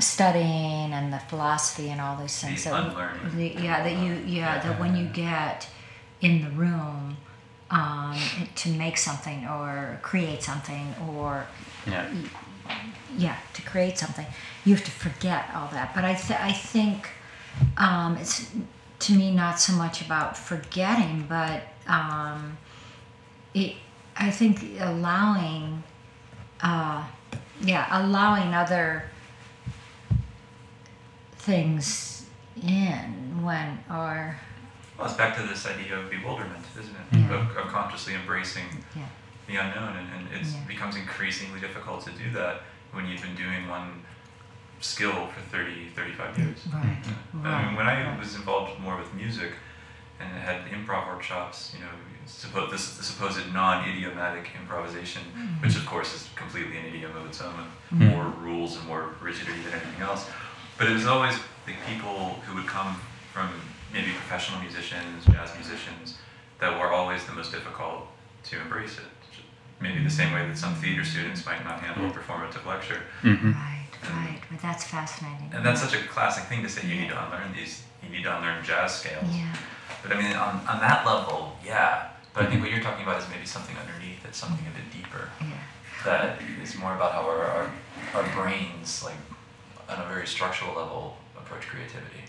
studying 0.00 0.92
and 0.92 1.12
the 1.12 1.18
philosophy 1.18 1.90
and 1.90 2.00
all 2.00 2.16
these 2.16 2.38
things 2.40 2.64
The 2.64 2.70
that 2.70 2.86
unlearning. 2.90 3.36
the, 3.36 3.62
yeah 3.62 3.82
that 3.82 4.04
you 4.04 4.14
yeah 4.26 4.60
that 4.60 4.78
when 4.78 4.96
you 4.96 5.06
get 5.12 5.68
in 6.20 6.44
the 6.44 6.50
room 6.50 7.16
um, 7.70 8.16
to 8.56 8.70
make 8.70 8.96
something 8.96 9.46
or 9.46 9.98
create 10.02 10.42
something 10.42 10.94
or 11.10 11.46
yeah. 11.86 12.08
Yeah 13.16 13.36
to 13.54 13.62
create 13.62 13.98
something. 13.98 14.26
You 14.64 14.74
have 14.74 14.84
to 14.84 14.90
forget 14.90 15.46
all 15.54 15.68
that. 15.72 15.94
But 15.94 16.04
i, 16.04 16.14
th- 16.14 16.38
I 16.40 16.52
think 16.52 17.08
um, 17.76 18.16
it's 18.16 18.50
to 19.00 19.12
me 19.12 19.30
not 19.30 19.60
so 19.60 19.72
much 19.72 20.02
about 20.02 20.36
forgetting 20.36 21.26
but 21.28 21.62
um, 21.86 22.56
it, 23.54 23.74
i 24.16 24.30
think 24.30 24.60
allowing 24.80 25.82
uh, 26.62 27.04
yeah 27.60 27.86
allowing 28.02 28.54
other 28.54 29.04
things 31.36 32.26
in 32.62 33.42
when 33.44 33.78
or 33.90 34.36
Well, 34.98 35.06
it's 35.06 35.16
back 35.16 35.36
to 35.36 35.42
this 35.42 35.64
idea 35.66 35.96
of 35.98 36.10
bewilderment, 36.10 36.64
isn't 36.78 36.94
it? 36.94 37.18
Yeah. 37.18 37.34
Of, 37.50 37.56
of 37.56 37.68
consciously 37.72 38.14
embracing 38.14 38.64
yeah 38.96 39.06
the 39.46 39.56
unknown, 39.56 39.96
and, 39.96 40.08
and 40.12 40.28
it 40.42 40.46
Yeah. 40.46 40.60
becomes 40.68 40.94
increasingly 40.96 41.58
difficult 41.60 42.04
to 42.04 42.10
do 42.10 42.30
that 42.32 42.60
when 42.92 43.06
you've 43.06 43.22
been 43.22 43.34
doing 43.34 43.66
one 43.66 44.02
skill 44.80 45.26
for 45.28 45.40
30, 45.50 45.88
35 45.96 46.38
years. 46.38 46.58
right 46.70 46.84
I 47.32 47.36
right 47.48 47.66
mean, 47.66 47.74
when 47.76 47.86
I 47.86 48.04
right. 48.10 48.18
was 48.18 48.34
involved 48.34 48.78
more 48.78 48.98
with 48.98 49.12
music 49.14 49.52
and 50.20 50.28
had 50.36 50.66
improv 50.66 51.06
workshops, 51.06 51.72
you 51.74 51.80
know, 51.82 51.90
suppo- 52.26 52.70
this 52.70 52.98
the 52.98 53.02
supposed 53.04 53.50
non-idiomatic 53.54 54.50
improvisation, 54.60 55.22
Mm-hmm. 55.34 55.62
which 55.62 55.76
of 55.76 55.86
course 55.86 56.14
is 56.14 56.28
completely 56.36 56.76
an 56.76 56.84
idiom 56.84 57.16
of 57.16 57.24
its 57.26 57.40
own, 57.40 57.54
with 57.56 58.00
Mhm. 58.00 58.10
more 58.10 58.26
rules 58.46 58.76
and 58.76 58.86
more 58.86 59.14
rigidity 59.22 59.60
than 59.62 59.72
anything 59.80 60.02
else. 60.02 60.28
But 60.76 60.88
it 60.90 60.92
was 60.92 61.06
always 61.06 61.36
the 61.64 61.74
people 61.88 62.42
who 62.46 62.54
would 62.56 62.66
come 62.66 63.00
from 63.32 63.48
maybe 63.92 64.10
professional 64.12 64.60
musicians, 64.60 65.24
jazz 65.26 65.54
musicians, 65.54 66.18
that 66.60 66.78
were 66.78 66.88
always 66.92 67.24
the 67.26 67.32
most 67.32 67.52
difficult 67.52 68.06
to 68.44 68.60
embrace 68.60 68.98
it. 68.98 69.04
Maybe 69.80 70.02
the 70.02 70.10
same 70.10 70.32
way 70.32 70.46
that 70.46 70.58
some 70.58 70.74
theater 70.74 71.04
students 71.04 71.46
might 71.46 71.62
not 71.64 71.78
handle 71.80 72.06
a 72.08 72.12
performative 72.12 72.66
lecture. 72.66 73.00
hmm 73.22 73.52
right 73.52 73.86
right 74.10 74.40
but 74.50 74.60
that's 74.60 74.84
fascinating 74.84 75.50
And 75.54 75.64
that's 75.64 75.80
such 75.80 75.94
a 75.94 76.02
classic 76.08 76.44
thing 76.44 76.62
to 76.62 76.68
say 76.68 76.86
you 76.86 77.00
need 77.00 77.08
to 77.10 77.24
unlearn 77.24 77.52
these, 77.54 77.82
you 78.02 78.08
need 78.08 78.22
to 78.24 78.36
unlearn 78.36 78.64
jazz 78.64 78.96
scales. 78.96 79.24
yeah 79.30 79.54
But 80.02 80.12
I 80.16 80.20
mean, 80.20 80.34
on, 80.36 80.54
on 80.66 80.80
that 80.80 81.04
level, 81.06 81.56
yeah. 81.64 82.08
But 82.34 82.44
I 82.44 82.46
think 82.50 82.60
what 82.62 82.70
you're 82.70 82.82
talking 82.82 83.02
about 83.04 83.20
is 83.22 83.28
maybe 83.28 83.46
something 83.46 83.76
underneath 83.76 84.22
that's 84.22 84.38
something 84.38 84.66
a 84.66 84.70
bit 84.76 84.90
deeper. 84.92 85.28
yeah 85.40 85.62
That 86.04 86.40
is 86.62 86.76
more 86.76 86.94
about 86.94 87.12
how 87.12 87.22
our, 87.22 87.44
our, 87.44 87.70
our 88.14 88.26
brains 88.34 89.02
like 89.04 89.18
on 89.88 90.00
a 90.04 90.08
very 90.12 90.26
structural 90.26 90.74
level 90.74 91.16
approach 91.36 91.66
creativity 91.68 92.24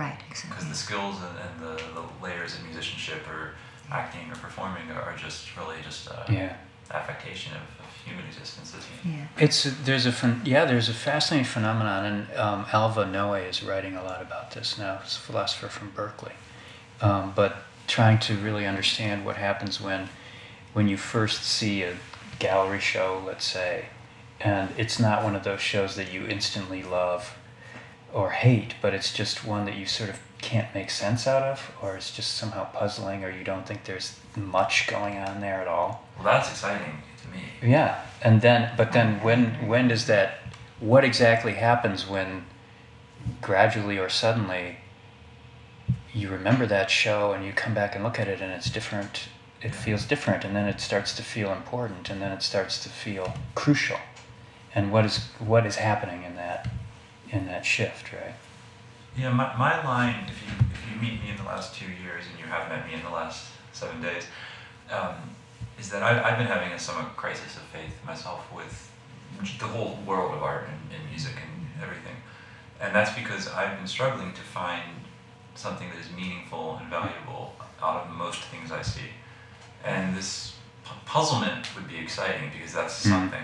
Right, 0.00 0.08
right, 0.08 0.18
because 0.48 0.68
the 0.68 0.74
skills 0.74 1.16
and, 1.26 1.36
and 1.44 1.78
the, 1.78 1.82
the 1.94 2.04
layers 2.24 2.54
of 2.54 2.64
musicianship 2.64 3.26
or 3.28 3.52
acting 3.90 4.30
or 4.30 4.36
performing 4.36 4.90
are, 4.90 5.02
are 5.02 5.16
just 5.16 5.54
really 5.56 5.76
just 5.82 6.06
a 6.08 6.24
Yeah. 6.30 6.56
affectation 6.90 7.52
of, 7.54 7.62
of 7.84 7.94
human 8.04 8.24
existence? 8.24 8.74
Yeah. 9.04 9.26
It's 9.38 9.64
there's 9.84 10.06
a 10.06 10.40
yeah 10.44 10.64
there's 10.64 10.88
a 10.88 10.94
fascinating 10.94 11.44
phenomenon 11.44 12.04
and 12.04 12.38
um, 12.38 12.66
Alva 12.72 13.04
Noe 13.06 13.34
is 13.34 13.62
writing 13.62 13.94
a 13.96 14.02
lot 14.02 14.22
about 14.22 14.52
this 14.52 14.78
now. 14.78 14.98
He's 15.02 15.16
a 15.16 15.20
philosopher 15.20 15.68
from 15.68 15.90
Berkeley, 15.90 16.32
um, 17.02 17.32
but 17.36 17.56
trying 17.86 18.18
to 18.20 18.36
really 18.36 18.66
understand 18.66 19.26
what 19.26 19.36
happens 19.36 19.80
when 19.80 20.08
when 20.72 20.88
you 20.88 20.96
first 20.96 21.42
see 21.44 21.82
a 21.82 21.96
gallery 22.38 22.80
show, 22.80 23.22
let's 23.26 23.44
say, 23.44 23.86
and 24.40 24.70
it's 24.78 24.98
not 24.98 25.24
one 25.24 25.34
of 25.36 25.44
those 25.44 25.60
shows 25.60 25.96
that 25.96 26.12
you 26.12 26.26
instantly 26.26 26.82
love 26.82 27.36
or 28.12 28.30
hate, 28.30 28.74
but 28.82 28.94
it's 28.94 29.12
just 29.12 29.44
one 29.44 29.64
that 29.66 29.76
you 29.76 29.86
sort 29.86 30.10
of 30.10 30.20
can't 30.40 30.74
make 30.74 30.90
sense 30.90 31.26
out 31.26 31.42
of, 31.42 31.70
or 31.82 31.96
it's 31.96 32.14
just 32.14 32.36
somehow 32.36 32.64
puzzling, 32.72 33.24
or 33.24 33.30
you 33.30 33.44
don't 33.44 33.66
think 33.66 33.84
there's 33.84 34.18
much 34.36 34.86
going 34.86 35.16
on 35.18 35.40
there 35.40 35.60
at 35.60 35.68
all. 35.68 36.06
Well, 36.16 36.24
that's 36.24 36.50
exciting 36.50 37.02
to 37.22 37.28
me. 37.28 37.42
Yeah, 37.62 38.02
and 38.22 38.40
then 38.40 38.72
but 38.76 38.92
then 38.92 39.22
when 39.22 39.68
when 39.68 39.88
does 39.88 40.06
that? 40.06 40.38
What 40.80 41.04
exactly 41.04 41.54
happens 41.54 42.08
when 42.08 42.46
gradually 43.42 43.98
or 43.98 44.08
suddenly 44.08 44.78
you 46.14 46.30
remember 46.30 46.64
that 46.66 46.90
show 46.90 47.32
and 47.32 47.44
you 47.44 47.52
come 47.52 47.74
back 47.74 47.94
and 47.94 48.02
look 48.02 48.18
at 48.18 48.28
it 48.28 48.40
and 48.40 48.50
it's 48.50 48.70
different? 48.70 49.28
It 49.62 49.74
feels 49.74 50.06
different, 50.06 50.42
and 50.44 50.56
then 50.56 50.66
it 50.66 50.80
starts 50.80 51.14
to 51.16 51.22
feel 51.22 51.52
important, 51.52 52.08
and 52.08 52.22
then 52.22 52.32
it 52.32 52.42
starts 52.42 52.82
to 52.82 52.88
feel 52.88 53.34
crucial. 53.54 53.98
And 54.74 54.90
what 54.90 55.04
is 55.04 55.18
what 55.38 55.66
is 55.66 55.76
happening 55.76 56.22
in 56.22 56.36
that 56.36 56.66
in 57.32 57.46
that 57.46 57.64
shift, 57.64 58.12
right? 58.12 58.34
Yeah, 59.16 59.30
my, 59.32 59.56
my 59.56 59.82
line, 59.84 60.26
if 60.28 60.40
you, 60.42 60.52
if 60.72 60.82
you 60.90 61.00
meet 61.00 61.22
me 61.22 61.30
in 61.30 61.36
the 61.36 61.42
last 61.44 61.74
two 61.74 61.86
years 61.86 62.24
and 62.30 62.38
you 62.38 62.46
have 62.46 62.68
met 62.68 62.86
me 62.86 62.94
in 62.94 63.02
the 63.02 63.10
last 63.10 63.46
seven 63.72 64.00
days, 64.00 64.24
um, 64.90 65.14
is 65.78 65.90
that 65.90 66.02
I've, 66.02 66.24
I've 66.24 66.38
been 66.38 66.46
having 66.46 66.72
a 66.72 66.78
somewhat 66.78 67.16
crisis 67.16 67.56
of 67.56 67.62
faith 67.64 67.94
myself 68.06 68.50
with 68.54 68.90
the 69.58 69.66
whole 69.66 69.98
world 70.06 70.34
of 70.34 70.42
art 70.42 70.68
and, 70.68 71.00
and 71.00 71.08
music 71.10 71.34
and 71.36 71.82
everything. 71.82 72.16
And 72.80 72.94
that's 72.94 73.12
because 73.18 73.48
I've 73.48 73.76
been 73.78 73.86
struggling 73.86 74.32
to 74.32 74.40
find 74.40 74.82
something 75.54 75.88
that 75.90 75.98
is 75.98 76.10
meaningful 76.16 76.78
and 76.80 76.88
valuable 76.88 77.54
out 77.82 78.04
of 78.06 78.10
most 78.10 78.42
things 78.44 78.72
I 78.72 78.82
see. 78.82 79.10
And 79.84 80.16
this 80.16 80.54
pu- 80.84 80.94
puzzlement 81.04 81.74
would 81.74 81.88
be 81.88 81.96
exciting 81.98 82.50
because 82.56 82.72
that's 82.72 83.04
Mhm. 83.04 83.10
something. 83.10 83.42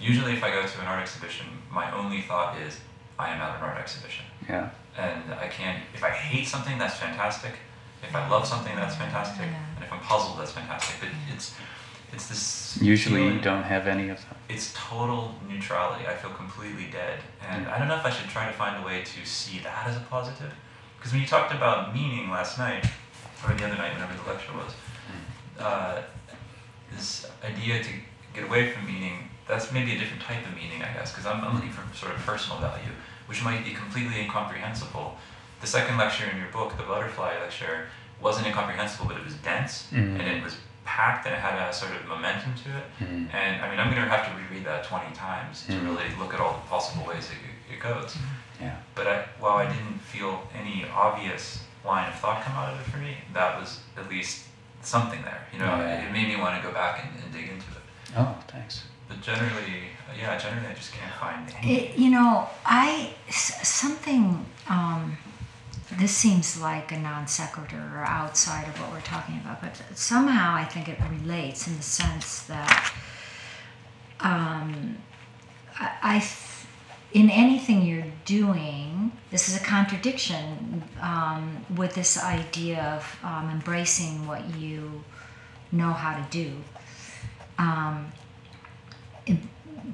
Usually, 0.00 0.32
if 0.34 0.42
I 0.44 0.50
go 0.50 0.66
to 0.66 0.80
an 0.80 0.86
art 0.86 1.00
exhibition, 1.00 1.46
my 1.70 1.90
only 1.92 2.22
thought 2.22 2.58
is, 2.58 2.78
I 3.18 3.30
am 3.30 3.40
at 3.40 3.56
an 3.56 3.62
art 3.62 3.78
exhibition 3.78 4.24
Yeah. 4.48 4.70
and 4.98 5.34
I 5.34 5.48
can't. 5.48 5.82
If 5.94 6.04
I 6.04 6.10
hate 6.10 6.46
something, 6.46 6.78
that's 6.78 6.96
fantastic. 6.96 7.52
If 8.02 8.14
I 8.14 8.28
love 8.28 8.46
something, 8.46 8.74
that's 8.76 8.94
fantastic. 8.96 9.46
Yeah. 9.46 9.74
And 9.76 9.84
if 9.84 9.92
I'm 9.92 10.00
puzzled, 10.00 10.38
that's 10.38 10.52
fantastic. 10.52 10.96
But 11.00 11.08
it's 11.34 11.54
it's 12.12 12.28
this. 12.28 12.78
Usually 12.80 13.24
you 13.24 13.40
don't 13.40 13.62
have 13.64 13.86
any 13.86 14.08
of 14.10 14.18
them. 14.18 14.36
It's 14.48 14.72
total 14.74 15.34
neutrality. 15.48 16.06
I 16.06 16.14
feel 16.14 16.30
completely 16.30 16.86
dead, 16.90 17.18
and 17.48 17.66
I 17.68 17.78
don't 17.78 17.88
know 17.88 17.96
if 17.96 18.04
I 18.04 18.10
should 18.10 18.28
try 18.30 18.46
to 18.46 18.52
find 18.52 18.82
a 18.82 18.86
way 18.86 19.02
to 19.02 19.26
see 19.26 19.58
that 19.60 19.86
as 19.88 19.96
a 19.96 20.00
positive. 20.00 20.52
Because 20.96 21.12
when 21.12 21.20
you 21.22 21.26
talked 21.26 21.52
about 21.54 21.94
meaning 21.94 22.30
last 22.30 22.58
night, 22.58 22.86
or 23.46 23.54
the 23.54 23.64
other 23.64 23.76
night, 23.76 23.92
whenever 23.94 24.14
the 24.14 24.30
lecture 24.30 24.52
was, 24.52 24.72
uh, 25.58 26.02
this 26.94 27.26
idea 27.44 27.82
to 27.82 27.90
get 28.34 28.44
away 28.44 28.70
from 28.72 28.86
meaning, 28.86 29.28
that's 29.48 29.72
maybe 29.72 29.94
a 29.94 29.98
different 29.98 30.22
type 30.22 30.44
of 30.46 30.54
meaning, 30.54 30.82
I 30.82 30.92
guess, 30.92 31.12
because 31.12 31.26
I'm, 31.26 31.42
I'm 31.44 31.54
looking 31.54 31.70
for 31.70 31.82
sort 31.96 32.12
of 32.14 32.18
personal 32.26 32.58
value, 32.58 32.90
which 33.26 33.42
might 33.44 33.64
be 33.64 33.72
completely 33.72 34.20
incomprehensible. 34.20 35.16
The 35.60 35.66
second 35.66 35.96
lecture 35.96 36.26
in 36.28 36.36
your 36.38 36.48
book, 36.48 36.76
the 36.76 36.82
butterfly 36.82 37.34
lecture, 37.40 37.86
wasn't 38.20 38.46
incomprehensible, 38.46 39.06
but 39.06 39.16
it 39.16 39.24
was 39.24 39.34
dense, 39.34 39.88
Mhm. 39.92 40.18
and 40.18 40.22
it 40.22 40.42
was 40.42 40.56
packed, 40.84 41.26
and 41.26 41.34
it 41.34 41.40
had 41.40 41.54
a 41.68 41.72
sort 41.72 41.92
of 41.92 42.06
momentum 42.06 42.54
to 42.54 42.76
it. 42.78 42.84
Mhm. 43.00 43.34
And 43.34 43.62
I 43.62 43.68
mean, 43.70 43.78
I'm 43.78 43.90
going 43.90 44.02
to 44.02 44.08
have 44.08 44.24
to 44.26 44.32
reread 44.42 44.64
that 44.66 44.84
20 44.84 45.14
times 45.14 45.64
to 45.66 45.72
Mhm. 45.72 45.84
really 45.84 46.14
look 46.16 46.32
at 46.34 46.40
all 46.40 46.52
the 46.54 46.68
possible 46.68 47.04
ways 47.06 47.28
it, 47.30 47.74
it 47.74 47.80
goes. 47.80 48.16
Yeah. 48.60 48.76
But 48.94 49.06
I, 49.06 49.22
while 49.38 49.56
I 49.58 49.66
didn't 49.66 49.98
feel 50.00 50.48
any 50.54 50.86
obvious 50.94 51.64
line 51.84 52.08
of 52.08 52.14
thought 52.18 52.42
come 52.42 52.54
out 52.56 52.72
of 52.72 52.80
it 52.80 52.86
for 52.90 52.98
me, 52.98 53.18
that 53.34 53.60
was 53.60 53.80
at 53.96 54.08
least 54.08 54.44
something 54.82 55.22
there. 55.22 55.46
You 55.52 55.58
know, 55.58 55.66
Yeah. 55.66 56.04
it 56.06 56.12
made 56.12 56.28
me 56.28 56.36
want 56.36 56.56
to 56.60 56.66
go 56.66 56.72
back 56.72 57.04
and, 57.04 57.22
and 57.22 57.32
dig 57.32 57.48
into 57.48 57.66
it. 57.72 57.82
Oh, 58.16 58.34
thanks. 58.48 58.84
But 59.08 59.22
generally, 59.22 59.84
yeah, 60.18 60.38
generally 60.38 60.66
I 60.68 60.74
just 60.74 60.92
can't 60.92 61.12
find 61.14 61.52
any. 61.62 61.76
It, 61.76 61.98
you 61.98 62.10
know, 62.10 62.48
I 62.64 63.14
something. 63.30 64.44
Um, 64.68 65.18
this 65.98 66.10
seems 66.10 66.60
like 66.60 66.90
a 66.90 66.98
non 66.98 67.28
sequitur 67.28 67.92
or 67.94 68.04
outside 68.04 68.66
of 68.68 68.80
what 68.80 68.92
we're 68.92 69.00
talking 69.00 69.36
about, 69.36 69.60
but 69.60 69.80
somehow 69.94 70.54
I 70.54 70.64
think 70.64 70.88
it 70.88 70.98
relates 71.10 71.68
in 71.68 71.76
the 71.76 71.82
sense 71.82 72.42
that 72.44 72.92
um, 74.20 74.98
I, 75.78 75.92
I 76.02 76.28
in 77.12 77.30
anything 77.30 77.86
you're 77.86 78.12
doing, 78.24 79.12
this 79.30 79.48
is 79.48 79.56
a 79.56 79.64
contradiction 79.64 80.82
um, 81.00 81.64
with 81.76 81.94
this 81.94 82.22
idea 82.22 82.82
of 82.96 83.18
um, 83.24 83.48
embracing 83.50 84.26
what 84.26 84.44
you 84.56 85.04
know 85.72 85.92
how 85.92 86.16
to 86.16 86.26
do. 86.30 86.52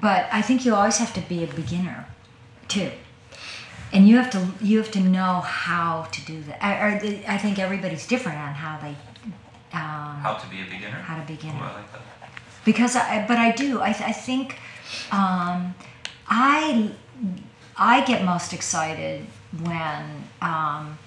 But 0.01 0.27
I 0.31 0.41
think 0.41 0.65
you 0.65 0.75
always 0.75 0.97
have 0.97 1.13
to 1.13 1.21
be 1.21 1.43
a 1.43 1.47
beginner, 1.47 2.05
too, 2.67 2.91
and 3.93 4.07
you 4.07 4.17
have 4.17 4.29
to 4.31 4.47
you 4.61 4.77
have 4.79 4.91
to 4.91 4.99
know 4.99 5.41
how 5.41 6.07
to 6.11 6.25
do 6.25 6.41
that. 6.43 6.63
I, 6.63 7.23
I, 7.27 7.37
think 7.37 7.57
everybody's 7.59 8.05
different 8.05 8.39
on 8.39 8.53
how 8.53 8.79
they 8.81 8.95
um, 9.73 10.19
How 10.21 10.35
to 10.35 10.47
be 10.49 10.61
a 10.61 10.65
beginner? 10.65 10.97
how 10.97 11.19
to 11.19 11.25
begin. 11.25 11.51
Oh, 11.55 11.63
I 11.63 11.73
like 11.73 11.91
that. 11.91 12.01
because 12.65 12.95
I 12.95 13.25
but 13.27 13.37
I 13.37 13.51
do 13.51 13.79
I, 13.79 13.89
I 13.89 14.11
think 14.11 14.57
um, 15.11 15.73
I 16.27 16.91
I 17.77 18.03
get 18.05 18.23
most 18.23 18.53
excited 18.53 19.25
when 19.61 20.03
um, 20.41 20.97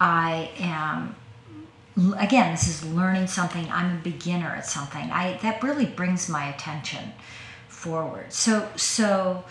I 0.00 0.50
am 0.58 1.16
again 2.18 2.50
this 2.52 2.66
is 2.68 2.84
learning 2.92 3.26
something 3.26 3.66
I'm 3.70 3.96
a 3.98 4.00
beginner 4.00 4.48
at 4.48 4.66
something 4.66 5.10
I 5.10 5.38
that 5.42 5.62
really 5.62 5.86
brings 5.86 6.28
my 6.28 6.48
attention 6.48 7.12
forward 7.68 8.32
so 8.32 8.68
so 8.76 9.44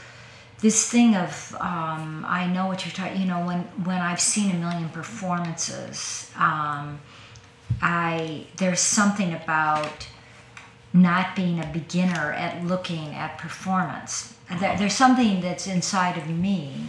this 0.59 0.89
thing 0.89 1.15
of 1.15 1.55
um, 1.59 2.25
I 2.27 2.47
know 2.47 2.67
what 2.67 2.85
you're 2.85 2.93
talking 2.93 3.21
you 3.21 3.27
know 3.27 3.45
when 3.45 3.61
when 3.85 3.99
I've 4.01 4.21
seen 4.21 4.51
a 4.55 4.59
million 4.59 4.89
performances 4.89 6.29
um, 6.37 6.99
I 7.81 8.45
there's 8.57 8.79
something 8.79 9.33
about 9.33 10.07
not 10.93 11.35
being 11.35 11.59
a 11.59 11.65
beginner 11.65 12.33
at 12.33 12.63
looking 12.63 13.15
at 13.15 13.37
performance. 13.39 14.35
There, 14.59 14.77
there's 14.77 14.93
something 14.93 15.41
that's 15.41 15.65
inside 15.65 16.17
of 16.17 16.29
me. 16.29 16.85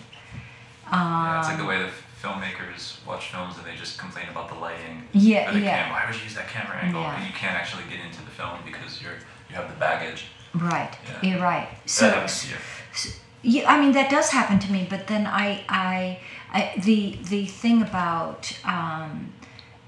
yeah, 0.92 1.38
it's 1.38 1.48
like 1.48 1.56
the 1.56 1.62
Um, 1.62 1.68
way 1.68 1.90
filmmakers 2.24 3.04
watch 3.06 3.30
films 3.32 3.56
and 3.58 3.66
they 3.66 3.76
just 3.76 3.98
complain 3.98 4.26
about 4.30 4.48
the 4.48 4.54
lighting. 4.66 4.96
Yeah, 5.12 5.50
or 5.50 5.52
the 5.54 5.60
yeah. 5.60 5.82
Cam- 5.84 5.92
why 5.92 6.06
would 6.06 6.16
you 6.16 6.24
use 6.24 6.34
that 6.34 6.48
camera 6.48 6.76
angle? 6.78 7.02
Yeah. 7.02 7.16
And 7.16 7.26
you 7.26 7.32
can't 7.32 7.56
actually 7.60 7.84
get 7.90 8.00
into 8.06 8.20
the 8.24 8.30
film 8.30 8.58
because 8.64 9.02
you're 9.02 9.18
you 9.50 9.54
have 9.56 9.68
the 9.68 9.78
baggage. 9.78 10.26
Right, 10.54 10.92
Yeah. 11.08 11.30
you're 11.30 11.42
right. 11.42 11.68
That 11.82 11.90
So, 11.90 12.10
happens 12.10 12.42
to 12.42 12.48
you. 12.50 12.56
s- 12.92 13.20
yeah, 13.42 13.70
I 13.72 13.80
mean 13.80 13.92
that 13.92 14.08
does 14.10 14.30
happen 14.30 14.58
to 14.60 14.72
me. 14.72 14.86
But 14.88 15.06
then 15.06 15.26
I, 15.26 15.64
I, 15.68 16.20
I 16.52 16.60
the 16.78 17.18
the 17.28 17.46
thing 17.46 17.82
about 17.82 18.40
um, 18.64 19.32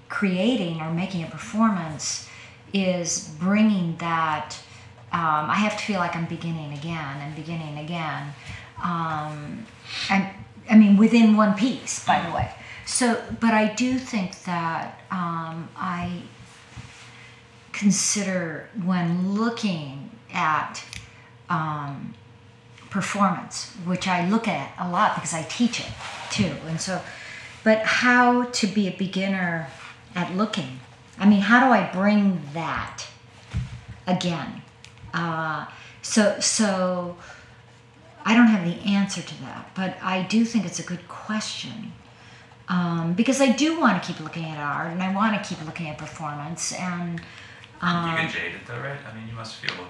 creating 0.09 0.81
or 0.83 0.91
making 0.93 1.23
a 1.25 1.27
performance 1.39 2.29
is 2.73 3.35
bringing 3.41 3.97
that. 3.99 4.59
Um, 5.13 5.49
I 5.49 5.55
have 5.55 5.77
to 5.79 5.85
feel 5.85 6.01
like 6.01 6.15
I'm 6.17 6.27
beginning 6.27 6.73
again 6.75 7.17
and 7.23 7.35
beginning 7.35 7.79
again. 7.79 8.35
Um, 8.83 9.65
and 10.11 10.27
I 10.71 10.77
mean 10.77 10.97
within 10.97 11.37
one 11.37 11.55
piece, 11.55 12.05
by 12.05 12.21
the 12.27 12.35
way. 12.35 12.51
So, 12.87 13.21
but 13.41 13.53
I 13.53 13.75
do 13.75 13.99
think 13.99 14.45
that 14.45 15.01
um, 15.11 15.69
I 15.77 16.23
consider 17.73 18.69
when 18.85 19.35
looking 19.35 20.11
at 20.33 20.85
um, 21.51 22.15
performance, 22.91 23.73
which 23.85 24.07
I 24.07 24.29
look 24.29 24.47
at 24.47 24.73
a 24.79 24.89
lot 24.89 25.17
because 25.17 25.35
I 25.35 25.43
teach 25.43 25.81
it 25.81 25.93
too, 26.31 26.55
and 26.69 26.81
so. 26.81 27.01
But 27.65 27.81
how 27.83 28.45
to 28.45 28.67
be 28.69 28.87
a 28.87 28.93
beginner 28.93 29.69
at 30.15 30.37
looking? 30.37 30.79
I 31.19 31.29
mean, 31.29 31.41
how 31.41 31.67
do 31.67 31.73
I 31.73 31.91
bring 31.93 32.41
that 32.55 33.05
again? 34.07 34.63
Uh, 35.13 35.67
so 36.03 36.39
so. 36.39 37.17
I 38.27 38.35
don't 38.35 38.49
have 38.49 38.65
the 38.65 38.79
answer 38.91 39.23
to 39.23 39.41
that, 39.43 39.71
but 39.75 39.97
I 40.03 40.23
do 40.25 40.45
think 40.45 40.67
it's 40.67 40.81
a 40.81 40.83
good 40.83 41.07
question 41.07 41.93
um, 42.69 43.15
because 43.15 43.41
I 43.41 43.53
do 43.53 43.79
want 43.81 44.03
to 44.03 44.07
keep 44.13 44.21
looking 44.21 44.45
at 44.47 44.59
art 44.59 44.91
and 44.93 45.01
I 45.01 45.15
want 45.15 45.41
to 45.41 45.49
keep 45.49 45.65
looking 45.65 45.89
at 45.89 45.97
performance 45.97 46.73
and. 46.73 47.21
you 47.21 47.89
Um, 47.89 48.17
get 48.17 48.31
jaded 48.33 48.61
though, 48.67 48.81
right? 48.81 48.99
I 49.09 49.15
mean, 49.15 49.29
you 49.29 49.35
must 49.35 49.55
feel 49.57 49.87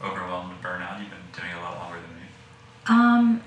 overwhelmed 0.00 0.52
and 0.52 0.62
burnt 0.62 0.82
out. 0.84 1.00
You've 1.00 1.10
been 1.10 1.18
doing 1.36 1.50
it 1.50 1.56
a 1.58 1.60
lot 1.60 1.76
longer 1.78 1.98
than 2.00 2.14
me. 2.20 2.26
Um, 2.86 3.42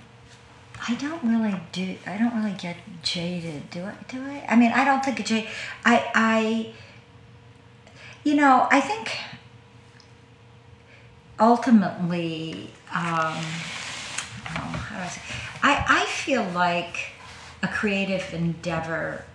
I 0.87 0.95
don't 0.95 1.23
really 1.23 1.57
do. 1.71 1.95
I 2.05 2.17
don't 2.17 2.35
really 2.35 2.57
get 2.57 2.75
jaded, 3.03 3.69
do 3.69 3.83
I? 3.85 3.93
Do 4.09 4.21
I? 4.21 4.45
I 4.49 4.55
mean, 4.57 4.73
I 4.73 4.83
don't 4.83 5.03
think 5.03 5.25
jaded. 5.25 5.49
I, 5.85 6.11
I, 6.13 6.73
you 8.25 8.35
know, 8.35 8.67
I 8.69 8.81
think 8.81 9.17
ultimately, 11.39 12.69
um, 12.93 13.35
I 14.55 15.07
say? 15.07 15.21
I, 15.63 15.85
I 15.87 16.05
feel 16.05 16.43
like 16.43 17.11
a 17.61 17.67
creative 17.67 18.33
endeavor. 18.33 19.25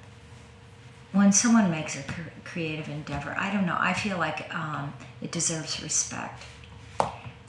When 1.13 1.33
someone 1.33 1.71
makes 1.71 1.97
a 1.97 2.03
creative 2.45 2.89
endeavor, 2.89 3.35
I 3.39 3.53
don't 3.53 3.67
know. 3.67 3.77
I 3.79 3.93
feel 3.93 4.19
like 4.19 4.53
um, 4.55 4.93
it 5.23 5.31
deserves 5.31 5.83
respect 5.83 6.45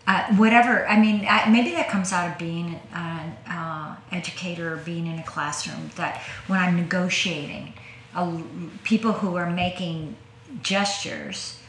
uh, 0.07 0.26
whatever 0.36 0.88
i 0.88 0.99
mean 0.99 1.26
I, 1.28 1.49
maybe 1.49 1.72
that 1.72 1.89
comes 1.89 2.11
out 2.13 2.32
of 2.32 2.38
being 2.38 2.80
an 2.93 3.36
uh, 3.47 3.95
educator 4.11 4.74
or 4.74 4.78
being 4.78 5.07
in 5.07 5.20
a 5.20 5.24
classroom 5.24 5.89
that 5.95 6.22
when 6.47 6.59
i'm 6.59 6.76
negotiating 6.76 7.74
uh, 8.13 8.39
people 8.84 9.13
who 9.13 9.36
are 9.36 9.49
making 9.49 10.16
gestures 10.61 11.59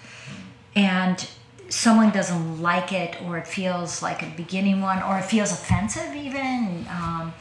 and 0.74 1.28
someone 1.68 2.10
doesn't 2.10 2.60
like 2.60 2.92
it 2.92 3.20
or 3.22 3.38
it 3.38 3.46
feels 3.46 4.02
like 4.02 4.22
a 4.22 4.30
beginning 4.36 4.80
one 4.80 5.02
or 5.02 5.18
it 5.18 5.24
feels 5.24 5.52
offensive 5.52 6.14
even 6.14 6.86
um, 6.90 7.32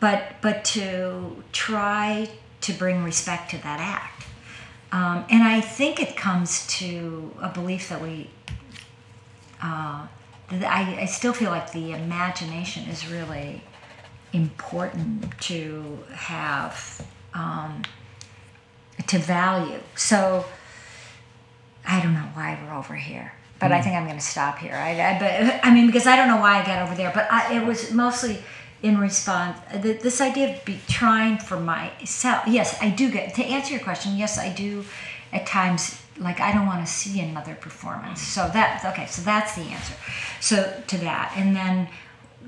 but 0.00 0.36
but 0.40 0.64
to 0.64 1.42
try 1.52 2.28
to 2.60 2.72
bring 2.72 3.04
respect 3.04 3.50
to 3.50 3.58
that 3.58 3.80
act 3.80 4.24
um, 4.92 5.24
and 5.30 5.42
i 5.42 5.60
think 5.60 6.00
it 6.00 6.16
comes 6.16 6.66
to 6.66 7.34
a 7.40 7.48
belief 7.48 7.88
that 7.88 8.00
we 8.00 8.30
uh, 9.62 10.06
I, 10.50 10.98
I 11.00 11.04
still 11.06 11.32
feel 11.32 11.50
like 11.50 11.72
the 11.72 11.92
imagination 11.92 12.88
is 12.88 13.08
really 13.08 13.62
important 14.32 15.38
to 15.40 15.98
have 16.12 17.06
um, 17.34 17.82
to 19.06 19.18
value. 19.18 19.80
So 19.94 20.44
I 21.86 22.02
don't 22.02 22.14
know 22.14 22.28
why 22.34 22.58
we're 22.62 22.74
over 22.74 22.94
here, 22.94 23.32
but 23.62 23.70
mm. 23.70 23.74
I 23.74 23.80
think 23.80 23.94
I'm 23.94 24.06
going 24.06 24.18
to 24.18 24.24
stop 24.24 24.58
here. 24.58 24.74
I, 24.74 24.90
I, 25.00 25.18
but 25.20 25.60
I 25.64 25.72
mean 25.72 25.86
because 25.86 26.06
I 26.06 26.16
don't 26.16 26.26
know 26.26 26.40
why 26.40 26.60
I 26.60 26.66
got 26.66 26.82
over 26.82 26.96
there, 26.96 27.12
but 27.14 27.30
I, 27.30 27.54
it 27.54 27.64
was 27.64 27.92
mostly 27.92 28.42
in 28.82 28.98
response 28.98 29.56
this 29.76 30.20
idea 30.20 30.56
of 30.56 30.64
be 30.64 30.80
trying 30.88 31.38
for 31.38 31.58
myself. 31.60 32.42
Yes, 32.48 32.76
I 32.82 32.90
do 32.90 33.10
get 33.10 33.34
to 33.36 33.44
answer 33.44 33.72
your 33.74 33.82
question. 33.82 34.16
Yes, 34.16 34.36
I 34.36 34.48
do 34.52 34.84
at 35.32 35.46
times 35.46 35.96
like 36.18 36.40
I 36.40 36.52
don't 36.52 36.66
want 36.66 36.84
to 36.84 36.92
see 36.92 37.20
another 37.20 37.54
performance. 37.54 38.20
So 38.20 38.50
that 38.52 38.84
okay, 38.84 39.06
so 39.06 39.22
that's 39.22 39.54
the 39.54 39.62
answer. 39.62 39.94
So 40.40 40.82
to 40.88 40.98
that, 40.98 41.32
and 41.36 41.54
then 41.54 41.88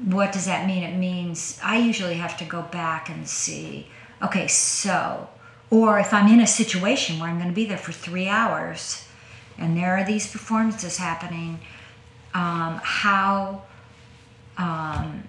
what 0.04 0.32
does 0.32 0.46
that 0.46 0.66
mean? 0.66 0.82
It 0.82 0.96
means 0.96 1.60
I 1.62 1.78
usually 1.78 2.14
have 2.14 2.36
to 2.38 2.44
go 2.44 2.62
back 2.62 3.08
and 3.08 3.28
see. 3.28 3.86
Okay, 4.20 4.48
so 4.48 5.28
or 5.70 6.00
if 6.00 6.12
I'm 6.12 6.26
in 6.26 6.40
a 6.40 6.46
situation 6.46 7.20
where 7.20 7.28
I'm 7.28 7.36
going 7.36 7.48
to 7.48 7.54
be 7.54 7.66
there 7.66 7.78
for 7.78 7.92
three 7.92 8.26
hours, 8.26 9.04
and 9.58 9.76
there 9.76 9.96
are 9.96 10.04
these 10.04 10.30
performances 10.30 10.96
happening, 10.96 11.60
um, 12.34 12.80
how 12.82 13.62
um, 14.56 15.24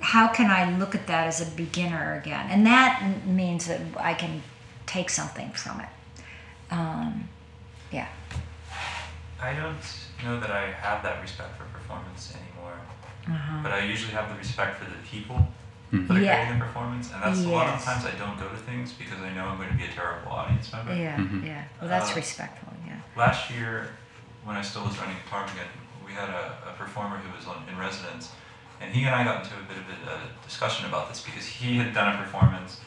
how 0.00 0.28
can 0.28 0.50
I 0.50 0.76
look 0.78 0.94
at 0.94 1.06
that 1.06 1.26
as 1.26 1.40
a 1.40 1.50
beginner 1.56 2.20
again? 2.20 2.46
And 2.50 2.66
that 2.66 3.26
means 3.26 3.66
that 3.66 3.80
I 3.96 4.14
can 4.14 4.42
take 4.86 5.08
something 5.08 5.50
from 5.52 5.80
it. 5.80 5.88
Um, 6.70 7.28
yeah. 7.90 8.08
I 9.40 9.54
don't 9.54 9.76
know 10.22 10.38
that 10.40 10.50
I 10.50 10.66
have 10.72 11.02
that 11.02 11.20
respect 11.22 11.56
for 11.56 11.64
performance 11.64 12.34
anymore. 12.34 12.78
Uh-huh. 13.26 13.60
But 13.62 13.72
I 13.72 13.84
usually 13.84 14.12
have 14.12 14.28
the 14.28 14.36
respect 14.36 14.76
for 14.76 14.90
the 14.90 14.96
people 15.10 15.46
Mhm. 15.92 16.08
that 16.08 16.16
are 16.16 16.20
Yeah. 16.20 16.34
creating 16.36 16.58
the 16.58 16.64
performance, 16.64 17.12
and 17.12 17.22
that's 17.22 17.44
a 17.44 17.48
lot 17.48 17.68
of 17.68 17.82
times 17.82 18.04
I 18.04 18.10
don't 18.12 18.38
go 18.38 18.48
to 18.48 18.56
things 18.56 18.92
because 18.92 19.20
I 19.20 19.30
know 19.30 19.46
I'm 19.48 19.56
going 19.56 19.68
to 19.70 19.74
be 19.76 19.84
a 19.84 19.92
terrible 19.92 20.32
audience 20.32 20.72
member. 20.72 20.94
Yeah, 20.94 21.16
Mhm. 21.16 21.44
yeah. 21.46 21.64
Well, 21.80 21.88
that's 21.90 22.12
Uh, 22.12 22.16
respectful. 22.16 22.72
Yeah. 22.86 22.94
Last 23.16 23.50
year, 23.50 23.90
when 24.44 24.56
I 24.56 24.62
still 24.62 24.84
was 24.84 24.98
running 24.98 25.16
Ptarmigan, 25.30 25.68
we 26.06 26.12
had 26.12 26.28
a, 26.30 26.58
a 26.68 26.72
performer 26.76 27.16
who 27.18 27.34
was 27.36 27.46
on, 27.46 27.64
in 27.68 27.78
residence, 27.78 28.32
and 28.80 28.92
he 28.94 29.04
and 29.06 29.14
I 29.14 29.24
got 29.24 29.44
into 29.44 29.54
a 29.56 29.62
bit 29.62 29.76
of 29.78 30.08
a, 30.08 30.14
a 30.14 30.18
discussion 30.46 30.86
about 30.86 31.08
this 31.08 31.20
because 31.20 31.46
he 31.46 31.78
had 31.78 31.94
done 31.94 32.14
a 32.14 32.18
performance 32.18 32.80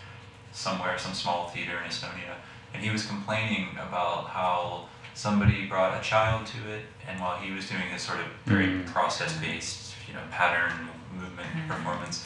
somewhere, 0.52 0.98
some 0.98 1.14
small 1.14 1.48
theater 1.50 1.78
in 1.84 1.90
Estonia, 1.90 2.36
and 2.74 2.84
he 2.84 2.90
was 2.90 3.06
complaining 3.06 3.78
about 3.80 4.30
how 4.30 4.88
somebody 5.14 5.66
brought 5.66 5.98
a 6.00 6.02
child 6.04 6.46
to 6.48 6.58
it, 6.70 6.86
and 7.08 7.20
while 7.20 7.38
he 7.38 7.52
was 7.52 7.68
doing 7.70 7.82
his 7.90 8.02
sort 8.02 8.20
of 8.20 8.26
very 8.46 8.68
Mm. 8.68 8.92
process-based, 8.94 9.96
you 10.08 10.14
know, 10.14 10.20
pattern 10.30 10.90
movement 11.12 11.50
Mm. 11.56 11.68
performance, 11.68 12.26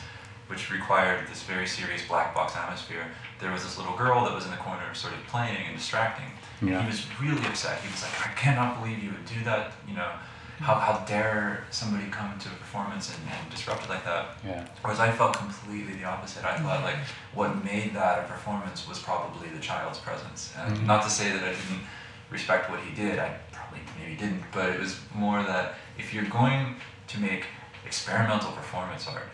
which 0.52 0.70
required 0.70 1.26
this 1.30 1.44
very 1.44 1.66
serious 1.66 2.06
black 2.10 2.36
box 2.36 2.58
atmosphere, 2.58 3.06
there 3.40 3.52
was 3.54 3.64
this 3.64 3.78
little 3.78 3.96
girl 3.96 4.26
that 4.26 4.34
was 4.36 4.44
in 4.44 4.52
the 4.52 4.58
corner, 4.58 4.94
sort 4.94 5.14
of 5.14 5.20
playing 5.28 5.66
and 5.68 5.78
distracting. 5.78 6.30
Yeah. 6.62 6.82
He 6.82 6.88
was 6.88 7.06
really 7.22 7.44
upset. 7.48 7.80
He 7.82 7.90
was 7.90 8.04
like, 8.04 8.16
"I 8.28 8.34
cannot 8.34 8.70
believe 8.82 9.02
you 9.02 9.12
would 9.12 9.26
do 9.26 9.42
that. 9.46 9.72
You 9.88 9.96
know, 9.96 10.12
how 10.60 10.76
how 10.76 10.96
dare 11.08 11.64
somebody 11.72 12.06
come 12.12 12.38
to 12.38 12.50
a 12.50 12.58
performance 12.64 13.06
and, 13.16 13.22
and 13.34 13.50
disrupt 13.50 13.86
it 13.86 13.90
like 13.90 14.04
that." 14.04 14.24
Yeah. 14.46 14.68
Whereas 14.82 15.00
I 15.00 15.10
felt 15.20 15.34
completely 15.38 15.94
the 16.02 16.04
opposite. 16.14 16.44
I 16.44 16.58
thought 16.58 16.84
like 16.84 17.00
what 17.34 17.64
made 17.64 17.96
that 17.96 18.20
a 18.20 18.28
performance 18.34 18.80
was 18.90 19.00
probably 19.00 19.48
the 19.58 19.64
child's 19.70 20.00
presence. 20.00 20.54
And 20.60 20.76
Mhm. 20.78 20.86
not 20.92 21.02
to 21.04 21.10
say 21.10 21.32
that 21.32 21.44
I 21.44 21.54
didn't 21.60 21.84
respect 22.30 22.70
what 22.70 22.82
he 22.88 22.92
did. 23.04 23.18
I 23.20 23.30
probably 23.54 23.80
maybe 24.00 24.16
didn't, 24.24 24.44
but 24.52 24.68
it 24.76 24.80
was 24.86 25.00
more 25.16 25.42
that 25.44 25.66
if 25.98 26.14
you're 26.14 26.30
going 26.42 26.76
to 27.08 27.20
make 27.20 27.44
experimental 27.86 28.52
performance 28.52 29.08
art, 29.08 29.30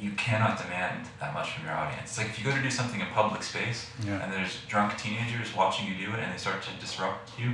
you 0.00 0.12
cannot 0.12 0.60
demand 0.62 1.08
that 1.20 1.34
much 1.34 1.52
from 1.52 1.64
your 1.66 1.74
audience. 1.74 2.02
It's 2.10 2.18
like 2.18 2.28
if 2.28 2.38
you 2.38 2.44
go 2.44 2.54
to 2.54 2.62
do 2.62 2.70
something 2.70 3.00
in 3.00 3.06
public 3.08 3.42
space 3.42 3.86
Yeah. 4.04 4.22
and 4.22 4.32
there's 4.32 4.60
drunk 4.68 4.96
teenagers 4.96 5.54
watching 5.54 5.86
you 5.88 5.94
do 5.94 6.12
it 6.14 6.20
and 6.20 6.32
they 6.32 6.38
start 6.38 6.62
to 6.62 6.70
disrupt 6.80 7.38
you, 7.38 7.52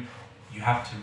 you 0.52 0.60
have 0.60 0.88
to 0.90 0.96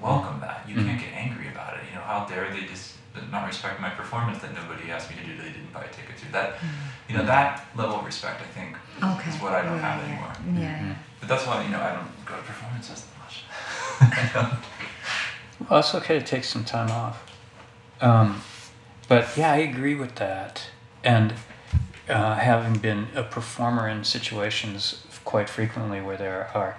welcome 0.00 0.40
that. 0.40 0.64
You 0.68 0.76
Mhm. 0.76 0.86
can't 0.86 1.00
get 1.00 1.12
angry 1.14 1.48
about 1.48 1.74
it. 1.78 1.80
You 1.88 1.96
know, 1.96 2.02
how 2.04 2.24
dare 2.26 2.50
they 2.50 2.62
just 2.66 2.92
not 3.30 3.46
respect 3.46 3.80
my 3.80 3.90
performance 3.90 4.40
that 4.42 4.52
nobody 4.54 4.90
asked 4.90 5.08
me 5.10 5.16
to 5.16 5.22
do 5.24 5.36
that 5.36 5.42
they 5.44 5.50
didn't 5.52 5.72
buy 5.72 5.84
a 5.84 5.88
ticket 5.88 6.18
to. 6.18 6.32
That 6.32 6.54
you 7.08 7.16
know, 7.16 7.24
that 7.24 7.64
level 7.76 7.96
of 8.00 8.04
respect 8.04 8.40
I 8.42 8.44
think 8.58 8.76
Okay. 9.02 9.30
is 9.30 9.40
what 9.40 9.52
I 9.52 9.62
don't 9.62 9.76
yeah, 9.78 9.88
have 9.92 9.98
yeah. 10.02 10.08
anymore. 10.08 10.32
Yeah. 10.62 10.78
Mhm. 10.78 10.96
But 11.20 11.28
that's 11.28 11.46
why, 11.46 11.62
you 11.62 11.70
know, 11.70 11.80
I 11.80 11.92
don't 11.92 12.26
go 12.26 12.36
to 12.36 12.42
performances 12.42 13.04
that 13.06 13.18
much. 13.22 14.54
Well, 15.70 15.78
it's 15.80 15.94
okay 15.94 16.18
to 16.18 16.24
take 16.24 16.44
some 16.44 16.64
time 16.64 16.90
off. 16.90 17.22
Um, 18.00 18.42
but 19.08 19.28
yeah, 19.36 19.52
I 19.52 19.58
agree 19.58 19.94
with 19.94 20.16
that. 20.16 20.66
And 21.04 21.34
uh, 22.08 22.34
having 22.36 22.78
been 22.80 23.08
a 23.14 23.22
performer 23.22 23.88
in 23.88 24.02
situations 24.04 25.04
quite 25.24 25.48
frequently 25.48 26.00
where 26.00 26.16
there 26.16 26.50
are 26.54 26.76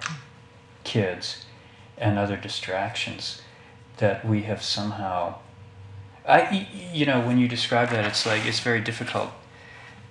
kids 0.84 1.46
and 1.96 2.18
other 2.18 2.36
distractions, 2.36 3.40
that 3.96 4.26
we 4.26 4.42
have 4.42 4.62
somehow. 4.62 5.36
I, 6.28 6.40
y- 6.42 6.68
you 6.92 7.06
know, 7.06 7.20
when 7.20 7.38
you 7.38 7.48
describe 7.48 7.88
that, 7.90 8.04
it's 8.04 8.26
like 8.26 8.44
it's 8.44 8.60
very 8.60 8.80
difficult 8.80 9.30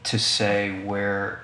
to 0.05 0.17
say 0.17 0.81
where, 0.83 1.41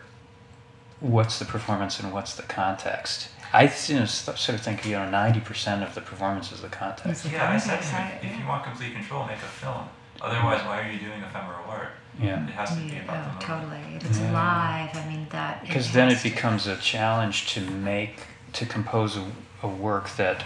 what's 1.00 1.38
the 1.40 1.46
performance 1.46 2.00
and 2.00 2.12
what's 2.12 2.36
the 2.36 2.44
context. 2.44 3.30
I 3.54 3.64
you 3.88 3.96
know, 4.00 4.06
sort 4.06 4.50
of 4.50 4.62
think 4.62 4.86
you 4.86 4.94
know 4.94 5.10
ninety 5.10 5.42
percent 5.42 5.84
of 5.84 5.94
the 5.94 6.02
performance 6.02 6.52
is 6.54 6.62
the 6.62 6.70
context. 6.70 7.26
Yeah, 7.26 7.50
I 7.52 7.58
said 7.58 7.82
to 7.82 7.84
Context, 7.84 7.92
him, 7.92 8.02
I- 8.02 8.12
if, 8.26 8.34
if 8.34 8.40
you 8.40 8.48
want 8.48 8.64
complete 8.64 8.94
control, 8.96 9.26
make 9.28 9.38
a 9.38 9.42
film. 9.42 9.90
Otherwise, 10.22 10.62
why 10.66 10.82
are 10.88 10.92
you 10.92 11.00
doing 11.00 11.22
ephemeral 11.22 11.64
art? 11.68 11.90
Yeah. 12.20 12.44
It 12.48 12.52
has 12.52 12.70
to 12.76 12.76
be 12.82 12.88
Yeah, 12.94 13.04
about 13.04 13.40
the 13.40 13.46
oh, 13.46 13.50
moment. 13.56 13.72
totally. 13.80 13.96
If 13.96 14.06
it's 14.06 14.20
Yeah. 14.20 14.32
live, 14.32 14.96
I 14.98 15.06
mean 15.08 15.28
that. 15.32 15.62
Because 15.62 15.92
then 15.94 16.10
has 16.10 16.20
it 16.24 16.30
to- 16.30 16.36
becomes 16.36 16.68
a 16.68 16.76
challenge 16.78 17.48
to 17.54 17.62
make, 17.62 18.26
to 18.54 18.66
compose 18.66 19.18
a, 19.18 19.26
a 19.64 19.68
work 19.68 20.10
that 20.18 20.44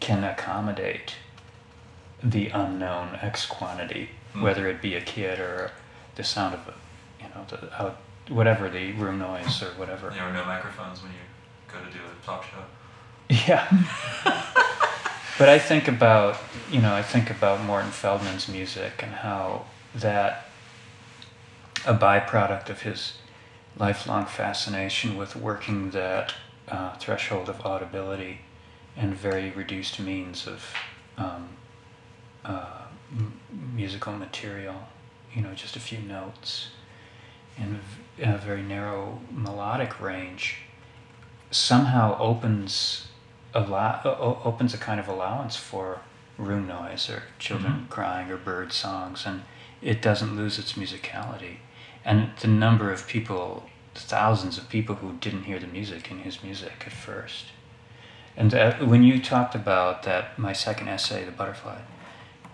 can 0.00 0.24
accommodate 0.24 1.14
the 2.22 2.48
unknown 2.48 3.18
X 3.20 3.46
quantity, 3.46 4.10
Mm. 4.34 4.42
whether 4.42 4.66
it 4.68 4.80
be 4.80 4.94
a 4.94 5.00
kid 5.00 5.38
or 5.38 5.72
the 6.14 6.24
sound 6.24 6.54
of, 6.54 6.66
a, 6.68 6.74
you 7.22 7.28
know, 7.34 7.44
the 7.48 7.82
out, 7.82 7.96
whatever 8.28 8.68
the 8.70 8.92
room 8.92 9.18
noise 9.18 9.62
or 9.62 9.66
whatever. 9.76 10.08
There 10.10 10.24
were 10.24 10.32
no 10.32 10.44
microphones 10.44 11.02
when 11.02 11.12
you 11.12 11.18
go 11.68 11.78
to 11.84 11.90
do 11.90 11.98
a 12.04 12.24
talk 12.26 12.44
show. 12.44 12.64
Yeah. 13.28 13.66
but 15.38 15.48
I 15.48 15.58
think 15.58 15.88
about, 15.88 16.38
you 16.70 16.80
know, 16.80 16.94
I 16.94 17.02
think 17.02 17.30
about 17.30 17.62
Morton 17.64 17.90
Feldman's 17.90 18.48
music 18.48 19.02
and 19.02 19.12
how 19.12 19.64
that 19.96 20.48
a 21.86 21.94
byproduct 21.94 22.68
of 22.68 22.82
his 22.82 23.14
lifelong 23.76 24.26
fascination 24.26 25.16
with 25.16 25.34
working 25.34 25.90
that 25.90 26.32
uh, 26.68 26.94
threshold 26.96 27.48
of 27.48 27.60
audibility 27.62 28.40
and 28.96 29.14
very 29.14 29.50
reduced 29.50 29.98
means 29.98 30.46
of 30.46 30.74
um, 31.18 31.48
uh, 32.44 32.82
m- 33.16 33.40
musical 33.74 34.12
material, 34.12 34.88
you 35.34 35.42
know, 35.42 35.54
just 35.54 35.76
a 35.76 35.80
few 35.80 35.98
notes 35.98 36.68
and 37.58 37.80
a 38.20 38.36
very 38.38 38.62
narrow 38.62 39.20
melodic 39.30 40.00
range 40.00 40.58
somehow 41.50 42.16
opens 42.18 43.08
a 43.54 43.60
lot 43.60 44.06
opens 44.06 44.72
a 44.72 44.78
kind 44.78 44.98
of 44.98 45.06
allowance 45.08 45.54
for 45.56 46.00
room 46.38 46.66
noise 46.66 47.10
or 47.10 47.24
children 47.38 47.72
Mhm. 47.86 47.88
crying 47.90 48.30
or 48.30 48.38
bird 48.38 48.72
songs 48.72 49.26
and 49.26 49.42
it 49.82 50.00
doesn't 50.00 50.34
lose 50.36 50.58
its 50.58 50.72
musicality. 50.74 51.56
And 52.04 52.30
the 52.40 52.48
number 52.48 52.90
of 52.92 53.06
people, 53.06 53.64
thousands 53.94 54.58
of 54.58 54.68
people 54.68 54.96
who 54.96 55.12
didn't 55.20 55.44
hear 55.44 55.58
the 55.58 55.66
music 55.66 56.10
in 56.10 56.18
his 56.20 56.42
music 56.42 56.84
at 56.86 56.92
first. 56.92 57.46
And 58.36 58.50
that, 58.50 58.86
when 58.86 59.02
you 59.02 59.20
talked 59.20 59.54
about 59.54 60.02
that, 60.04 60.38
my 60.38 60.52
second 60.52 60.88
essay, 60.88 61.24
The 61.24 61.30
Butterfly, 61.30 61.78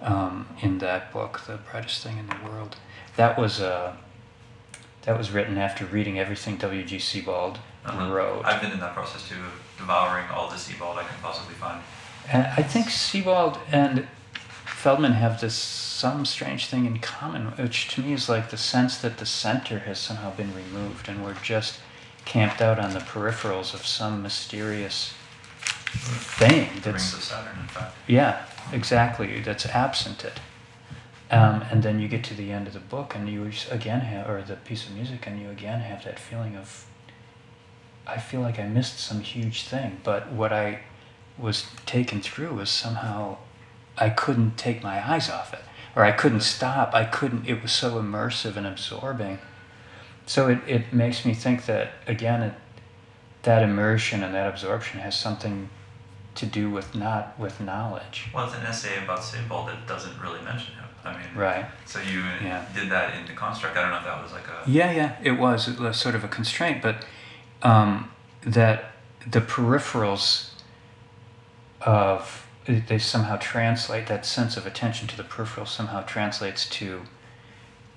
um, 0.02 0.48
in 0.60 0.78
that 0.78 1.12
book, 1.12 1.40
The 1.46 1.56
Brightest 1.70 2.02
Thing 2.02 2.18
in 2.18 2.26
the 2.26 2.50
World, 2.50 2.76
that 3.16 3.38
was 3.38 3.60
uh, 3.60 3.94
that 5.02 5.16
was 5.16 5.30
written 5.30 5.56
after 5.56 5.84
reading 5.86 6.18
everything 6.18 6.56
W.G. 6.56 6.98
Sebald 6.98 7.58
Uh-huh. 7.86 8.12
wrote. 8.12 8.44
I've 8.44 8.60
been 8.60 8.72
in 8.72 8.80
that 8.80 8.94
process 8.94 9.26
too, 9.28 9.36
of 9.36 9.52
devouring 9.78 10.26
all 10.34 10.50
the 10.50 10.58
Sebald 10.58 10.98
I 10.98 11.04
can 11.04 11.16
possibly 11.22 11.54
find. 11.54 11.80
And 12.30 12.46
I 12.46 12.62
think 12.62 12.90
Sebald 12.90 13.58
and 13.72 14.06
Feldman 14.78 15.14
have 15.14 15.40
this 15.40 15.56
some 15.56 16.24
strange 16.24 16.66
thing 16.66 16.86
in 16.86 17.00
common, 17.00 17.46
which 17.56 17.88
to 17.88 18.00
me 18.00 18.12
is 18.12 18.28
like 18.28 18.50
the 18.50 18.56
sense 18.56 18.96
that 18.98 19.18
the 19.18 19.26
center 19.26 19.80
has 19.80 19.98
somehow 19.98 20.30
been 20.36 20.54
removed 20.54 21.08
and 21.08 21.24
we're 21.24 21.34
just 21.42 21.80
camped 22.24 22.62
out 22.62 22.78
on 22.78 22.92
the 22.92 23.00
peripherals 23.00 23.74
of 23.74 23.84
some 23.84 24.22
mysterious 24.22 25.14
thing 26.38 26.68
that's 26.82 27.02
Saturn, 27.02 27.58
in 27.58 27.66
fact. 27.66 27.96
yeah 28.06 28.44
exactly 28.72 29.40
that's 29.40 29.66
absent 29.66 30.24
it 30.24 30.38
um, 31.30 31.64
and 31.72 31.82
then 31.82 31.98
you 31.98 32.06
get 32.06 32.22
to 32.24 32.34
the 32.34 32.52
end 32.52 32.68
of 32.68 32.72
the 32.72 32.78
book 32.78 33.16
and 33.16 33.28
you 33.28 33.50
again 33.70 34.00
have 34.00 34.28
or 34.28 34.42
the 34.42 34.54
piece 34.54 34.86
of 34.86 34.94
music 34.94 35.26
and 35.26 35.40
you 35.40 35.50
again 35.50 35.80
have 35.80 36.04
that 36.04 36.20
feeling 36.20 36.54
of 36.54 36.86
i 38.06 38.18
feel 38.18 38.42
like 38.42 38.60
i 38.60 38.66
missed 38.68 39.00
some 39.00 39.22
huge 39.22 39.64
thing 39.64 39.98
but 40.04 40.30
what 40.30 40.52
i 40.52 40.78
was 41.36 41.66
taken 41.86 42.20
through 42.20 42.52
was 42.52 42.70
somehow 42.70 43.38
i 44.00 44.08
couldn't 44.08 44.56
take 44.56 44.82
my 44.82 45.06
eyes 45.12 45.28
off 45.30 45.52
it 45.52 45.60
or 45.96 46.04
i 46.04 46.12
couldn't 46.12 46.40
stop 46.42 46.94
i 46.94 47.04
couldn't 47.04 47.46
it 47.48 47.62
was 47.62 47.72
so 47.72 47.92
immersive 48.00 48.56
and 48.56 48.66
absorbing 48.66 49.38
so 50.26 50.48
it, 50.48 50.58
it 50.66 50.92
makes 50.92 51.24
me 51.24 51.32
think 51.34 51.66
that 51.66 51.92
again 52.06 52.42
it, 52.42 52.54
that 53.42 53.62
immersion 53.62 54.22
and 54.22 54.34
that 54.34 54.46
absorption 54.48 55.00
has 55.00 55.18
something 55.18 55.68
to 56.34 56.46
do 56.46 56.70
with 56.70 56.94
not 56.94 57.38
with 57.38 57.60
knowledge 57.60 58.28
Well, 58.34 58.46
it's 58.46 58.54
an 58.54 58.62
essay 58.62 59.02
about 59.02 59.24
Sebald 59.24 59.68
that 59.68 59.86
doesn't 59.88 60.20
really 60.20 60.40
mention 60.42 60.74
him. 60.74 60.84
I 61.04 61.12
mean, 61.12 61.26
right 61.34 61.66
so 61.86 62.00
you 62.00 62.20
Yeah. 62.42 62.64
did 62.74 62.90
that 62.90 63.14
in 63.16 63.26
the 63.26 63.32
construct. 63.32 63.76
I 63.76 63.80
don't 63.82 63.90
know 63.90 63.98
if 63.98 64.04
that 64.04 64.22
was 64.22 64.32
like 64.32 64.46
a. 64.46 64.70
Yeah, 64.70 64.90
yeah, 64.92 65.16
it 65.22 65.32
was. 65.32 65.66
It 65.68 65.78
was 65.80 65.96
sort 65.96 66.14
of 66.14 66.22
a 66.24 66.28
constraint, 66.28 66.82
but 66.82 67.04
um, 67.62 68.10
that 68.42 68.92
the 69.26 69.40
peripherals 69.40 70.50
of 71.80 72.46
they 72.68 72.98
somehow 72.98 73.36
translate 73.36 74.06
that 74.08 74.26
sense 74.26 74.56
of 74.56 74.66
attention 74.66 75.08
to 75.08 75.16
the 75.16 75.24
peripheral 75.24 75.66
somehow 75.66 76.02
translates 76.02 76.68
to 76.68 77.02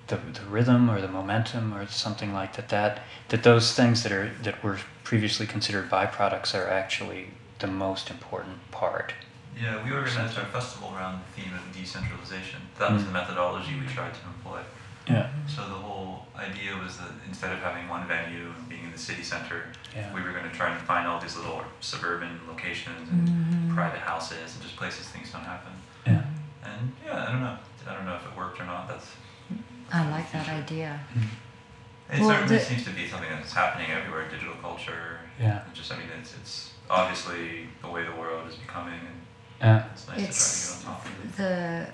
the, 0.07 0.15
the 0.17 0.45
rhythm 0.49 0.89
or 0.89 1.01
the 1.01 1.07
momentum 1.07 1.73
or 1.73 1.85
something 1.87 2.33
like 2.33 2.55
that. 2.55 2.69
That 2.69 3.01
that 3.29 3.43
those 3.43 3.73
things 3.73 4.03
that 4.03 4.11
are 4.11 4.31
that 4.43 4.63
were 4.63 4.79
previously 5.03 5.45
considered 5.45 5.89
byproducts 5.89 6.55
are 6.55 6.69
actually 6.69 7.27
the 7.59 7.67
most 7.67 8.09
important 8.09 8.71
part. 8.71 9.13
Yeah, 9.61 9.83
we 9.83 9.91
organized 9.91 10.37
our 10.37 10.45
festival 10.45 10.93
around 10.95 11.19
the 11.21 11.41
theme 11.41 11.53
of 11.53 11.75
decentralization. 11.75 12.61
That 12.79 12.91
was 12.93 13.03
Mm. 13.03 13.07
the 13.07 13.11
methodology 13.11 13.77
we 13.79 13.85
tried 13.87 14.13
to 14.13 14.19
employ. 14.25 14.61
Yeah, 15.07 15.27
So 15.47 15.61
the 15.67 15.75
whole 15.75 16.27
idea 16.37 16.77
was 16.77 16.97
that 16.97 17.09
instead 17.27 17.51
of 17.51 17.59
having 17.59 17.89
one 17.89 18.07
venue 18.07 18.53
and 18.57 18.70
being 18.91 18.97
the 18.97 18.99
city 19.03 19.23
center, 19.23 19.63
yeah, 19.95 20.13
we 20.13 20.21
were 20.21 20.31
going 20.31 20.43
to 20.49 20.55
try 20.55 20.69
and 20.71 20.81
find 20.85 21.07
all 21.07 21.19
these 21.19 21.35
little 21.37 21.61
suburban 21.79 22.39
locations 22.47 23.09
and 23.09 23.27
Mhm. 23.27 23.73
private 23.75 23.99
houses 23.99 24.53
and 24.55 24.61
just 24.63 24.75
places 24.75 25.07
things 25.09 25.31
don't 25.31 25.43
happen. 25.45 25.71
yeah. 26.05 26.21
And 26.63 26.93
yeah, 27.05 27.23
I 27.27 27.31
don't 27.31 27.41
know. 27.41 27.57
I 27.89 27.93
don't 27.93 28.05
know 28.05 28.15
if 28.15 28.25
it 28.25 28.35
worked 28.37 28.59
or 28.59 28.65
not. 28.65 28.87
That's. 28.87 29.05
that's 29.49 29.95
I 29.95 30.09
like 30.09 30.31
that 30.31 30.45
future. 30.45 30.59
idea. 30.61 30.99
It 32.11 32.19
Well, 32.19 32.29
certainly 32.29 32.57
the- 32.57 32.63
seems 32.65 32.83
to 32.85 32.89
be 32.91 33.07
something 33.07 33.29
that's 33.29 33.53
happening 33.53 33.89
everywhere. 33.91 34.27
Digital 34.29 34.55
culture. 34.55 35.19
Yeah. 35.39 35.57
It 35.67 35.73
just 35.73 35.91
I 35.91 35.97
mean 35.97 36.09
it's 36.19 36.33
it's 36.35 36.71
obviously 36.89 37.67
the 37.81 37.87
way 37.87 38.03
the 38.03 38.11
world 38.11 38.47
is 38.49 38.55
becoming, 38.55 38.99
and 38.99 39.21
Yeah. 39.61 39.83
it's 39.91 40.07
nice 40.07 40.19
It's 40.19 40.79
to 40.79 40.83
try 40.83 40.83
to 40.83 40.83
get 40.83 40.87
on 40.87 40.95
top 40.95 41.05
of 41.05 41.25
it. 41.25 41.37
the 41.37 41.87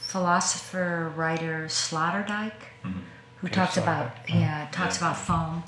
philosopher 0.00 1.12
writer 1.14 1.66
Sloterdijk 1.68 2.52
Mhm. 2.84 3.02
who 3.38 3.48
Peter 3.48 3.54
talks 3.60 3.76
about 3.76 4.06
Sloterdijk, 4.26 4.34
oh. 4.34 4.38
yeah 4.38 4.68
talks 4.72 5.00
Yeah. 5.00 5.06
about 5.08 5.16
foam 5.18 5.62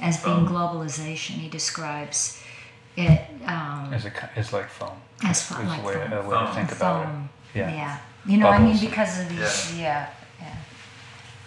as 0.00 0.22
being 0.22 0.46
Foam. 0.46 0.48
globalization. 0.48 1.32
He 1.32 1.48
describes 1.48 2.42
it 2.96 3.20
um, 3.46 3.92
As 3.92 4.04
a 4.06 4.38
as 4.38 4.52
like 4.52 4.68
foam. 4.68 4.96
as 5.22 5.38
Is 5.38 5.42
fo- 5.46 5.62
like 5.62 5.84
way, 5.84 5.94
foam. 5.94 6.12
a 6.12 6.16
way 6.28 6.38
to 6.38 6.46
Foam. 6.46 6.54
think 6.54 6.72
about 6.72 7.02
it. 7.02 7.06
foam. 7.06 7.28
Yeah. 7.54 7.98
You 8.26 8.38
know, 8.38 8.48
I 8.48 8.58
mean, 8.58 8.78
because 8.78 9.20
of 9.20 9.28
these. 9.28 9.78
Yeah. 9.78 10.08
Yeah. 10.40 10.54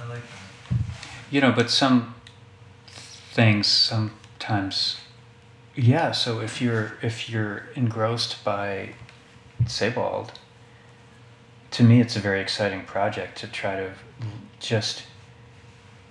I 0.02 0.06
like 0.08 0.22
that. 0.22 0.78
You 1.30 1.42
know, 1.42 1.52
but 1.52 1.70
some 1.70 2.16
things 2.88 3.68
sometimes, 3.68 4.98
yeah. 5.76 6.12
So 6.12 6.40
if 6.40 6.62
you're 6.62 6.94
if 7.02 7.30
you're 7.30 7.66
engrossed 7.76 8.44
by 8.44 8.94
Sebald, 9.68 10.32
to 11.72 11.84
me, 11.84 12.00
it's 12.02 12.16
a 12.16 12.20
very 12.20 12.42
exciting 12.42 12.84
project 12.86 13.38
to 13.40 13.48
try 13.48 13.76
to 13.76 13.92
just 14.60 15.04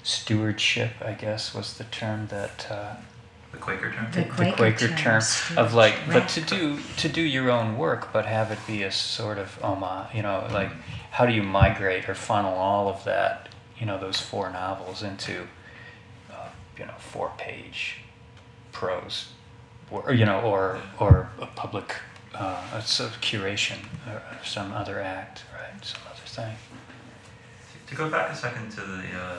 stewardship. 0.02 0.92
I 1.04 1.12
guess 1.12 1.54
was 1.54 1.76
the 1.78 1.84
term 1.84 2.26
that. 2.28 2.66
Uh, 2.70 2.94
The 3.52 3.58
Quaker 3.58 3.90
term. 3.92 4.06
The 4.12 4.20
the 4.20 4.26
Quaker 4.28 4.56
Quaker 4.56 4.88
term, 4.88 5.22
term 5.22 5.58
of 5.58 5.72
like, 5.74 5.94
but 6.12 6.28
to 6.28 6.40
do 6.40 6.78
to 6.98 7.08
do 7.08 7.22
your 7.22 7.50
own 7.50 7.78
work, 7.78 8.12
but 8.12 8.26
have 8.26 8.50
it 8.52 8.58
be 8.66 8.82
a 8.82 8.92
sort 8.92 9.38
of 9.38 9.58
homage. 9.62 10.14
You 10.14 10.22
know, 10.22 10.46
like 10.52 10.70
how 11.10 11.24
do 11.26 11.32
you 11.32 11.42
migrate 11.42 12.08
or 12.08 12.14
funnel 12.14 12.54
all 12.54 12.88
of 12.88 13.04
that? 13.04 13.48
You 13.78 13.86
know, 13.86 13.98
those 13.98 14.20
four 14.20 14.50
novels 14.50 15.02
into, 15.02 15.46
uh, 16.30 16.48
you 16.78 16.84
know, 16.86 16.98
four 16.98 17.32
page 17.38 17.96
prose, 18.72 19.28
or 19.90 20.12
you 20.12 20.26
know, 20.26 20.40
or 20.40 20.78
or 20.98 21.30
a 21.40 21.46
public, 21.46 21.96
uh, 22.34 22.62
a 22.74 22.82
sort 22.82 23.10
of 23.10 23.20
curation 23.20 23.78
or 24.06 24.20
some 24.44 24.72
other 24.72 25.00
act, 25.00 25.44
right? 25.54 25.84
Some 25.84 26.02
other 26.10 26.26
thing. 26.26 26.54
To 27.86 27.94
go 27.94 28.10
back 28.10 28.30
a 28.30 28.36
second 28.36 28.70
to 28.72 28.80
the 28.82 29.02
uh, 29.16 29.38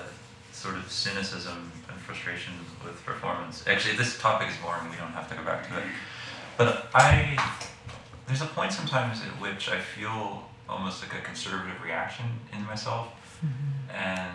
sort 0.60 0.76
of 0.76 0.92
cynicism 0.92 1.72
and 1.90 1.98
frustration 2.02 2.54
with 2.84 3.02
performance. 3.06 3.64
Actually, 3.66 3.96
this 3.96 4.20
topic 4.20 4.50
is 4.50 4.58
boring. 4.58 4.90
We 4.90 4.98
don't 4.98 5.14
have 5.14 5.30
to 5.30 5.36
go 5.36 5.44
back 5.44 5.68
to 5.70 5.78
it. 5.78 5.86
But 6.58 6.90
I, 6.94 7.38
there's 8.28 8.42
a 8.42 8.46
point 8.46 8.74
sometimes 8.74 9.22
at 9.22 9.32
which 9.40 9.70
I 9.70 9.80
feel 9.80 10.50
almost 10.68 11.02
like 11.02 11.14
a 11.18 11.24
conservative 11.24 11.82
reaction 11.82 12.26
in 12.54 12.66
myself, 12.66 13.08
and 13.94 14.34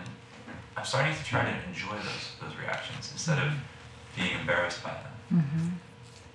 I'm 0.75 0.83
starting 0.83 1.15
to 1.15 1.23
try 1.23 1.43
to 1.43 1.55
enjoy 1.69 1.95
those 1.95 2.25
those 2.41 2.57
reactions 2.59 3.11
instead 3.11 3.37
of 3.37 3.53
being 4.15 4.33
embarrassed 4.39 4.83
by 4.83 4.95
them. 5.03 5.15
Mm-hmm. 5.39 5.67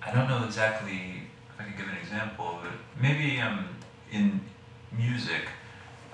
I 0.07 0.13
don't 0.15 0.29
know 0.29 0.45
exactly 0.45 1.23
if 1.49 1.59
I 1.59 1.63
can 1.65 1.77
give 1.77 1.87
an 1.87 1.97
example, 2.01 2.59
but 2.63 2.71
maybe 2.99 3.39
um, 3.41 3.67
in 4.11 4.39
music, 4.97 5.43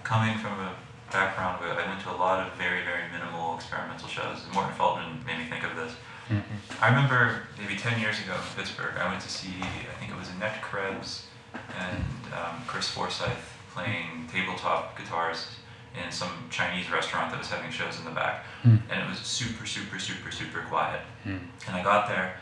coming 0.04 0.38
from 0.40 0.60
a 0.60 0.76
background 1.12 1.62
where 1.62 1.72
I 1.72 1.88
went 1.88 2.02
to 2.02 2.12
a 2.12 2.18
lot 2.18 2.46
of 2.46 2.54
very, 2.54 2.84
very 2.84 3.10
minimal 3.12 3.56
experimental 3.56 4.08
shows, 4.08 4.44
and 4.44 4.54
Morton 4.54 4.74
Feldman 4.74 5.24
made 5.26 5.40
me 5.40 5.46
think 5.46 5.64
of 5.64 5.76
this. 5.76 5.94
Mm-hmm. 6.30 6.84
I 6.84 6.90
remember 6.90 7.44
maybe 7.58 7.76
10 7.76 8.00
years 8.00 8.20
ago 8.20 8.34
in 8.34 8.56
Pittsburgh, 8.56 8.94
I 9.00 9.08
went 9.10 9.22
to 9.22 9.30
see, 9.30 9.56
I 9.62 10.00
think 10.00 10.12
it 10.12 10.18
was 10.18 10.30
Annette 10.36 10.62
Krebs 10.62 11.28
and 11.54 12.04
um, 12.34 12.62
Chris 12.68 12.90
Forsyth 12.90 13.56
playing 13.74 14.28
tabletop 14.32 14.98
guitars 14.98 15.48
in 15.96 16.12
some 16.12 16.32
Chinese 16.50 16.92
restaurant 16.92 17.32
that 17.32 17.40
was 17.40 17.50
having 17.50 17.72
shows 17.72 17.98
in 18.00 18.06
the 18.06 18.12
back. 18.12 18.46
Mm. 18.64 18.82
And 18.90 19.02
it 19.02 19.10
was 19.10 19.20
super, 19.20 19.66
super, 19.66 20.00
super, 20.00 20.32
super 20.32 20.62
quiet. 20.68 21.02
Mm. 21.26 21.40
And 21.68 21.76
I 21.76 21.84
got 21.84 22.08
there 22.08 22.36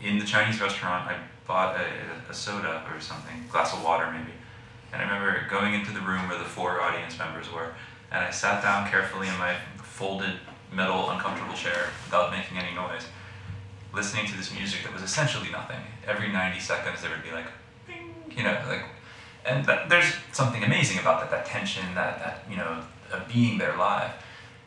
in 0.00 0.18
the 0.18 0.24
Chinese 0.24 0.60
restaurant. 0.60 1.08
I 1.08 1.16
bought 1.46 1.76
a, 1.76 2.30
a 2.30 2.34
soda 2.34 2.84
or 2.92 3.00
something, 3.00 3.44
glass 3.50 3.72
of 3.72 3.82
water 3.84 4.10
maybe. 4.10 4.32
And 4.92 5.00
I 5.00 5.04
remember 5.04 5.46
going 5.48 5.74
into 5.74 5.92
the 5.92 6.00
room 6.00 6.28
where 6.28 6.38
the 6.38 6.44
four 6.44 6.80
audience 6.80 7.16
members 7.18 7.50
were, 7.52 7.74
and 8.10 8.24
I 8.24 8.30
sat 8.30 8.62
down 8.62 8.88
carefully 8.90 9.28
in 9.28 9.38
my 9.38 9.56
folded 9.82 10.34
metal 10.72 11.10
uncomfortable 11.10 11.54
chair 11.54 11.88
without 12.04 12.30
making 12.30 12.58
any 12.58 12.74
noise, 12.74 13.02
listening 13.92 14.26
to 14.26 14.36
this 14.36 14.52
music 14.54 14.82
that 14.84 14.92
was 14.92 15.02
essentially 15.02 15.50
nothing. 15.50 15.80
Every 16.06 16.28
90 16.28 16.60
seconds 16.60 17.02
there 17.02 17.10
would 17.10 17.22
be 17.22 17.32
like, 17.32 17.46
bing, 17.86 18.14
you 18.36 18.44
know, 18.44 18.58
like, 18.68 18.84
and 19.44 19.64
that, 19.66 19.88
there's 19.88 20.12
something 20.32 20.62
amazing 20.62 20.98
about 20.98 21.20
that, 21.20 21.30
that 21.30 21.46
tension, 21.46 21.82
that, 21.94 22.18
that 22.18 22.44
you 22.50 22.56
know, 22.56 22.82
of 23.12 23.28
being 23.28 23.58
there 23.58 23.76
live. 23.76 24.12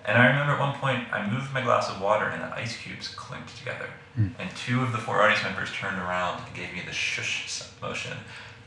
And 0.06 0.18
I 0.18 0.28
remember 0.28 0.54
at 0.54 0.60
one 0.60 0.76
point 0.80 1.08
I 1.14 1.30
moved 1.30 1.54
my 1.54 1.62
glass 1.62 1.90
of 1.90 2.02
water 2.02 2.26
and 2.26 2.44
the 2.44 2.54
ice 2.54 2.76
cubes 2.76 3.08
clinked 3.08 3.58
together. 3.58 3.88
Mm. 4.20 4.34
And 4.38 4.50
two 4.56 4.82
of 4.82 4.92
the 4.92 4.98
four 4.98 5.22
audience 5.22 5.44
members 5.44 5.72
turned 5.72 5.98
around 5.98 6.44
and 6.46 6.56
gave 6.56 6.74
me 6.74 6.82
the 6.86 6.92
shush 6.92 7.64
motion. 7.82 8.18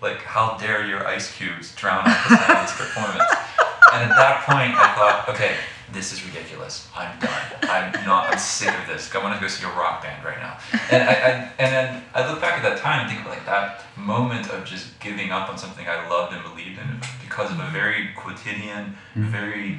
Like, 0.01 0.19
how 0.19 0.57
dare 0.57 0.87
your 0.87 1.07
ice 1.07 1.35
cubes 1.37 1.75
drown 1.75 2.05
out 2.07 2.29
the 2.29 2.37
this 2.37 2.77
performance? 2.77 3.31
And 4.03 4.11
at 4.11 4.17
that 4.17 4.45
point, 4.45 4.75
I 4.77 4.95
thought, 4.95 5.29
okay, 5.31 5.57
this 5.93 6.13
is 6.13 6.25
ridiculous. 6.27 6.89
I'm 6.95 7.19
done. 7.19 7.31
I'm 7.63 7.93
not. 8.05 8.31
I'm 8.33 8.39
sick 8.39 8.69
of 8.69 8.87
this. 8.87 9.15
I 9.15 9.23
want 9.23 9.35
to 9.35 9.41
go 9.41 9.49
see 9.49 9.65
a 9.65 9.69
rock 9.71 10.03
band 10.03 10.25
right 10.25 10.39
now. 10.39 10.59
And 10.91 11.03
I, 11.09 11.13
I 11.13 11.31
and 11.59 11.73
then 11.75 12.05
I 12.15 12.31
look 12.31 12.41
back 12.41 12.59
at 12.59 12.63
that 12.69 12.79
time 12.79 13.01
and 13.01 13.09
think 13.09 13.21
of 13.25 13.27
like 13.33 13.47
that 13.47 13.83
moment 13.97 14.51
of 14.51 14.65
just 14.65 14.99
giving 15.01 15.31
up 15.33 15.49
on 15.49 15.57
something 15.57 15.87
I 15.89 16.09
loved 16.09 16.35
and 16.35 16.43
believed 16.43 16.79
in 16.79 17.01
because 17.23 17.51
of 17.51 17.59
a 17.61 17.69
very 17.71 18.11
quotidian, 18.17 18.97
Mhm. 19.17 19.31
very 19.31 19.79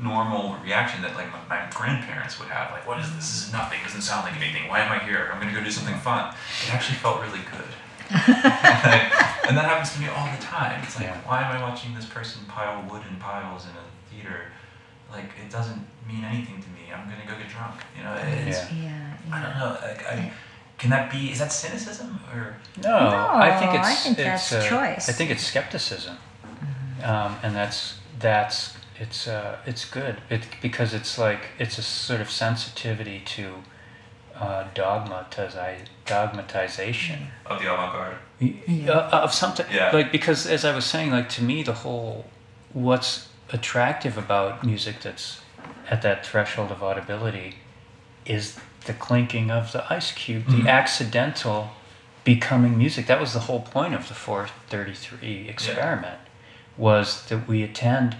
normal 0.00 0.56
reaction 0.62 1.02
that 1.02 1.14
like 1.16 1.26
my, 1.32 1.40
my 1.48 1.70
grandparents 1.74 2.38
would 2.38 2.48
have. 2.48 2.70
Like, 2.72 2.86
what 2.86 2.98
is 3.00 3.06
this? 3.16 3.26
This 3.30 3.46
is 3.46 3.52
nothing. 3.52 3.78
Doesn't 3.84 4.02
sound 4.02 4.24
like 4.26 4.36
anything. 4.40 4.68
Why 4.68 4.80
am 4.80 4.92
I 4.92 4.98
here? 5.04 5.30
I'm 5.32 5.40
gonna 5.40 5.52
go 5.54 5.62
do 5.64 5.70
something 5.70 5.96
fun. 5.98 6.34
It 6.66 6.72
actually 6.74 6.96
felt 6.98 7.20
really 7.22 7.40
good. 7.50 7.70
and 9.48 9.56
that 9.56 9.64
happens 9.64 9.92
to 9.94 10.00
me 10.00 10.08
all 10.08 10.26
the 10.34 10.42
time. 10.42 10.82
It's 10.82 10.96
like, 10.96 11.06
Yeah. 11.06 11.20
why 11.26 11.42
am 11.42 11.56
I 11.56 11.62
watching 11.62 11.94
this 11.94 12.06
person 12.06 12.44
pile 12.46 12.82
wood 12.90 13.02
in 13.10 13.16
piles 13.16 13.64
in 13.64 13.72
a 13.72 13.84
theater? 14.10 14.46
Like, 15.10 15.30
it 15.44 15.50
doesn't 15.50 15.86
mean 16.06 16.24
anything 16.24 16.62
to 16.62 16.68
me. 16.70 16.92
I'm 16.92 17.08
gonna 17.08 17.26
go 17.26 17.36
get 17.38 17.48
drunk. 17.48 17.80
You 17.96 18.04
know, 18.04 18.14
it's, 18.14 18.70
Yeah. 18.72 19.14
Yeah, 19.28 19.36
I 19.36 19.42
don't 19.42 19.58
know. 19.58 19.78
Like, 19.86 20.06
I, 20.06 20.32
can 20.78 20.90
that 20.90 21.10
be? 21.10 21.30
Is 21.30 21.40
that 21.40 21.52
cynicism 21.52 22.20
or? 22.32 22.56
No, 22.82 22.96
I 22.96 23.56
think 23.58 23.74
it's. 23.74 23.88
I 23.88 23.94
think 23.94 24.18
it's, 24.18 24.50
that's 24.50 24.52
uh, 24.52 24.68
choice. 24.68 25.08
I 25.08 25.12
think 25.12 25.30
it's 25.30 25.44
skepticism, 25.44 26.16
um, 27.02 27.36
and 27.42 27.54
that's 27.54 27.98
that's 28.18 28.76
it's 28.98 29.26
uh, 29.26 29.58
it's 29.66 29.84
good. 29.84 30.20
It 30.30 30.46
because 30.62 30.94
it's 30.94 31.18
like 31.18 31.48
it's 31.58 31.78
a 31.78 31.82
sort 31.82 32.20
of 32.20 32.30
sensitivity 32.30 33.20
to 33.26 33.54
uh, 34.40 34.64
dogmatize 34.74 35.56
dogmatization 36.06 37.28
Of 37.46 37.60
the 37.60 37.72
avant-garde. 37.72 38.16
Yeah. 38.40 38.90
uh, 38.92 39.20
of 39.24 39.32
something. 39.32 39.66
Yeah. 39.72 39.90
Like 39.92 40.12
because 40.12 40.46
as 40.46 40.64
I 40.64 40.74
was 40.74 40.84
saying, 40.84 41.10
like 41.10 41.28
to 41.30 41.42
me, 41.42 41.62
the 41.62 41.72
whole 41.72 42.26
what's 42.72 43.28
attractive 43.52 44.16
about 44.18 44.62
music 44.64 45.00
that's 45.02 45.40
at 45.90 46.02
that 46.02 46.24
threshold 46.24 46.70
of 46.70 46.82
audibility 46.82 47.56
is 48.26 48.58
the 48.84 48.92
clinking 48.92 49.50
of 49.50 49.72
the 49.72 49.90
ice 49.92 50.12
cube, 50.12 50.44
Mhm. 50.46 50.62
the 50.64 50.70
accidental 50.70 51.70
becoming 52.24 52.76
music. 52.76 53.06
That 53.06 53.20
was 53.20 53.32
the 53.32 53.40
whole 53.40 53.60
point 53.62 53.94
of 53.94 54.06
the 54.08 54.14
433 54.14 55.48
experiment 55.48 56.20
was 56.76 57.24
that 57.28 57.48
we 57.48 57.62
attend 57.62 58.16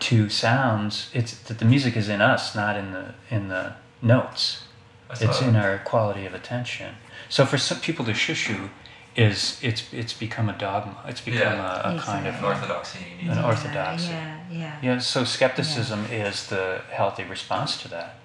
to 0.00 0.28
sounds. 0.30 1.10
It's 1.12 1.36
that 1.48 1.58
the 1.58 1.64
music 1.64 1.96
is 1.96 2.08
in 2.08 2.20
us, 2.22 2.54
not 2.54 2.76
in 2.76 2.92
the 2.92 3.14
in 3.30 3.48
the 3.48 3.74
notes. 4.00 4.62
I 5.10 5.14
It's 5.24 5.40
in 5.40 5.56
our 5.56 5.78
quality 5.78 6.26
of 6.26 6.34
attention. 6.34 6.94
So 7.28 7.46
for 7.46 7.58
some 7.58 7.80
people, 7.80 8.04
the 8.04 8.12
shushu 8.12 8.68
is 9.16 9.58
it's 9.62 9.92
it's 9.92 10.12
become 10.12 10.48
a 10.48 10.52
dogma. 10.52 10.96
It's 11.08 11.20
become 11.20 11.40
Yeah. 11.58 11.92
a, 11.92 11.96
a 11.96 12.00
kind 12.00 12.26
of 12.26 12.34
An 12.36 12.44
orthodoxy. 12.44 12.98
An 13.22 13.36
to- 13.36 13.46
orthodoxy. 13.46 14.08
Yeah, 14.10 14.38
yeah. 14.50 14.78
yeah. 14.82 14.98
So 14.98 15.24
skepticism 15.24 16.06
is 16.10 16.46
the 16.48 16.82
healthy 16.90 17.24
response 17.24 17.80
to 17.82 17.88
that. 17.88 18.16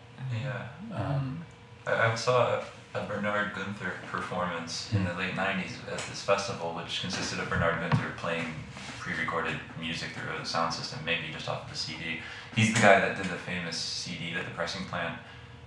Yeah. 0.43 0.67
Um, 0.95 1.43
I, 1.88 2.11
I 2.11 2.15
saw 2.15 2.59
a, 2.93 2.99
a 2.99 3.03
Bernhard 3.05 3.53
Günter 3.53 3.93
performance 4.11 4.93
in 4.93 5.03
the 5.05 5.13
late 5.13 5.34
90s 5.36 5.71
at 5.91 5.97
this 6.09 6.21
festival, 6.21 6.73
which 6.73 7.01
consisted 7.01 7.39
of 7.39 7.49
Bernhard 7.49 7.75
Günter 7.81 8.15
playing 8.17 8.53
pre 8.99 9.13
recorded 9.15 9.55
music 9.79 10.09
through 10.09 10.36
a 10.41 10.45
sound 10.45 10.73
system, 10.73 10.99
maybe 11.05 11.23
just 11.34 11.49
off 11.49 11.65
of 11.65 11.71
a 11.71 11.75
CD. 11.75 12.19
He's 12.55 12.73
the 12.73 12.79
guy 12.81 12.99
that 12.99 13.17
did 13.17 13.25
the 13.25 13.36
famous 13.38 13.77
CD 13.77 14.34
that 14.36 14.45
the 14.45 14.51
pressing 14.51 14.86
plant 14.86 15.17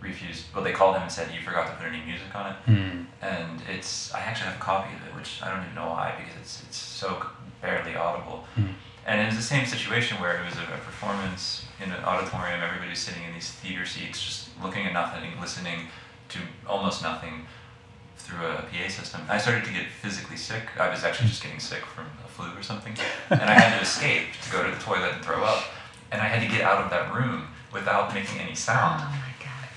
refused. 0.06 0.44
Well, 0.54 0.64
they 0.64 0.72
called 0.72 0.96
him 0.96 1.02
and 1.02 1.12
said, 1.12 1.34
You 1.34 1.40
forgot 1.42 1.66
to 1.68 1.74
put 1.76 1.86
any 1.86 2.04
music 2.04 2.34
on 2.34 2.52
it. 2.52 2.56
hmm. 2.66 3.02
And 3.22 3.60
it's, 3.68 4.14
I 4.14 4.20
actually 4.20 4.50
have 4.50 4.56
a 4.56 4.64
copy 4.64 4.94
of 4.94 5.06
it, 5.06 5.14
which 5.16 5.40
I 5.42 5.50
don't 5.50 5.62
even 5.62 5.74
know 5.74 5.88
why, 5.88 6.14
because 6.16 6.34
it's, 6.40 6.62
it's 6.62 6.76
so 6.76 7.26
barely 7.60 7.96
audible. 7.96 8.44
Hmm. 8.54 8.76
And 9.06 9.20
it 9.20 9.26
was 9.26 9.36
the 9.36 9.42
same 9.42 9.66
situation 9.66 10.20
where 10.20 10.40
it 10.40 10.44
was 10.44 10.56
a, 10.56 10.62
a 10.62 10.78
performance 10.84 11.64
in 11.82 11.92
an 11.92 12.04
auditorium, 12.04 12.60
Everybody's 12.60 12.98
sitting 12.98 13.22
in 13.22 13.34
these 13.34 13.50
theater 13.50 13.86
seats, 13.86 14.22
just 14.24 14.48
looking 14.62 14.86
at 14.86 14.92
nothing, 14.92 15.30
listening 15.40 15.88
to 16.30 16.38
almost 16.66 17.02
nothing 17.02 17.46
through 18.16 18.44
a 18.44 18.64
PA 18.70 18.88
system. 18.88 19.20
I 19.28 19.38
started 19.38 19.64
to 19.64 19.72
get 19.72 19.86
physically 19.86 20.36
sick. 20.36 20.64
I 20.78 20.88
was 20.88 21.04
actually 21.04 21.28
just 21.28 21.42
getting 21.42 21.60
sick 21.60 21.84
from 21.84 22.06
a 22.24 22.28
flu 22.28 22.46
or 22.58 22.62
something. 22.62 22.94
And 23.30 23.42
I 23.42 23.54
had 23.54 23.76
to 23.76 23.82
escape 23.82 24.26
to 24.42 24.50
go 24.50 24.64
to 24.64 24.70
the 24.70 24.82
toilet 24.82 25.12
and 25.14 25.24
throw 25.24 25.44
up. 25.44 25.64
And 26.10 26.20
I 26.20 26.26
had 26.26 26.42
to 26.42 26.48
get 26.48 26.62
out 26.62 26.82
of 26.82 26.90
that 26.90 27.14
room 27.14 27.48
without 27.72 28.12
making 28.14 28.40
any 28.40 28.54
sound. 28.54 29.02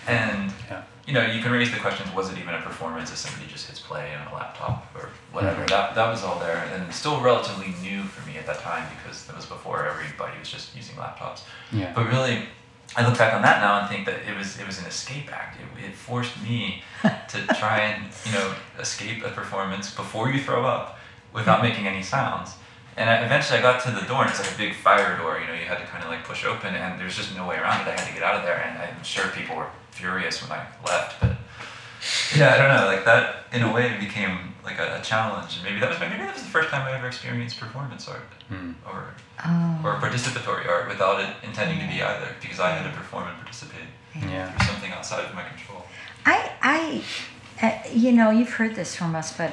And 0.07 0.51
Yeah. 0.69 0.81
you 1.05 1.13
know, 1.13 1.25
you 1.25 1.41
can 1.41 1.51
raise 1.51 1.71
the 1.71 1.79
questions: 1.79 2.11
Was 2.13 2.31
it 2.31 2.37
even 2.37 2.53
a 2.53 2.61
performance 2.61 3.11
if 3.11 3.17
somebody 3.17 3.47
just 3.51 3.67
hits 3.67 3.79
play 3.79 4.15
on 4.15 4.27
a 4.31 4.35
laptop 4.35 4.87
or 4.95 5.09
whatever? 5.31 5.63
Mhm. 5.63 5.69
That 5.69 5.95
that 5.95 6.07
was 6.07 6.23
all 6.23 6.39
there, 6.39 6.69
and 6.73 6.93
still 6.93 7.19
relatively 7.21 7.73
new 7.81 8.03
for 8.03 8.27
me 8.27 8.37
at 8.37 8.45
that 8.47 8.61
time 8.61 8.85
because 8.97 9.25
that 9.25 9.35
was 9.35 9.45
before 9.45 9.85
everybody 9.87 10.37
was 10.39 10.49
just 10.49 10.75
using 10.75 10.95
laptops. 10.95 11.41
Yeah. 11.71 11.91
But 11.93 12.07
really, 12.07 12.47
I 12.95 13.05
look 13.05 13.17
back 13.17 13.33
on 13.33 13.41
that 13.43 13.61
now 13.61 13.79
and 13.79 13.89
think 13.89 14.05
that 14.05 14.19
it 14.27 14.35
was 14.37 14.57
it 14.59 14.65
was 14.65 14.79
an 14.79 14.85
escape 14.85 15.31
act. 15.31 15.57
It, 15.59 15.85
it 15.89 15.95
forced 15.95 16.41
me 16.41 16.83
to 17.03 17.47
try 17.55 17.79
and 17.79 18.09
you 18.25 18.31
know 18.33 18.53
escape 18.79 19.23
a 19.25 19.29
performance 19.29 19.91
before 19.93 20.31
you 20.31 20.41
throw 20.41 20.65
up 20.65 20.97
without 21.33 21.61
making 21.61 21.87
any 21.87 22.01
sounds. 22.03 22.51
And 22.99 23.09
I, 23.09 23.23
eventually 23.23 23.57
I 23.59 23.61
got 23.61 23.81
to 23.85 23.91
the 23.91 24.05
door 24.05 24.21
and 24.23 24.29
it's 24.29 24.39
like 24.43 24.51
a 24.53 24.57
big 24.57 24.75
fire 24.75 25.17
door. 25.17 25.39
You 25.39 25.47
know, 25.47 25.53
you 25.53 25.65
had 25.65 25.77
to 25.79 25.85
kind 25.85 26.03
of 26.03 26.09
like 26.09 26.23
push 26.25 26.43
open 26.45 26.75
and 26.75 26.99
there's 26.99 27.15
just 27.15 27.33
no 27.35 27.47
way 27.47 27.55
around 27.55 27.81
it. 27.81 27.87
I 27.87 27.91
had 27.99 28.05
to 28.07 28.13
get 28.13 28.23
out 28.23 28.35
of 28.35 28.43
there, 28.43 28.59
and 28.61 28.77
I'm 28.77 29.01
sure 29.03 29.27
people 29.39 29.55
were 29.55 29.69
furious 29.91 30.41
when 30.43 30.51
I 30.59 30.65
left, 30.85 31.19
but. 31.21 31.31
Yeah, 32.35 32.53
I 32.53 32.57
don't 32.57 32.69
know. 32.75 32.85
Like 32.85 33.03
that, 33.05 33.45
in 33.51 33.61
a 33.63 33.73
way, 33.73 33.97
became 33.99 34.53
like 34.63 34.79
a, 34.79 34.99
a 34.99 35.01
challenge. 35.01 35.55
And 35.57 35.63
maybe 35.65 35.79
that 35.81 35.89
was 35.89 35.99
maybe 35.99 36.15
that 36.17 36.33
was 36.33 36.43
the 36.43 36.49
first 36.49 36.69
time 36.69 36.85
I 36.87 36.91
ever 36.97 37.07
experienced 37.07 37.59
performance 37.59 38.07
art 38.07 38.21
Hmm. 38.49 38.71
or 38.85 39.13
Oh. 39.45 39.79
or 39.85 39.95
participatory 39.99 40.67
art 40.67 40.89
without 40.89 41.19
it 41.21 41.29
intending 41.43 41.79
to 41.79 41.87
be 41.87 42.01
either, 42.03 42.35
because 42.41 42.59
I 42.59 42.71
had 42.71 42.83
to 42.89 42.97
perform 42.97 43.27
and 43.29 43.37
participate 43.37 43.87
Yeah. 44.15 44.49
through 44.51 44.67
something 44.67 44.91
outside 44.91 45.23
of 45.25 45.33
my 45.35 45.43
control. 45.43 45.85
I, 46.25 46.51
I, 46.61 47.01
uh, 47.65 47.89
you 47.93 48.11
know, 48.11 48.29
you've 48.31 48.51
heard 48.53 48.75
this 48.75 48.95
from 48.95 49.15
us, 49.15 49.35
but 49.37 49.51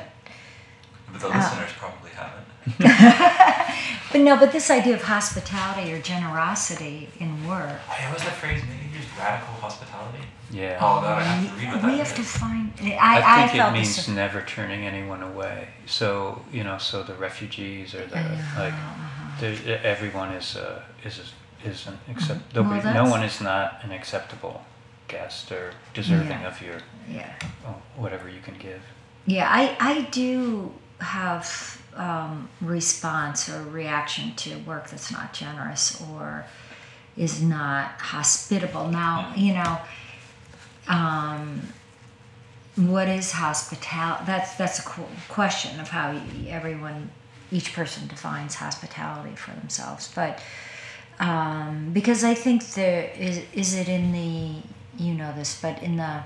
But 1.12 1.20
the 1.20 1.28
Ah. 1.28 1.36
listeners 1.38 1.70
probably 1.78 2.10
haven't. 2.10 2.45
but 2.78 4.20
no, 4.20 4.36
but 4.36 4.52
this 4.52 4.70
idea 4.70 4.94
of 4.94 5.02
hospitality 5.02 5.92
or 5.92 6.00
generosity 6.00 7.08
in 7.20 7.46
work. 7.46 7.78
Wait, 7.90 8.12
was 8.12 8.22
that 8.22 8.34
phrase 8.34 8.62
maybe 8.68 8.96
used 8.96 9.08
radical 9.18 9.54
hospitality? 9.54 10.18
Yeah. 10.50 10.78
Oh 10.80 11.00
god, 11.00 11.22
I 11.22 11.24
have 11.24 11.50
to 11.50 11.60
read 11.60 11.72
what 11.72 11.82
that 11.82 11.92
we 11.92 11.98
have 11.98 12.14
to 12.16 12.22
find. 12.22 12.72
I, 12.80 12.94
I 12.94 13.42
I, 13.44 13.46
think 13.48 13.58
felt 13.60 13.70
it 13.70 13.78
means 13.78 13.96
this. 13.96 14.08
never 14.08 14.42
turning 14.42 14.84
anyone 14.86 15.22
away. 15.22 15.68
So 15.86 16.42
you 16.52 16.62
know, 16.64 16.78
so 16.78 17.02
the 17.02 17.14
refugees 17.14 17.94
or 17.94 18.06
the 18.06 18.18
Uh-huh, 18.18 18.62
like, 18.62 18.74
the, 19.40 19.84
everyone 19.86 20.30
is 20.32 20.56
uh, 20.56 20.82
is 21.04 21.20
is 21.64 21.86
an 21.86 21.98
accept. 22.10 22.54
Well, 22.54 22.64
nobody, 22.64 22.94
no 22.94 23.04
one 23.10 23.22
is 23.24 23.40
not 23.40 23.80
an 23.82 23.90
acceptable 23.92 24.62
guest 25.08 25.50
or 25.52 25.72
deserving 25.94 26.40
Yeah. 26.40 26.48
of 26.48 26.60
your 26.62 26.78
Yeah. 27.08 27.32
oh, 27.66 27.76
whatever 27.96 28.28
you 28.28 28.40
can 28.40 28.54
give. 28.58 28.80
Yeah, 29.26 29.48
I, 29.50 29.76
I 29.80 30.02
do 30.12 30.72
have 31.00 31.46
um, 31.96 32.48
response 32.60 33.48
or 33.48 33.62
reaction 33.62 34.34
to 34.36 34.56
work 34.58 34.90
that's 34.90 35.10
not 35.10 35.32
generous 35.32 36.00
or 36.10 36.46
is 37.16 37.42
not 37.42 37.92
hospitable. 37.98 38.88
Now, 38.88 39.32
you 39.36 39.54
know, 39.54 39.78
um, 40.88 41.62
what 42.76 43.08
is 43.08 43.32
hospitality? 43.32 44.24
That's 44.26 44.54
that's 44.56 44.78
a 44.78 44.82
qu- 44.82 45.04
question 45.28 45.80
of 45.80 45.88
how 45.88 46.20
everyone, 46.46 47.10
each 47.50 47.72
person 47.72 48.06
defines 48.06 48.56
hospitality 48.56 49.34
for 49.34 49.52
themselves. 49.52 50.12
But 50.14 50.40
um, 51.18 51.90
because 51.92 52.22
I 52.22 52.34
think 52.34 52.66
there 52.72 53.10
is 53.18 53.40
is 53.54 53.74
it 53.74 53.88
in 53.88 54.12
the 54.12 55.02
you 55.02 55.14
know 55.14 55.32
this, 55.34 55.60
but 55.60 55.82
in 55.82 55.96
the 55.96 56.22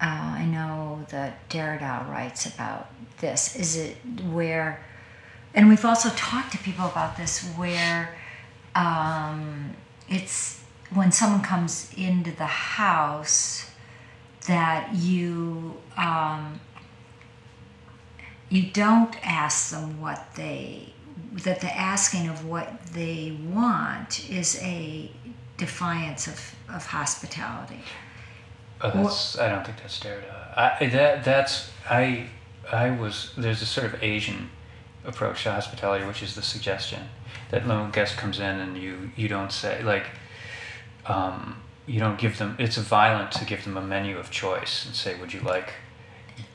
uh, 0.00 0.04
I 0.04 0.44
know 0.44 1.04
that 1.10 1.48
Derrida 1.48 2.08
writes 2.10 2.46
about 2.46 2.88
this. 3.18 3.56
Is 3.56 3.76
it 3.76 3.96
where, 4.30 4.84
and 5.54 5.68
we've 5.68 5.84
also 5.84 6.10
talked 6.10 6.52
to 6.52 6.58
people 6.58 6.86
about 6.86 7.16
this, 7.16 7.44
where 7.56 8.14
um, 8.74 9.74
it's 10.08 10.62
when 10.92 11.10
someone 11.12 11.42
comes 11.42 11.90
into 11.96 12.30
the 12.30 12.46
house 12.46 13.70
that 14.46 14.94
you 14.94 15.76
um, 15.96 16.60
you 18.48 18.70
don't 18.70 19.16
ask 19.26 19.70
them 19.70 20.00
what 20.00 20.34
they 20.36 20.92
that 21.32 21.60
the 21.60 21.74
asking 21.74 22.28
of 22.28 22.44
what 22.46 22.86
they 22.92 23.38
want 23.52 24.28
is 24.30 24.60
a 24.62 25.10
defiance 25.56 26.26
of, 26.26 26.54
of 26.68 26.86
hospitality. 26.86 27.82
Oh, 28.80 28.90
that's, 28.90 29.38
I 29.38 29.48
don't 29.48 29.64
think 29.64 29.78
that's 29.78 29.98
Derrida. 30.00 30.56
I 30.56 30.86
that 30.86 31.24
that's 31.24 31.70
I 31.88 32.26
I 32.70 32.90
was 32.90 33.32
there's 33.36 33.62
a 33.62 33.66
sort 33.66 33.86
of 33.86 34.02
Asian 34.02 34.50
approach 35.04 35.44
to 35.44 35.52
hospitality, 35.52 36.04
which 36.04 36.22
is 36.22 36.34
the 36.34 36.42
suggestion 36.42 37.08
that 37.50 37.66
when 37.66 37.76
a 37.78 37.90
guest 37.90 38.16
comes 38.16 38.38
in 38.38 38.60
and 38.60 38.76
you 38.76 39.10
you 39.16 39.28
don't 39.28 39.52
say 39.52 39.82
like 39.82 40.06
um, 41.06 41.56
you 41.86 42.00
don't 42.00 42.18
give 42.18 42.38
them 42.38 42.56
it's 42.58 42.76
violent 42.76 43.32
to 43.32 43.44
give 43.44 43.64
them 43.64 43.76
a 43.76 43.82
menu 43.82 44.18
of 44.18 44.30
choice 44.30 44.84
and 44.84 44.94
say 44.94 45.18
would 45.20 45.32
you 45.32 45.40
like 45.40 45.72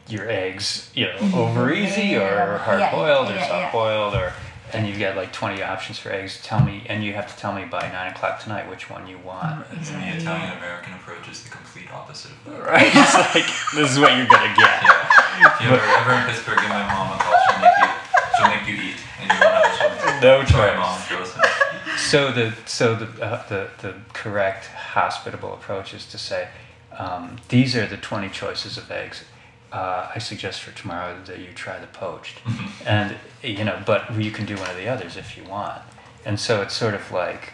your 0.08 0.30
eggs 0.30 0.92
you 0.94 1.06
know 1.06 1.32
over 1.34 1.74
easy 1.74 2.16
or 2.16 2.20
Yeah, 2.20 2.58
hard 2.58 2.92
boiled 2.92 3.32
or 3.32 3.40
soft 3.40 3.74
boiled 3.74 4.16
or 4.16 4.34
and 4.74 4.88
you've 4.88 5.00
got 5.00 5.16
like 5.16 5.32
20 5.34 5.62
options 5.64 5.98
for 6.00 6.12
eggs 6.12 6.40
tell 6.44 6.64
me 6.64 6.84
and 6.88 7.04
you 7.04 7.14
have 7.14 7.28
to 7.34 7.38
tell 7.40 7.54
me 7.54 7.66
by 7.66 7.82
9 7.92 8.12
o'clock 8.12 8.40
tonight 8.42 8.70
which 8.70 8.90
one 8.90 9.08
you 9.08 9.18
want 9.20 9.66
And 9.72 9.80
the 9.86 10.18
italian 10.18 10.58
american 10.58 10.94
approach 10.94 11.28
is 11.30 11.44
the 11.44 11.50
complete 11.50 11.92
opposite 11.92 12.32
of 12.32 12.54
that. 12.54 12.64
right 12.66 12.92
it's 12.94 13.14
like 13.36 13.46
this 13.76 13.92
is 13.92 14.00
what 14.00 14.16
you're 14.18 14.28
gonna 14.28 14.54
get 14.56 14.84
Yeah. 14.84 15.08
If 15.44 15.62
you're 15.62 15.74
ever 15.74 16.14
in 16.14 16.24
Pittsburgh, 16.28 16.60
give 16.60 16.70
my 16.70 16.86
mom 16.94 17.18
a 17.18 17.24
call. 17.24 17.34
She'll 17.50 17.60
make 17.62 17.78
you, 17.82 17.90
she'll 18.38 18.48
make 18.50 18.68
you 18.68 18.92
eat, 18.92 18.98
and 19.22 19.32
you 19.32 19.40
won't 19.40 19.56
have 19.56 19.74
a 19.74 20.02
choice. 20.06 20.22
No 20.22 20.46
Sorry, 20.46 20.72
choice. 20.72 20.78
mom, 20.78 20.98
if 21.00 22.00
so 22.00 22.32
the 22.32 22.54
so 22.66 22.96
the, 22.96 23.24
uh, 23.26 23.48
the 23.48 23.70
the 23.82 23.96
correct 24.14 24.68
hospitable 24.68 25.54
approach 25.54 25.94
is 25.94 26.06
to 26.08 26.18
say 26.18 26.50
um, 26.98 27.38
these 27.50 27.76
are 27.76 27.88
the 27.88 27.98
20 27.98 28.30
choices 28.30 28.78
of 28.78 28.92
eggs 28.92 29.24
uh, 29.72 30.12
I 30.14 30.20
suggest 30.20 30.62
for 30.62 30.72
tomorrow 30.78 31.18
that 31.26 31.40
you 31.40 31.48
try 31.56 31.80
the 31.80 31.88
poached 31.88 32.40
and 32.86 33.16
you 33.44 33.64
know 33.64 33.82
but 33.86 34.14
you 34.16 34.32
can 34.32 34.46
do 34.46 34.56
one 34.56 34.70
of 34.70 34.76
the 34.78 34.88
others 34.88 35.16
if 35.18 35.38
you 35.38 35.44
want 35.46 35.82
and 36.26 36.40
so 36.40 36.62
it's 36.62 36.76
sort 36.76 36.94
of 36.94 37.12
like 37.12 37.54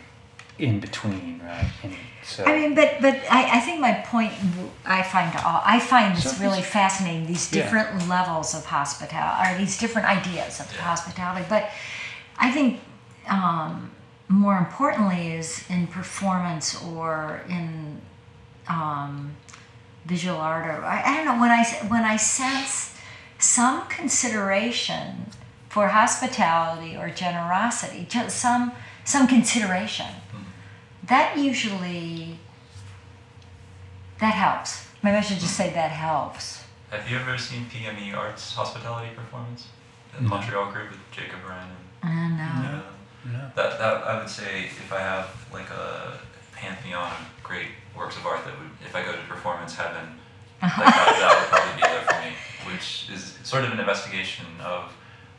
in 0.58 0.80
between 0.80 1.42
right 1.46 1.72
and 1.84 1.94
so 2.24 2.44
I 2.44 2.56
mean, 2.60 2.76
but 2.76 2.98
but 3.00 3.16
I, 3.32 3.58
I 3.58 3.60
think 3.62 3.80
my 3.80 3.94
point 3.94 4.34
I 4.86 5.02
find 5.02 5.34
all 5.46 5.62
I 5.64 5.80
find 5.80 6.18
this 6.18 6.36
So 6.36 6.44
really 6.44 6.62
fascinating. 6.62 7.26
These 7.26 7.54
Yeah. 7.54 7.64
different 7.64 8.10
levels 8.10 8.54
of 8.54 8.66
hospitality, 8.66 9.56
or 9.56 9.58
these 9.58 9.78
different 9.78 10.10
ideas 10.10 10.60
of 10.60 10.68
Yeah. 10.74 10.82
hospitality. 10.82 11.46
But 11.48 11.70
I 12.38 12.52
think 12.52 12.82
um, 13.30 13.92
more 14.28 14.58
importantly 14.58 15.32
is 15.32 15.64
in 15.70 15.88
performance 15.88 16.76
or 16.84 17.42
in 17.48 18.02
um, 18.68 19.32
visual 20.08 20.38
art, 20.38 20.66
or 20.66 20.84
I, 20.84 21.04
I 21.06 21.16
don't 21.18 21.26
know 21.26 21.40
when 21.40 21.52
I 21.52 21.64
when 21.88 22.04
I 22.04 22.18
sense 22.18 22.96
some 23.38 23.88
consideration 23.88 25.28
for 25.70 25.90
hospitality 25.90 26.96
or 26.96 27.10
generosity, 27.10 28.08
just 28.10 28.38
some 28.40 28.72
some 29.04 29.28
consideration 29.28 30.08
mm-hmm. 30.08 30.44
that 31.08 31.38
usually 31.38 32.40
that 34.20 34.34
helps. 34.34 34.88
Maybe 35.04 35.18
I 35.18 35.22
should 35.22 35.40
just 35.40 35.56
say 35.56 35.72
that 35.74 35.92
helps. 35.92 36.64
Have 36.90 37.10
you 37.10 37.18
ever 37.18 37.38
seen 37.38 37.66
PME 37.66 38.16
Arts 38.16 38.54
Hospitality 38.56 39.14
Performance? 39.14 39.68
The 40.16 40.24
No. 40.24 40.30
Montreal 40.30 40.72
group 40.72 40.90
with 40.90 41.00
Jacob 41.12 41.40
Wren 41.48 41.68
I 42.02 42.08
don't 42.08 42.38
know. 42.38 42.44
and 42.44 42.76
uh, 42.76 43.40
no. 43.40 43.52
That, 43.56 43.78
that 43.78 44.08
I 44.08 44.18
would 44.20 44.30
say 44.30 44.66
if 44.66 44.92
I 44.92 45.00
have 45.00 45.30
like 45.52 45.70
a 45.70 46.18
pantheon 46.54 47.12
of 47.12 47.44
great 47.44 47.68
works 47.98 48.16
of 48.18 48.26
art 48.26 48.46
that 48.46 48.58
would 48.60 48.70
if 48.86 48.96
I 48.96 49.04
go 49.04 49.12
to 49.12 49.24
performance 49.28 49.76
heaven, 49.76 50.20
like 50.62 50.72
that, 50.76 51.18
that 51.20 51.34
would 51.40 51.50
probably 51.50 51.76
be 51.82 51.82
there 51.88 52.06
for 52.08 52.18
me, 52.24 52.32
which 52.74 53.10
is 53.14 53.38
sort 53.44 53.64
of 53.66 53.72
an 53.72 53.80
investigation 53.80 54.46
of 54.64 54.94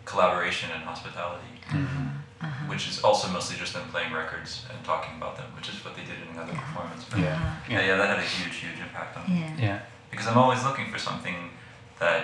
collaboration 0.05 0.71
and 0.75 0.83
hospitality, 0.85 1.55
Mhm. 1.69 2.69
which 2.69 2.89
is 2.89 3.03
also 3.03 3.29
mostly 3.29 3.57
just 3.57 3.73
them 3.75 3.89
playing 3.91 4.13
records 4.13 4.65
and 4.71 4.83
talking 4.85 5.17
about 5.17 5.37
them, 5.37 5.47
which 5.57 5.69
is 5.69 5.85
what 5.85 5.95
they 5.97 6.03
did 6.05 6.21
in 6.23 6.29
another 6.37 6.53
Yeah. 6.53 6.61
performance. 6.61 7.05
yeah 7.17 7.21
yeah, 7.21 7.81
yeah 7.81 7.81
yeah, 7.87 7.97
that 7.97 8.09
had 8.09 8.19
a 8.19 8.23
huge, 8.23 8.57
huge 8.57 8.79
impact 8.81 9.17
on 9.17 9.25
me 9.33 9.41
Yeah. 9.41 9.67
yeah 9.67 9.79
because 10.11 10.27
I'm 10.27 10.39
always 10.39 10.63
looking 10.65 10.91
for 10.91 10.99
something 10.99 11.51
that 11.99 12.23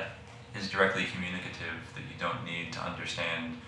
is 0.55 0.70
directly 0.70 1.05
communicative 1.05 1.76
that 1.95 2.03
you 2.11 2.16
don't 2.18 2.45
need 2.45 2.72
to 2.74 2.80
understand 2.80 3.61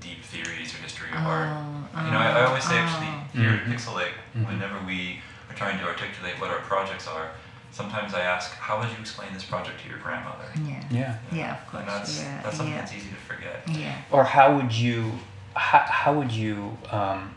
deep 0.00 0.22
theories 0.22 0.72
or 0.74 0.78
history 0.78 1.10
of 1.10 1.26
art. 1.26 1.48
Oh, 1.50 2.04
You 2.04 2.10
know, 2.12 2.18
I, 2.18 2.28
I 2.40 2.44
always 2.44 2.64
say 2.64 2.78
oh, 2.78 2.82
actually 2.84 3.08
oh. 3.08 3.38
here 3.40 3.50
Mhm. 3.52 3.60
at 3.60 3.66
Pixelate, 3.72 4.12
Mhm. 4.36 4.46
whenever 4.46 4.78
we 4.86 5.20
are 5.50 5.54
trying 5.54 5.78
to 5.78 5.84
articulate 5.84 6.40
what 6.40 6.50
our 6.50 6.60
projects 6.60 7.06
are, 7.08 7.30
sometimes 7.72 8.14
I 8.14 8.20
ask, 8.20 8.52
how 8.52 8.78
would 8.80 8.88
you 8.88 8.96
explain 9.00 9.32
this 9.34 9.44
project 9.44 9.80
to 9.82 9.88
your 9.88 9.98
grandmother? 9.98 10.46
Yeah. 10.64 10.84
yeah 10.90 11.18
Yeah, 11.32 11.60
of 11.60 11.66
course. 11.68 11.80
And 11.82 11.88
that's, 11.90 12.20
yeah, 12.20 12.42
that's 12.42 12.56
something 12.56 12.74
yeah. 12.74 12.80
that's 12.80 12.92
easy 12.94 13.08
to 13.10 13.14
forget. 13.16 13.62
Yeah. 13.68 13.96
or 14.10 14.24
how 14.24 14.56
would 14.56 14.72
you 14.72 15.12
how, 15.54 15.80
how 15.80 16.14
would 16.14 16.30
you 16.32 16.78
um, 16.90 17.34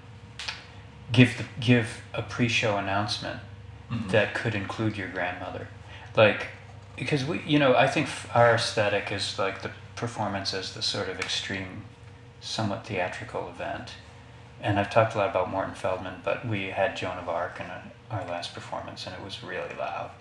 give 1.11 1.37
the 1.37 1.45
give 1.59 2.01
a 2.13 2.21
pre-show 2.21 2.77
announcement 2.77 3.39
Mhm. 3.91 4.09
that 4.09 4.33
could 4.33 4.55
include 4.55 4.97
your 4.97 5.07
grandmother 5.09 5.67
like 6.15 6.47
because 6.95 7.25
we 7.25 7.41
you 7.45 7.59
know 7.59 7.75
i 7.75 7.85
think 7.87 8.07
our 8.33 8.55
aesthetic 8.55 9.11
is 9.11 9.37
like 9.37 9.61
the 9.61 9.71
performance 9.95 10.53
as 10.53 10.73
the 10.73 10.81
sort 10.81 11.09
of 11.09 11.19
extreme 11.19 11.83
somewhat 12.39 12.85
theatrical 12.87 13.49
event 13.49 13.91
and 14.61 14.79
i've 14.79 14.89
talked 14.89 15.13
a 15.15 15.17
lot 15.17 15.29
about 15.29 15.49
morton 15.51 15.75
feldman 15.75 16.21
but 16.23 16.47
we 16.47 16.67
had 16.69 16.95
joan 16.95 17.17
of 17.17 17.27
arc 17.29 17.59
in 17.59 17.65
a, 17.67 17.83
our 18.13 18.25
last 18.27 18.53
performance 18.53 19.05
and 19.05 19.15
it 19.15 19.23
was 19.23 19.43
really 19.43 19.73
loud 19.77 20.11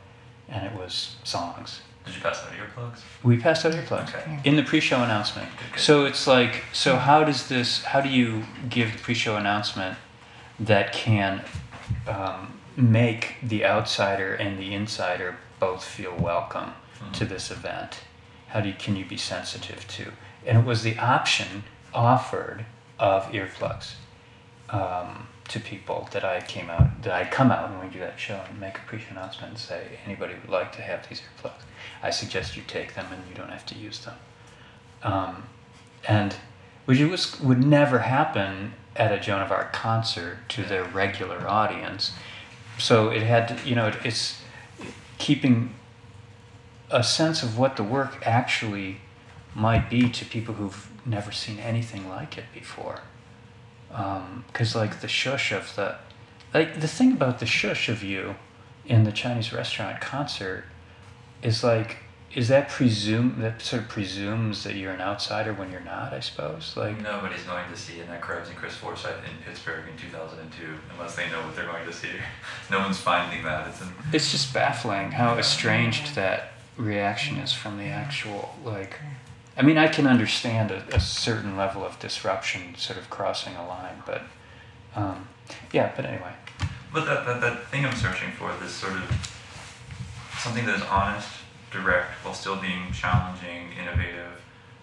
and 0.48 0.66
it 0.66 0.72
was 0.74 1.16
songs 1.24 1.80
Did 2.04 2.14
you 2.16 2.20
pass 2.20 2.42
out 2.44 2.50
earplugs? 2.52 3.00
we 3.22 3.36
passed 3.38 3.64
out 3.64 3.72
earplugs 3.72 4.08
Okay. 4.14 4.22
Yeah. 4.26 4.40
in 4.44 4.56
the 4.56 4.62
pre-show 4.62 5.02
announcement. 5.02 5.48
Good, 5.58 5.72
good. 5.72 5.80
So 5.80 6.04
it's 6.04 6.26
like, 6.26 6.64
so 6.72 6.96
how 6.96 7.22
does 7.24 7.48
this? 7.48 7.84
How 7.84 8.00
do 8.00 8.08
you 8.08 8.44
give 8.68 8.92
the 8.92 8.98
pre-show 8.98 9.36
announcement 9.36 9.96
that 10.58 10.92
can 10.92 11.42
um, 12.08 12.58
make 12.76 13.36
the 13.42 13.64
outsider 13.64 14.34
and 14.34 14.58
the 14.58 14.74
insider 14.74 15.36
both 15.60 15.84
feel 15.84 16.14
welcome 16.16 16.72
to 17.12 17.24
Mhm. 17.24 17.28
this 17.28 17.50
event? 17.50 18.00
How 18.48 18.60
do 18.60 18.68
you, 18.68 18.74
can 18.74 18.96
you 18.96 19.04
be 19.04 19.16
sensitive 19.16 19.86
to? 19.96 20.12
And 20.46 20.58
it 20.58 20.64
was 20.64 20.82
the 20.82 20.98
option 20.98 21.64
offered 21.94 22.64
of 22.98 23.30
earplugs 23.32 23.94
um, 24.70 25.28
to 25.48 25.60
people 25.60 26.08
that 26.12 26.24
I 26.24 26.40
came 26.40 26.70
out, 26.70 27.02
that 27.02 27.12
I 27.12 27.28
come 27.28 27.50
out 27.50 27.70
when 27.70 27.86
we 27.86 27.92
do 27.92 27.98
that 27.98 28.18
show 28.18 28.40
and 28.48 28.60
make 28.60 28.78
a 28.78 28.80
pre-show 28.86 29.10
announcement 29.10 29.50
and 29.50 29.58
say 29.58 29.98
anybody 30.04 30.34
would 30.34 30.50
like 30.50 30.72
to 30.72 30.82
have 30.82 31.08
these 31.08 31.20
earplugs. 31.20 31.62
I 32.02 32.10
suggest 32.10 32.56
you 32.56 32.62
take 32.66 32.94
them 32.94 33.06
and 33.12 33.22
you 33.28 33.34
don't 33.34 33.50
have 33.50 33.66
to 33.66 33.74
use 33.74 34.00
them. 34.04 34.14
Um, 35.02 35.44
and 36.06 36.36
which 36.84 37.00
was 37.00 37.40
would 37.40 37.64
never 37.64 38.00
happen 38.00 38.74
at 38.96 39.12
a 39.12 39.18
Joan 39.18 39.42
of 39.42 39.50
Arc 39.50 39.72
concert 39.72 40.38
to 40.50 40.62
their 40.62 40.84
regular 40.84 41.48
audience. 41.48 42.12
So 42.78 43.10
it 43.10 43.22
had 43.22 43.48
to, 43.48 43.68
you 43.68 43.74
know, 43.74 43.88
it, 43.88 43.96
it's 44.04 44.42
keeping 45.18 45.74
a 46.90 47.02
sense 47.02 47.42
of 47.42 47.58
what 47.58 47.76
the 47.76 47.82
work 47.82 48.18
actually 48.26 49.00
might 49.54 49.88
be 49.88 50.08
to 50.08 50.24
people 50.24 50.54
who've 50.54 50.88
never 51.06 51.32
seen 51.32 51.58
anything 51.58 52.08
like 52.08 52.36
it 52.36 52.44
before. 52.52 53.00
Um, 53.92 54.44
because 54.46 54.74
like 54.74 55.00
the 55.00 55.08
shush 55.08 55.52
of 55.52 55.74
the, 55.76 55.96
like 56.54 56.80
the 56.80 56.88
thing 56.88 57.12
about 57.12 57.40
the 57.40 57.46
shush 57.46 57.88
of 57.88 58.02
you 58.02 58.36
in 58.86 59.04
the 59.04 59.12
Chinese 59.12 59.52
restaurant 59.52 60.00
concert 60.00 60.64
is 61.42 61.62
like 61.62 61.98
is 62.34 62.48
that 62.48 62.68
presume 62.68 63.40
that 63.40 63.60
sort 63.60 63.82
of 63.82 63.88
presumes 63.88 64.64
that 64.64 64.74
you're 64.74 64.92
an 64.92 65.00
outsider 65.00 65.52
when 65.52 65.70
you're 65.70 65.80
not 65.80 66.14
i 66.14 66.20
suppose 66.20 66.74
like 66.76 66.98
Nobody's 67.02 67.42
going 67.42 67.70
to 67.70 67.76
see 67.76 68.00
Annette 68.00 68.22
Krebs 68.22 68.48
and 68.48 68.56
Chris 68.56 68.74
Forsyth 68.74 69.18
in 69.28 69.44
Pittsburgh 69.44 69.84
in 69.90 69.96
2002 69.98 70.62
unless 70.94 71.14
they 71.14 71.28
know 71.30 71.42
what 71.42 71.54
they're 71.54 71.66
going 71.66 71.84
to 71.86 71.92
see. 71.92 72.08
No 72.70 72.78
one's 72.78 72.98
finding 72.98 73.44
that. 73.44 73.68
It's 73.68 73.82
an, 73.82 73.88
it's 74.12 74.30
just 74.30 74.54
baffling 74.54 75.10
how 75.12 75.36
estranged 75.36 76.14
that 76.14 76.52
reaction 76.78 77.36
is 77.36 77.52
from 77.52 77.76
the 77.76 77.84
actual 77.84 78.54
like 78.64 78.98
i 79.56 79.62
mean 79.62 79.76
i 79.78 79.86
can 79.88 80.06
understand 80.06 80.70
a, 80.70 80.82
a 80.94 81.00
certain 81.00 81.56
level 81.56 81.84
of 81.84 81.98
disruption 81.98 82.74
sort 82.76 82.98
of 82.98 83.08
crossing 83.10 83.54
a 83.56 83.66
line 83.66 84.02
but 84.06 84.22
um, 84.96 85.28
yeah 85.72 85.90
but 85.96 86.04
anyway 86.04 86.32
But 86.92 87.06
that, 87.06 87.24
that, 87.26 87.40
that 87.40 87.66
thing 87.68 87.86
I'm 87.86 87.96
searching 87.96 88.32
for, 88.32 88.52
this 88.60 88.72
sort 88.72 88.92
of 88.92 89.04
something 90.38 90.66
that 90.66 90.76
is 90.76 90.82
honest, 90.82 91.26
direct, 91.70 92.10
while 92.22 92.34
still 92.34 92.56
being 92.56 92.92
challenging, 92.92 93.72
innovative, 93.80 94.36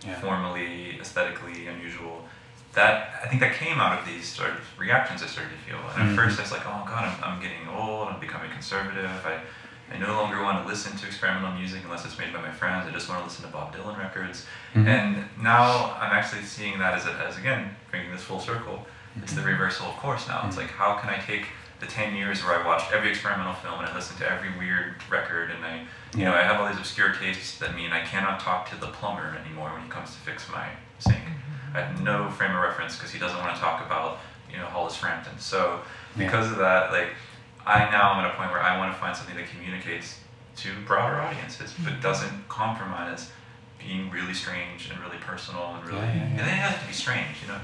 Yeah. 0.04 0.20
formally, 0.20 0.98
aesthetically 1.00 1.68
unusual. 1.68 2.26
That 2.74 3.14
I 3.24 3.28
think 3.28 3.42
that 3.42 3.54
came 3.54 3.78
out 3.80 4.00
of 4.00 4.06
these 4.08 4.26
sort 4.28 4.50
of 4.50 4.62
reactions 4.80 5.22
I 5.22 5.28
started 5.28 5.52
to 5.52 5.62
feel. 5.70 5.78
And 5.94 6.02
at 6.02 6.10
Mhm. 6.10 6.16
first 6.16 6.40
I 6.40 6.42
was 6.42 6.52
like, 6.52 6.66
oh 6.66 6.82
god, 6.88 7.04
I'm, 7.10 7.18
I'm 7.24 7.40
getting 7.46 7.68
old. 7.68 8.08
I'm 8.10 8.20
becoming 8.20 8.50
conservative. 8.50 9.12
I, 9.24 9.36
I 9.92 9.98
no 9.98 10.14
longer 10.14 10.42
want 10.44 10.62
to 10.64 10.68
listen 10.68 10.96
to 10.98 11.06
experimental 11.08 11.52
music 11.54 11.82
unless 11.84 12.06
it's 12.06 12.18
made 12.18 12.32
by 12.34 12.42
my 12.42 12.52
friends. 12.52 12.88
I 12.88 12.92
just 12.92 13.10
want 13.10 13.22
to 13.22 13.26
listen 13.28 13.44
to 13.46 13.52
Bob 13.52 13.76
Dylan 13.76 13.98
records. 13.98 14.46
Mhm. 14.76 14.88
And 14.88 15.30
now 15.42 15.96
I'm 16.00 16.12
actually 16.12 16.44
seeing 16.44 16.78
that 16.80 16.94
as, 16.94 17.06
a, 17.08 17.12
as 17.28 17.38
again, 17.38 17.76
bringing 17.90 18.12
this 18.12 18.22
full 18.24 18.40
circle. 18.40 18.86
It's 19.22 19.34
the 19.34 19.42
reversal 19.42 19.88
of 19.88 19.96
course 19.98 20.28
now. 20.28 20.44
It's 20.46 20.56
Mhm. 20.56 20.60
like, 20.60 20.72
how 20.72 20.94
can 20.98 21.10
I 21.10 21.18
take 21.18 21.48
the 21.80 21.88
10 21.88 22.14
years 22.16 22.44
where 22.44 22.60
I 22.62 22.66
watched 22.66 22.92
every 22.92 23.10
experimental 23.10 23.54
film 23.54 23.80
and 23.80 23.90
I 23.90 23.96
listened 23.96 24.20
to 24.20 24.30
every 24.30 24.52
weird 24.60 24.96
record 25.10 25.50
and 25.50 25.66
I, 25.66 25.86
you 26.14 26.26
know, 26.26 26.36
I 26.36 26.42
have 26.44 26.60
all 26.62 26.68
these 26.68 26.78
obscure 26.78 27.14
tastes 27.14 27.58
that 27.60 27.74
mean 27.76 27.92
I 27.92 28.02
cannot 28.06 28.40
talk 28.40 28.70
to 28.72 28.76
the 28.76 28.88
plumber 28.88 29.38
anymore 29.44 29.72
when 29.74 29.84
he 29.84 29.90
comes 29.90 30.12
to 30.12 30.18
fix 30.20 30.48
my 30.52 30.68
sink. 31.00 31.24
I 31.74 31.82
have 31.82 32.02
no 32.02 32.30
frame 32.32 32.52
of 32.56 32.62
reference 32.62 32.96
because 32.96 33.12
he 33.12 33.20
doesn't 33.20 33.38
want 33.38 33.56
to 33.56 33.62
talk 33.62 33.84
about, 33.86 34.20
you 34.52 34.58
know, 34.58 34.66
Hollis 34.66 34.96
Frampton. 34.98 35.40
So 35.40 35.82
Yeah. 36.16 36.26
because 36.26 36.52
of 36.52 36.58
that, 36.58 36.92
like, 36.92 37.16
I 37.70 37.90
now 37.92 38.14
am 38.14 38.26
at 38.26 38.32
a 38.32 38.36
point 38.38 38.50
where 38.52 38.62
I 38.62 38.78
want 38.80 38.94
to 38.94 39.00
find 39.00 39.16
something 39.16 39.36
that 39.36 39.48
communicates 39.54 40.20
to 40.58 40.70
broader 40.88 41.18
audiences, 41.22 41.74
but 41.86 42.02
doesn't 42.02 42.38
compromise 42.50 43.32
being 43.86 44.10
really 44.12 44.34
strange 44.34 44.90
and 44.92 45.00
really 45.00 45.18
personal 45.32 45.76
and 45.76 45.82
really. 45.88 46.00
Yeah, 46.00 46.14
yeah, 46.16 46.24
yeah. 46.36 46.40
And 46.40 46.48
it 46.54 46.60
has 46.66 46.82
to 46.82 46.88
be 46.88 46.94
strange, 46.94 47.36
you 47.42 47.48
know. 47.52 47.60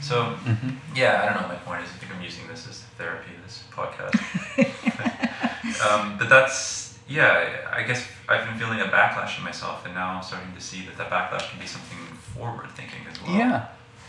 So 0.00 0.16
Mhm. 0.44 0.76
yeah, 0.94 1.20
I 1.22 1.24
don't 1.26 1.36
know. 1.40 1.48
what 1.48 1.56
My 1.56 1.62
point 1.68 1.80
is, 1.84 1.90
I 1.94 1.96
think 2.00 2.12
I'm 2.14 2.22
using 2.22 2.46
this 2.48 2.68
as 2.68 2.76
therapy. 2.98 3.30
This 3.44 3.62
podcast. 3.72 4.14
um, 5.88 6.18
but 6.18 6.28
that's 6.28 6.98
yeah. 7.08 7.70
I 7.72 7.82
guess 7.82 8.06
I've 8.28 8.44
been 8.46 8.58
feeling 8.58 8.80
a 8.80 8.84
backlash 8.98 9.38
in 9.38 9.44
myself, 9.44 9.84
and 9.86 9.94
now 9.94 10.08
I'm 10.14 10.22
starting 10.22 10.52
to 10.54 10.60
see 10.60 10.84
that 10.86 10.96
that 10.98 11.10
backlash 11.10 11.48
can 11.50 11.58
be 11.60 11.66
something 11.66 11.98
forward 12.34 12.68
thinking 12.72 13.00
as 13.10 13.22
well. 13.22 13.36
yeah 13.36 13.66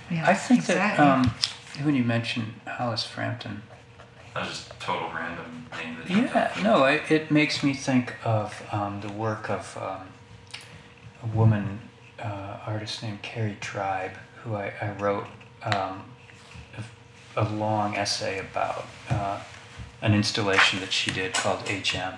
Yeah, 0.10 0.24
i 0.28 0.34
think 0.34 0.62
exactly. 0.62 1.06
that 1.06 1.14
um, 1.14 1.32
when 1.84 1.94
you 1.96 2.04
mentioned 2.04 2.54
hollis 2.68 3.04
frampton 3.06 3.62
That 4.36 4.42
was 4.42 4.50
just 4.50 4.80
total 4.82 5.10
random 5.16 5.66
name 5.82 5.98
that 5.98 6.10
Yeah, 6.10 6.64
no, 6.64 6.84
it, 6.84 7.10
it 7.10 7.32
makes 7.32 7.64
me 7.64 7.74
think 7.74 8.14
of 8.24 8.62
um, 8.72 9.02
the 9.02 9.12
work 9.12 9.50
of 9.50 9.78
um, 9.82 10.10
a 11.24 11.36
woman 11.36 11.80
uh, 12.22 12.58
artist 12.68 13.02
named 13.02 13.22
Kerry 13.22 13.58
Tribe, 13.60 14.12
who 14.44 14.56
I, 14.56 14.74
I 14.82 14.92
wrote 15.00 15.26
um, 15.64 16.04
a 16.78 16.84
a 17.38 17.50
long 17.50 17.96
essay 17.96 18.40
about 18.40 18.86
uh, 19.10 19.40
an 20.02 20.14
installation 20.14 20.80
that 20.80 20.92
she 20.92 21.12
did 21.12 21.34
called 21.34 21.68
HM. 21.68 22.16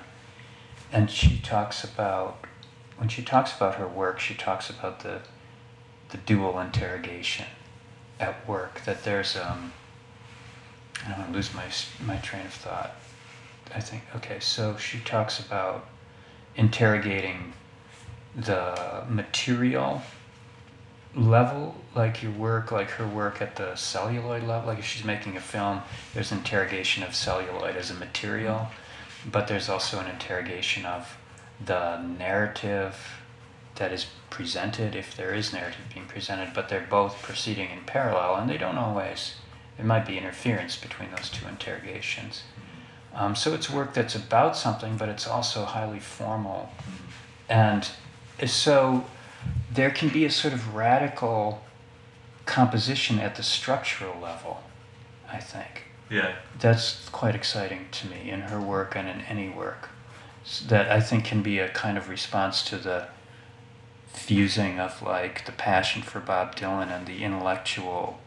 And 0.91 1.11
she 1.11 1.39
talks 1.39 1.83
about, 1.83 2.45
when 2.97 3.09
she 3.09 3.21
talks 3.21 3.55
about 3.55 3.75
her 3.75 3.87
work, 3.87 4.19
she 4.19 4.33
talks 4.33 4.69
about 4.69 5.01
the, 5.01 5.21
the 6.09 6.17
dual 6.17 6.59
interrogation 6.59 7.45
at 8.19 8.47
work, 8.47 8.81
that 8.85 9.03
there's, 9.03 9.35
um, 9.35 9.73
I 11.05 11.09
don't 11.09 11.19
want 11.19 11.31
to 11.31 11.35
lose 11.35 11.53
my, 11.53 11.65
my 12.05 12.17
train 12.17 12.45
of 12.45 12.53
thought. 12.53 12.95
I 13.73 13.79
think, 13.79 14.03
okay, 14.15 14.39
so 14.39 14.77
she 14.77 14.99
talks 14.99 15.39
about 15.39 15.87
interrogating 16.55 17.53
the 18.35 19.03
material 19.09 20.01
level, 21.15 21.75
like 21.95 22.21
your 22.21 22.31
work, 22.31 22.71
like 22.71 22.89
her 22.91 23.07
work 23.07 23.41
at 23.41 23.55
the 23.55 23.75
celluloid 23.75 24.43
level. 24.43 24.67
Like 24.67 24.79
if 24.79 24.85
she's 24.85 25.03
making 25.03 25.35
a 25.35 25.41
film, 25.41 25.81
there's 26.13 26.31
interrogation 26.31 27.03
of 27.03 27.15
celluloid 27.15 27.75
as 27.75 27.89
a 27.89 27.95
material, 27.95 28.67
but 29.29 29.47
there's 29.47 29.69
also 29.69 29.99
an 29.99 30.07
interrogation 30.07 30.85
of 30.85 31.17
the 31.63 31.99
narrative 32.01 32.95
that 33.75 33.91
is 33.91 34.07
presented, 34.29 34.95
if 34.95 35.15
there 35.15 35.33
is 35.33 35.53
narrative 35.53 35.81
being 35.93 36.05
presented, 36.05 36.53
but 36.53 36.69
they're 36.69 36.87
both 36.89 37.21
proceeding 37.21 37.69
in 37.69 37.81
parallel, 37.85 38.35
and 38.35 38.49
they 38.49 38.57
don't 38.57 38.77
always. 38.77 39.35
There 39.77 39.85
might 39.85 40.05
be 40.05 40.17
interference 40.17 40.75
between 40.75 41.11
those 41.11 41.29
two 41.29 41.47
interrogations. 41.47 42.43
Um, 43.13 43.35
so 43.35 43.53
it's 43.53 43.69
work 43.69 43.93
that's 43.93 44.15
about 44.15 44.57
something, 44.57 44.97
but 44.97 45.09
it's 45.09 45.27
also 45.27 45.65
highly 45.65 45.99
formal. 45.99 46.69
And 47.49 47.87
so 48.45 49.05
there 49.71 49.89
can 49.89 50.09
be 50.09 50.25
a 50.25 50.31
sort 50.31 50.53
of 50.53 50.75
radical 50.75 51.63
composition 52.45 53.19
at 53.19 53.35
the 53.35 53.43
structural 53.43 54.19
level, 54.19 54.61
I 55.31 55.39
think. 55.39 55.83
Yeah. 56.09 56.35
That's 56.59 57.07
quite 57.09 57.35
exciting 57.35 57.87
to 57.91 58.07
me 58.07 58.29
in 58.29 58.41
her 58.41 58.59
work 58.59 58.95
and 58.95 59.07
in 59.07 59.21
any 59.21 59.49
work. 59.49 59.89
That 60.67 60.89
I 60.89 61.01
think 61.01 61.25
can 61.25 61.43
be 61.43 61.59
a 61.59 61.69
kind 61.69 61.97
of 61.97 62.07
response 62.07 62.63
to 62.65 62.77
the 62.77 63.07
fusing 64.07 64.79
of 64.79 65.01
like 65.01 65.45
the 65.45 65.51
passion 65.51 66.01
for 66.01 66.19
Bob 66.19 66.55
Dylan 66.55 66.89
and 66.89 67.05
the 67.05 67.23
intellectual 67.23 68.19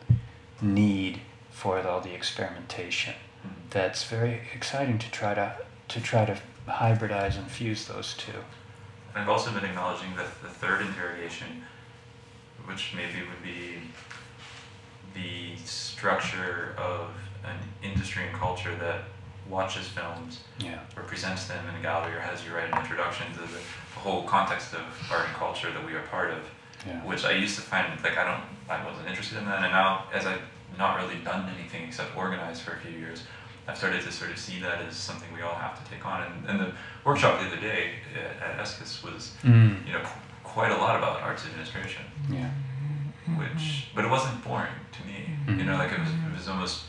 need 0.61 1.21
for 1.61 1.79
all 1.87 2.01
the 2.01 2.15
experimentation. 2.15 3.13
Mm-hmm. 3.13 3.55
That's 3.69 4.05
very 4.05 4.41
exciting 4.55 4.99
to 4.99 5.11
try 5.11 5.35
to 5.35 5.57
to 5.89 6.01
try 6.01 6.25
to 6.25 6.39
hybridize 6.67 7.37
and 7.37 7.51
fuse 7.51 7.87
those 7.87 8.15
two. 8.15 8.39
I've 9.15 9.29
also 9.29 9.51
been 9.53 9.65
acknowledging 9.65 10.15
that 10.17 10.29
the 10.41 10.49
third 10.49 10.81
interrogation, 10.83 11.65
which 12.65 12.95
maybe 12.97 13.27
would 13.29 13.43
be 13.43 13.79
the 15.15 15.57
structure 15.65 16.75
of 16.79 17.11
an 17.45 17.57
industry 17.83 18.23
and 18.29 18.35
culture 18.37 18.75
that 18.77 19.01
watches 19.49 19.89
films 19.89 20.45
Yeah. 20.61 20.79
or 20.97 21.03
presents 21.03 21.49
them 21.49 21.69
in 21.71 21.75
a 21.75 21.83
gallery 21.83 22.15
or 22.15 22.21
has 22.21 22.45
you 22.47 22.55
write 22.55 22.73
an 22.73 22.79
introduction 22.79 23.27
to 23.33 23.41
the, 23.41 23.49
the 23.95 24.01
whole 24.05 24.23
context 24.23 24.73
of 24.75 24.83
art 25.11 25.27
and 25.27 25.35
culture 25.35 25.73
that 25.73 25.85
we 25.85 25.93
are 25.95 26.03
part 26.03 26.31
of, 26.31 26.43
Yeah. 26.87 27.01
which 27.05 27.25
I 27.25 27.33
used 27.33 27.57
to 27.57 27.63
find 27.63 27.87
like 28.05 28.17
I 28.17 28.25
don't 28.31 28.45
I 28.71 28.87
wasn't 28.87 29.09
interested 29.09 29.39
in 29.39 29.47
that, 29.47 29.61
and 29.65 29.73
now 29.73 30.05
as 30.15 30.25
I've 30.25 30.43
not 30.79 30.99
really 31.01 31.17
done 31.25 31.49
anything 31.59 31.85
except 31.85 32.17
organize 32.17 32.61
for 32.61 32.73
a 32.73 32.79
few 32.81 32.93
years, 32.99 33.23
I've 33.69 33.77
started 33.77 34.03
to 34.03 34.13
sort 34.13 34.31
of 34.31 34.39
see 34.39 34.59
that 34.61 34.81
as 34.83 34.97
something 34.97 35.29
we 35.35 35.43
all 35.43 35.55
have 35.55 35.83
to 35.83 35.91
take 35.91 36.05
on. 36.07 36.23
And, 36.23 36.47
and 36.49 36.61
the 36.61 36.73
workshop 37.05 37.41
the 37.41 37.47
other 37.47 37.61
day 37.61 37.93
at, 38.15 38.51
at 38.51 38.59
Escus 38.61 39.03
was 39.03 39.33
Mm. 39.43 39.87
you 39.87 39.93
know 39.93 40.01
qu- 40.01 40.21
quite 40.45 40.73
a 40.73 40.77
lot 40.77 40.97
about 40.97 41.21
arts 41.23 41.47
administration, 41.47 42.03
Yeah. 42.29 42.51
which 43.37 43.89
but 43.95 44.05
it 44.05 44.11
wasn't 44.11 44.43
boring 44.45 44.73
to 44.93 45.07
me. 45.07 45.59
You 45.59 45.65
know, 45.65 45.77
like 45.77 45.93
it 45.93 46.01
was 46.01 46.09
it 46.11 46.33
was 46.37 46.49
almost 46.49 46.85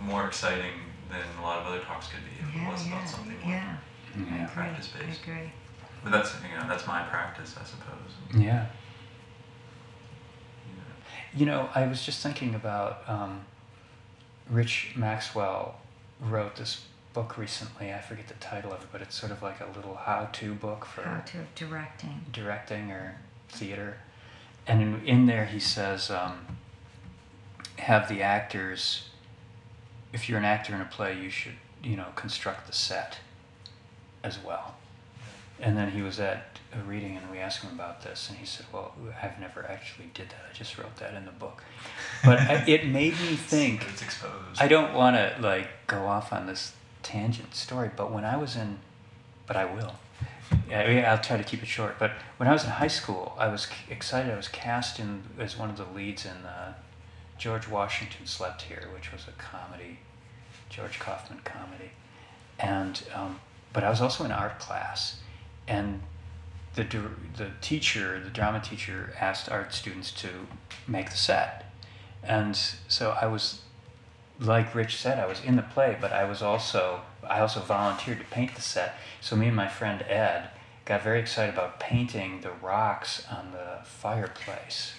more 0.00 0.26
exciting 0.26 0.72
than 1.10 1.22
a 1.38 1.42
lot 1.42 1.60
of 1.60 1.66
other 1.66 1.80
talks 1.80 2.08
could 2.08 2.24
be 2.24 2.32
if 2.40 2.54
it 2.54 2.58
Yeah, 2.58 2.70
was 2.72 2.86
about 2.86 3.08
something 3.08 3.38
more 3.40 3.50
yeah. 3.50 3.76
I 4.16 4.18
Yeah. 4.18 4.34
agree. 4.44 4.46
practice 4.54 4.90
I 5.00 5.04
based. 5.06 5.22
agree. 5.22 5.52
But 6.02 6.12
that's 6.12 6.34
you 6.42 6.56
know 6.58 6.66
that's 6.68 6.86
my 6.86 7.02
practice, 7.02 7.54
I 7.60 7.64
suppose. 7.64 8.12
Yeah. 8.36 8.66
You 11.36 11.44
know, 11.44 11.68
I 11.74 11.86
was 11.86 12.02
just 12.02 12.22
thinking 12.22 12.54
about 12.54 13.02
um, 13.06 13.42
Rich 14.48 14.94
Maxwell 14.96 15.76
wrote 16.18 16.56
this 16.56 16.86
book 17.12 17.36
recently. 17.36 17.92
I 17.92 18.00
forget 18.00 18.26
the 18.28 18.34
title 18.34 18.72
of 18.72 18.80
it, 18.82 18.88
but 18.90 19.02
it's 19.02 19.14
sort 19.14 19.30
of 19.32 19.42
like 19.42 19.60
a 19.60 19.66
little 19.76 19.96
how-to 19.96 20.54
book 20.54 20.86
for 20.86 21.02
How 21.02 21.20
to 21.20 21.38
directing. 21.54 22.24
directing 22.32 22.90
or 22.90 23.16
theater. 23.50 23.98
And 24.66 24.80
in, 24.80 25.04
in 25.04 25.26
there, 25.26 25.44
he 25.44 25.60
says, 25.60 26.10
um, 26.10 26.56
have 27.78 28.08
the 28.08 28.22
actors, 28.22 29.10
if 30.14 30.30
you're 30.30 30.38
an 30.38 30.44
actor 30.44 30.74
in 30.74 30.80
a 30.80 30.86
play, 30.86 31.20
you 31.20 31.28
should, 31.28 31.56
you 31.82 31.96
know, 31.96 32.06
construct 32.14 32.66
the 32.66 32.72
set 32.72 33.18
as 34.24 34.38
well. 34.42 34.74
And 35.60 35.76
then 35.76 35.90
he 35.90 36.00
was 36.00 36.18
at 36.18 36.55
a 36.76 36.82
reading 36.88 37.16
and 37.16 37.30
we 37.30 37.38
asked 37.38 37.62
him 37.62 37.72
about 37.72 38.02
this, 38.02 38.28
and 38.28 38.38
he 38.38 38.46
said, 38.46 38.66
Well, 38.72 38.92
I've 39.22 39.38
never 39.40 39.64
actually 39.68 40.10
did 40.14 40.28
that. 40.30 40.44
I 40.50 40.52
just 40.54 40.78
wrote 40.78 40.96
that 40.96 41.14
in 41.14 41.24
the 41.24 41.32
book. 41.32 41.62
But 42.24 42.40
I, 42.40 42.64
it 42.66 42.86
made 42.86 43.12
me 43.20 43.36
think. 43.36 43.86
It's 43.88 44.02
exposed. 44.02 44.60
I 44.60 44.68
don't 44.68 44.94
want 44.94 45.16
to 45.16 45.36
like 45.40 45.68
go 45.86 46.06
off 46.06 46.32
on 46.32 46.46
this 46.46 46.72
tangent 47.02 47.54
story, 47.54 47.90
but 47.94 48.12
when 48.12 48.24
I 48.24 48.36
was 48.36 48.56
in, 48.56 48.78
but 49.46 49.56
I 49.56 49.64
will. 49.64 49.94
I 50.72 50.86
mean, 50.86 51.04
I'll 51.04 51.18
try 51.20 51.36
to 51.36 51.44
keep 51.44 51.62
it 51.62 51.66
short. 51.66 51.96
But 51.98 52.12
when 52.36 52.48
I 52.48 52.52
was 52.52 52.64
in 52.64 52.70
high 52.70 52.88
school, 52.88 53.34
I 53.38 53.48
was 53.48 53.68
excited. 53.90 54.32
I 54.32 54.36
was 54.36 54.48
cast 54.48 54.98
in 54.98 55.24
as 55.38 55.56
one 55.56 55.70
of 55.70 55.76
the 55.76 55.86
leads 55.94 56.24
in 56.24 56.46
uh, 56.46 56.74
George 57.38 57.68
Washington 57.68 58.26
Slept 58.26 58.62
Here, 58.62 58.88
which 58.94 59.12
was 59.12 59.26
a 59.28 59.32
comedy, 59.32 59.98
George 60.68 60.98
Kaufman 60.98 61.40
comedy, 61.44 61.90
and 62.58 63.02
um, 63.14 63.40
but 63.72 63.84
I 63.84 63.90
was 63.90 64.00
also 64.00 64.24
in 64.24 64.32
art 64.32 64.58
class, 64.58 65.20
and 65.68 66.00
the 66.76 66.84
the 67.36 67.50
teacher, 67.60 68.20
the 68.22 68.30
drama 68.30 68.60
teacher, 68.60 69.14
asked 69.18 69.50
art 69.50 69.72
students 69.72 70.12
to 70.12 70.28
make 70.86 71.10
the 71.10 71.16
set, 71.16 71.64
and 72.22 72.56
so 72.88 73.16
I 73.20 73.26
was 73.26 73.62
like 74.38 74.74
Rich 74.74 74.96
said, 74.96 75.18
I 75.18 75.26
was 75.26 75.42
in 75.42 75.56
the 75.56 75.62
play, 75.62 75.96
but 76.00 76.12
I 76.12 76.24
was 76.24 76.42
also 76.42 77.00
I 77.28 77.40
also 77.40 77.60
volunteered 77.60 78.18
to 78.18 78.24
paint 78.26 78.54
the 78.54 78.60
set. 78.60 78.94
So 79.20 79.36
me 79.36 79.48
and 79.48 79.56
my 79.56 79.68
friend 79.68 80.02
Ed 80.02 80.50
got 80.84 81.02
very 81.02 81.18
excited 81.18 81.52
about 81.52 81.80
painting 81.80 82.42
the 82.42 82.52
rocks 82.52 83.26
on 83.30 83.52
the 83.52 83.84
fireplace 83.84 84.92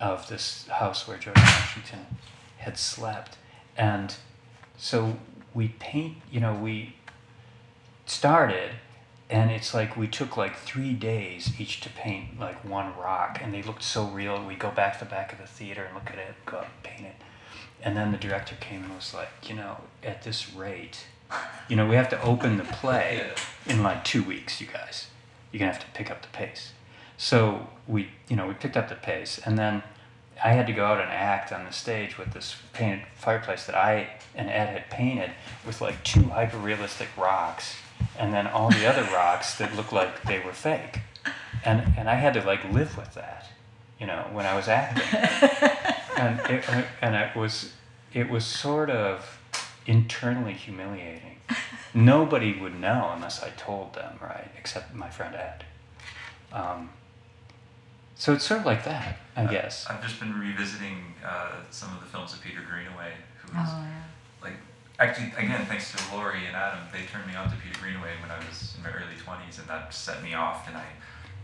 of 0.00 0.28
this 0.28 0.66
house 0.68 1.08
where 1.08 1.16
George 1.16 1.36
Washington 1.36 2.06
had 2.58 2.76
slept. 2.76 3.38
And 3.76 4.14
so 4.76 5.16
we 5.54 5.68
paint, 5.68 6.18
you 6.30 6.40
know, 6.40 6.52
we 6.54 6.96
started 8.04 8.72
and 9.30 9.50
it's 9.50 9.72
like 9.72 9.96
we 9.96 10.06
took 10.06 10.36
like 10.36 10.56
three 10.56 10.92
days 10.92 11.52
each 11.58 11.80
to 11.80 11.88
paint 11.88 12.38
like 12.38 12.64
one 12.64 12.96
rock 12.96 13.38
and 13.42 13.52
they 13.54 13.62
looked 13.62 13.82
so 13.82 14.06
real. 14.06 14.44
We 14.44 14.54
go 14.54 14.70
back 14.70 14.98
to 14.98 15.04
the 15.04 15.10
back 15.10 15.32
of 15.32 15.38
the 15.38 15.46
theater 15.46 15.84
and 15.84 15.94
look 15.94 16.10
at 16.10 16.18
it, 16.18 16.34
go 16.44 16.58
up 16.58 16.68
paint 16.82 17.06
it. 17.06 17.16
And 17.82 17.96
then 17.96 18.12
the 18.12 18.18
director 18.18 18.54
came 18.60 18.84
and 18.84 18.94
was 18.94 19.12
like, 19.14 19.48
you 19.48 19.54
know, 19.54 19.78
at 20.04 20.22
this 20.22 20.52
rate, 20.54 21.06
you 21.68 21.76
know, 21.76 21.86
we 21.86 21.96
have 21.96 22.08
to 22.10 22.22
open 22.22 22.56
the 22.58 22.64
play 22.64 23.30
in 23.66 23.82
like 23.82 24.04
two 24.04 24.22
weeks, 24.22 24.60
you 24.60 24.66
guys. 24.66 25.06
You're 25.50 25.60
gonna 25.60 25.72
have 25.72 25.80
to 25.80 25.90
pick 25.92 26.10
up 26.10 26.22
the 26.22 26.28
pace. 26.28 26.72
So 27.16 27.68
we, 27.86 28.08
you 28.28 28.36
know, 28.36 28.46
we 28.46 28.54
picked 28.54 28.76
up 28.76 28.88
the 28.88 28.94
pace, 28.94 29.38
and 29.44 29.58
then 29.58 29.82
I 30.42 30.50
had 30.50 30.66
to 30.66 30.72
go 30.72 30.84
out 30.84 31.00
and 31.00 31.10
act 31.10 31.52
on 31.52 31.64
the 31.64 31.72
stage 31.72 32.18
with 32.18 32.32
this 32.32 32.56
painted 32.72 33.06
fireplace 33.14 33.64
that 33.66 33.76
I 33.76 34.08
and 34.34 34.48
Ed 34.48 34.66
had 34.66 34.90
painted 34.90 35.30
with 35.64 35.80
like 35.80 36.02
two 36.04 36.24
hyper 36.24 36.56
realistic 36.56 37.08
rocks, 37.16 37.76
and 38.18 38.32
then 38.32 38.46
all 38.46 38.70
the 38.70 38.86
other 38.86 39.02
rocks 39.12 39.56
that 39.58 39.74
looked 39.76 39.92
like 39.92 40.22
they 40.24 40.38
were 40.40 40.52
fake, 40.52 41.00
and 41.64 41.94
and 41.96 42.08
I 42.08 42.14
had 42.16 42.34
to 42.34 42.42
like 42.42 42.64
live 42.72 42.96
with 42.96 43.14
that, 43.14 43.46
you 44.00 44.06
know, 44.06 44.26
when 44.32 44.46
I 44.46 44.54
was 44.56 44.68
acting 44.68 45.04
and 46.16 46.40
it, 46.50 46.64
and 47.00 47.14
it 47.14 47.36
was 47.36 47.72
it 48.12 48.28
was 48.30 48.44
sort 48.44 48.90
of 48.90 49.38
internally 49.86 50.52
humiliating. 50.54 51.38
Nobody 51.94 52.58
would 52.58 52.78
know 52.80 53.10
unless 53.14 53.42
I 53.42 53.50
told 53.50 53.94
them, 53.94 54.18
right? 54.22 54.48
Except 54.58 54.94
my 54.94 55.10
friend 55.10 55.34
Ed. 55.34 55.64
Um, 56.52 56.90
so 58.14 58.32
it's 58.32 58.44
sort 58.44 58.60
of 58.60 58.66
like 58.66 58.84
that, 58.84 59.18
I 59.36 59.44
guess. 59.46 59.86
I've 59.90 60.02
just 60.02 60.20
been 60.20 60.38
revisiting 60.38 61.14
uh, 61.26 61.50
some 61.70 61.92
of 61.94 62.00
the 62.00 62.06
films 62.06 62.32
of 62.32 62.40
Peter 62.42 62.60
Greenaway, 62.60 63.12
who 63.42 63.58
was 63.58 63.68
Oh, 63.70 63.82
yeah. 63.82 64.02
like 64.42 64.54
actually 65.02 65.32
again 65.36 65.66
thanks 65.66 65.92
to 65.92 65.98
Laurie 66.14 66.46
and 66.46 66.54
Adam, 66.56 66.80
they 66.92 67.04
turned 67.10 67.26
me 67.26 67.34
on 67.34 67.50
to 67.50 67.56
Peter 67.56 67.78
Greenaway 67.80 68.12
when 68.22 68.30
I 68.30 68.38
was 68.48 68.74
in 68.76 68.82
my 68.82 68.90
early 68.90 69.16
twenties, 69.18 69.58
and 69.58 69.66
that 69.68 69.92
set 69.94 70.22
me 70.22 70.34
off. 70.34 70.68
And 70.68 70.76
I 70.76 70.84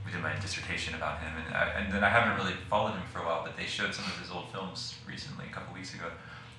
we 0.06 0.12
did 0.12 0.22
my 0.22 0.34
dissertation 0.40 0.94
about 0.94 1.20
him, 1.20 1.32
and 1.44 1.54
I, 1.54 1.64
and 1.76 1.92
then 1.92 2.02
I 2.02 2.08
haven't 2.08 2.36
really 2.42 2.56
followed 2.70 2.92
him 2.92 3.02
for 3.12 3.18
a 3.20 3.26
while, 3.26 3.42
but 3.44 3.56
they 3.56 3.64
showed 3.66 3.92
some 3.94 4.06
of 4.06 4.16
his 4.18 4.30
old 4.30 4.50
films 4.52 4.94
recently, 5.06 5.44
a 5.50 5.52
couple 5.52 5.74
weeks 5.74 5.92
ago. 5.94 6.06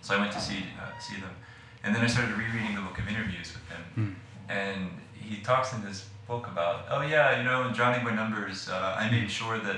So 0.02 0.16
I 0.16 0.20
went 0.20 0.32
to 0.34 0.40
see 0.42 0.64
uh, 0.80 0.98
see 1.00 1.16
them, 1.20 1.34
and 1.84 1.96
then 1.96 2.04
I 2.04 2.08
started 2.08 2.38
rereading 2.38 2.76
the 2.76 2.82
book 2.82 3.00
of 3.00 3.08
interviews 3.08 3.54
with 3.56 3.66
him, 3.70 3.84
Hmm. 3.96 4.52
and 4.52 4.90
he 5.14 5.42
talks 5.42 5.74
in 5.74 5.84
this 5.84 6.06
book 6.28 6.48
about 6.48 6.86
oh 6.92 7.02
yeah 7.02 7.38
you 7.40 7.44
know 7.44 7.68
in 7.68 7.74
Drowning 7.74 8.06
by 8.06 8.14
Numbers 8.14 8.70
uh, 8.70 8.96
I 9.00 9.10
made 9.10 9.32
sure 9.32 9.58
that 9.58 9.78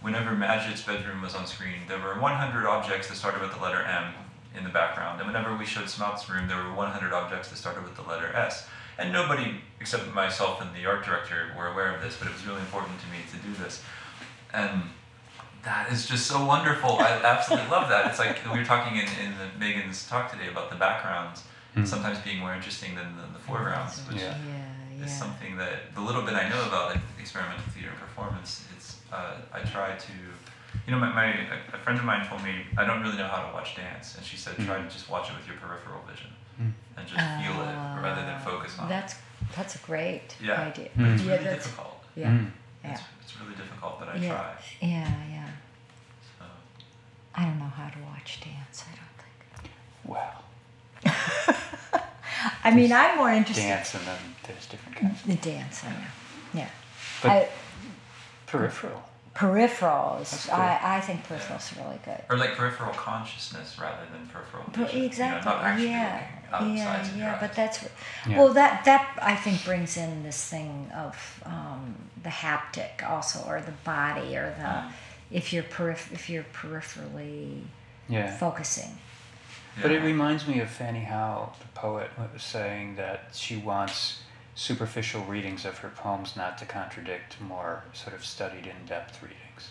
whenever 0.00 0.32
Madgett's 0.32 0.82
bedroom 0.82 1.22
was 1.22 1.34
on 1.36 1.46
screen 1.46 1.78
there 1.86 1.98
were 2.00 2.18
100 2.20 2.66
objects 2.66 3.06
that 3.08 3.14
started 3.16 3.40
with 3.40 3.52
the 3.54 3.60
letter 3.62 3.82
M 3.82 4.12
in 4.56 4.64
the 4.64 4.72
the 4.72 4.78
background. 4.78 5.20
And 5.20 5.26
whenever 5.28 5.54
we 5.56 5.66
showed 5.66 5.88
Smut's 5.88 6.28
room, 6.30 6.48
there 6.48 6.56
were 6.62 6.72
100 6.72 7.12
objects 7.12 7.48
that 7.50 7.56
started 7.56 7.82
with 7.84 7.96
the 7.96 8.02
letter 8.02 8.32
S. 8.34 8.66
And 8.98 9.12
nobody 9.12 9.56
except 9.80 10.12
myself 10.14 10.60
and 10.60 10.70
the 10.74 10.86
art 10.86 11.04
director 11.04 11.52
were 11.56 11.68
aware 11.68 11.94
of 11.94 12.02
this, 12.02 12.16
but 12.16 12.28
it 12.28 12.32
was 12.34 12.46
really 12.46 12.60
important 12.60 12.94
to 13.00 13.06
me 13.06 13.18
to 13.32 13.36
do 13.46 13.52
this. 13.62 13.82
And 14.52 14.82
that 15.64 15.90
is 15.92 16.06
just 16.06 16.26
so 16.26 16.44
wonderful. 16.44 16.98
I 16.98 17.08
absolutely 17.24 17.70
love 17.70 17.88
that. 17.88 18.06
It's 18.08 18.18
like 18.18 18.38
we 18.52 18.58
were 18.58 18.64
talking 18.64 18.98
in, 18.98 19.06
in 19.24 19.32
the, 19.38 19.48
Megan's 19.58 20.06
talk 20.08 20.30
today 20.32 20.48
about 20.48 20.70
the 20.70 20.76
backgrounds 20.76 21.42
Mm. 21.74 21.86
sometimes 21.86 22.18
being 22.18 22.38
more 22.38 22.52
interesting 22.52 22.94
than 22.94 23.16
the, 23.16 23.22
the 23.32 23.38
foregrounds, 23.38 24.00
which 24.06 24.18
Yeah. 24.20 24.36
yeah, 24.46 25.04
is 25.06 25.10
yeah. 25.10 25.18
something 25.18 25.56
that 25.56 25.94
the 25.94 26.02
little 26.02 26.20
bit 26.20 26.34
I 26.34 26.46
know 26.50 26.62
about 26.68 26.90
like 26.90 27.00
experimental 27.18 27.64
theater 27.72 27.88
and 27.88 27.98
performance, 27.98 28.66
it's 28.76 28.98
uh, 29.10 29.36
I 29.54 29.60
try 29.60 29.96
to, 29.96 30.12
you 30.86 30.92
know, 30.92 30.98
my, 30.98 31.12
my 31.12 31.26
a- 31.26 31.76
a 31.76 31.78
friend 31.78 31.98
of 31.98 32.04
mine 32.04 32.26
told 32.26 32.42
me 32.42 32.66
I 32.76 32.84
don't 32.84 33.02
really 33.02 33.16
know 33.16 33.28
how 33.28 33.46
to 33.46 33.52
watch 33.52 33.76
dance, 33.76 34.16
and 34.16 34.24
she 34.24 34.36
said 34.36 34.56
try 34.56 34.78
to 34.78 34.82
Mhm. 34.84 34.92
just 34.92 35.08
watch 35.10 35.30
it 35.30 35.36
with 35.36 35.46
your 35.46 35.56
peripheral 35.56 36.02
vision 36.10 36.30
Mm. 36.60 36.72
and 36.96 37.06
just 37.06 37.18
feel 37.40 37.56
it 37.62 37.74
rather 38.06 38.22
than 38.22 38.34
Ah, 38.40 38.44
focus 38.44 38.78
on 38.78 38.88
That's 38.88 39.14
that's 39.56 39.74
a 39.74 39.78
great 39.78 40.36
Yeah. 40.40 40.60
idea. 40.62 40.84
it. 40.86 40.92
But 40.96 41.06
it's 41.08 41.22
Mm. 41.22 41.26
Yeah, 41.26 41.32
really 41.32 41.44
that's 41.44 41.64
difficult. 41.64 42.04
yeah, 42.14 42.28
Mm. 42.28 42.50
yeah, 42.84 42.90
It's, 42.92 43.02
it's 43.22 43.40
really 43.40 43.54
difficult, 43.56 43.98
but 44.00 44.08
I 44.10 44.16
Yeah. 44.16 44.28
try. 44.34 44.52
yeah, 44.80 45.08
yeah. 45.30 45.46
So. 46.38 46.44
I 47.34 47.44
don't 47.44 47.58
know 47.58 47.72
how 47.76 47.88
to 47.88 47.98
watch 48.00 48.40
dance. 48.40 48.84
I 48.90 48.94
don't 49.00 49.16
think. 49.22 49.70
Wow. 50.04 50.38
I 52.64 52.70
mean, 52.70 52.92
I'm 52.92 53.16
more 53.16 53.30
interested 53.32 53.62
Dance 53.62 53.94
and 53.94 54.06
then 54.06 54.18
there's 54.46 54.66
different 54.66 54.96
kinds. 54.98 55.22
the 55.22 55.34
dance. 55.36 55.84
I 55.84 55.90
know. 55.90 55.96
Yeah. 56.54 56.68
But 57.22 57.30
I, 57.30 57.48
peripheral. 58.46 59.02
Peripherals. 59.34 60.30
That's. 60.30 60.48
I, 60.50 60.96
I 60.96 61.00
think 61.00 61.26
peripherals 61.26 61.76
are 61.78 61.84
really 61.84 62.00
good. 62.04 62.22
Or 62.30 62.36
like 62.36 62.54
peripheral 62.56 62.92
consciousness 62.92 63.78
rather 63.80 64.06
than 64.12 64.26
peripheral 64.28 64.64
vision. 64.70 65.04
exactly. 65.04 65.50
You 65.50 65.56
know, 65.56 65.56
not 65.56 65.64
actually 65.64 65.88
yeah. 65.90 66.26
looking 66.52 66.76
yeah. 66.76 66.88
outside 66.88 67.10
of 67.10 67.16
your 67.16 67.26
Yeah. 67.26 67.38
But 67.40 67.50
eyes. 67.50 67.56
that's 67.56 67.88
Yeah. 68.28 68.38
well. 68.38 68.52
That 68.52 68.84
that 68.84 69.18
I 69.22 69.34
think 69.36 69.64
brings 69.64 69.96
in 69.96 70.22
this 70.22 70.42
thing 70.48 70.90
of 70.94 71.42
um, 71.46 71.94
the 72.22 72.28
haptic 72.30 73.08
also, 73.08 73.44
or 73.48 73.60
the 73.60 73.72
body, 73.84 74.36
or 74.36 74.54
the 74.58 74.62
Mm. 74.64 74.90
if 75.30 75.52
you're 75.52 75.62
periph- 75.64 76.12
if 76.12 76.28
you're 76.30 76.44
peripherally 76.52 77.62
Yeah. 78.08 78.36
focusing. 78.36 78.98
But 79.80 79.90
it 79.90 80.02
reminds 80.02 80.46
me 80.46 80.60
of 80.60 80.68
Fanny 80.68 81.04
Howe, 81.04 81.52
the 81.58 81.68
poet, 81.80 82.10
was 82.34 82.42
saying 82.42 82.96
that 82.96 83.30
she 83.32 83.56
wants 83.56 84.18
superficial 84.54 85.24
readings 85.24 85.64
of 85.64 85.78
her 85.78 85.88
poems 85.88 86.36
not 86.36 86.58
to 86.58 86.64
contradict 86.66 87.40
more 87.40 87.84
sort 87.92 88.14
of 88.14 88.24
studied 88.24 88.66
in 88.66 88.86
depth 88.86 89.22
readings. 89.22 89.70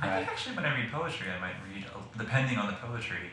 I 0.00 0.06
Right. 0.08 0.16
think 0.18 0.28
actually 0.28 0.56
when 0.56 0.64
I 0.66 0.76
read 0.80 0.92
poetry, 0.92 1.26
I 1.30 1.38
might 1.40 1.54
read, 1.72 1.86
depending 2.18 2.58
on 2.58 2.66
the 2.68 2.74
poetry, 2.74 3.30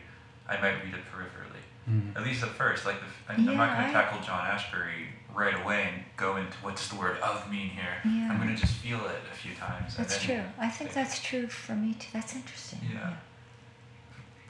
I 0.48 0.60
might 0.62 0.84
read 0.84 0.94
it 0.94 1.04
peripherally. 1.12 1.62
Mm. 1.90 2.16
At 2.16 2.24
least 2.24 2.42
at 2.44 2.50
first. 2.50 2.86
Like, 2.86 2.96
if, 2.96 3.24
I'm 3.30 3.48
I'm 3.50 3.58
not 3.58 3.78
going 3.78 3.88
to 3.88 3.94
tackle 3.94 4.22
John 4.22 4.40
Ashbery 4.50 5.08
right 5.36 5.54
away 5.64 5.90
and 5.94 6.04
go 6.16 6.38
into 6.38 6.56
what 6.60 6.78
does 6.78 6.88
the 6.88 6.96
word 6.96 7.18
of 7.18 7.50
mean 7.52 7.70
here. 7.70 7.98
Yeah. 8.06 8.30
I'm 8.32 8.38
going 8.42 8.56
to 8.56 8.60
just 8.60 8.76
feel 8.76 9.00
it 9.06 9.20
a 9.32 9.36
few 9.36 9.54
times. 9.56 9.96
and 9.98 10.06
That's 10.06 10.26
then 10.26 10.38
true. 10.38 10.50
I 10.60 10.70
think 10.70 10.94
that's 10.94 11.20
true 11.22 11.48
for 11.48 11.74
me 11.76 11.96
too. 11.96 12.08
That's 12.14 12.36
interesting. 12.36 12.80
Yeah. 12.94 13.16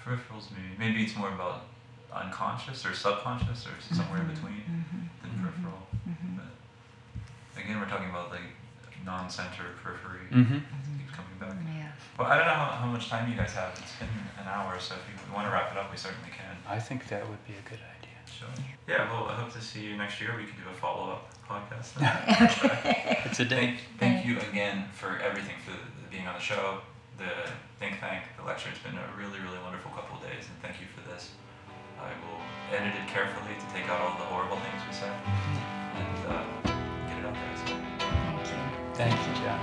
Peripherals, 0.04 0.52
maybe. 0.52 0.76
Maybe 0.78 1.04
it's 1.04 1.16
more 1.16 1.30
about 1.30 1.66
unconscious 2.14 2.86
or 2.86 2.94
subconscious 2.94 3.66
or 3.66 3.95
somewhere 3.95 4.22
in 4.22 4.28
between 4.28 4.54
hmm 4.62 5.00
than 5.24 5.32
peripheral. 5.41 5.82
But 7.64 7.69
again, 7.69 7.81
we're 7.81 7.90
talking 7.90 8.10
about 8.10 8.30
like 8.30 8.41
non-center 9.06 9.64
periphery. 9.81 10.27
Mm-hmm. 10.31 10.60
Keeps 10.99 11.15
coming 11.15 11.38
back. 11.40 11.56
Yeah. 11.64 11.91
Well, 12.19 12.27
I 12.27 12.35
don't 12.38 12.48
know 12.48 12.60
how, 12.60 12.84
how 12.84 12.88
much 12.88 13.07
time 13.10 13.31
you 13.31 13.38
guys 13.38 13.53
have. 13.53 13.72
It's 13.80 13.95
been 13.95 14.11
an 14.40 14.48
hour, 14.48 14.80
so 14.80 14.95
if 14.95 15.03
you 15.07 15.15
want 15.34 15.48
to 15.48 15.53
wrap 15.53 15.72
it 15.72 15.77
up, 15.77 15.90
we 15.90 15.98
certainly 15.98 16.30
can. 16.35 16.57
I 16.68 16.80
think 16.80 17.07
that 17.07 17.27
would 17.27 17.40
be 17.48 17.53
a 17.53 17.64
good 17.64 17.80
idea. 17.80 18.19
Sure. 18.27 18.52
Yeah, 18.88 19.07
well, 19.11 19.31
I 19.31 19.35
hope 19.35 19.53
to 19.53 19.61
see 19.61 19.85
you 19.88 19.95
next 19.95 20.19
year. 20.19 20.35
We 20.35 20.44
can 20.44 20.60
do 20.60 20.68
a 20.69 20.76
follow-up 20.76 21.31
podcast. 21.48 21.95
then. 21.95 22.11
okay. 22.84 23.23
It's 23.23 23.40
a 23.40 23.45
day. 23.45 23.56
Thank, 23.56 23.80
thank 23.99 24.26
you 24.26 24.40
again 24.52 24.85
for 24.91 25.19
everything, 25.23 25.56
for 25.64 25.72
the, 25.72 25.88
being 26.11 26.27
on 26.27 26.35
the 26.35 26.44
show, 26.44 26.84
the 27.18 27.31
think 27.80 27.99
tank, 27.99 28.27
the 28.35 28.44
lecture. 28.44 28.69
It's 28.76 28.84
been 28.84 28.99
a 28.99 29.07
really, 29.15 29.40
really 29.40 29.60
wonderful 29.64 29.91
couple 29.91 30.19
of 30.19 30.23
days, 30.23 30.52
and 30.52 30.56
thank 30.60 30.84
you 30.84 30.88
for 30.91 30.99
this. 31.07 31.31
I 31.95 32.11
will 32.27 32.44
edit 32.76 32.91
it 32.91 33.07
carefully 33.07 33.56
to 33.56 33.68
take 33.72 33.88
out 33.88 34.02
all 34.02 34.19
the 34.19 34.27
horrible 34.27 34.60
things 34.60 34.84
we 34.84 34.91
said 34.91 35.15
and 35.95 36.19
uh, 36.27 36.62
Thank 38.95 39.15
you, 39.28 39.34
Jeff. 39.44 39.60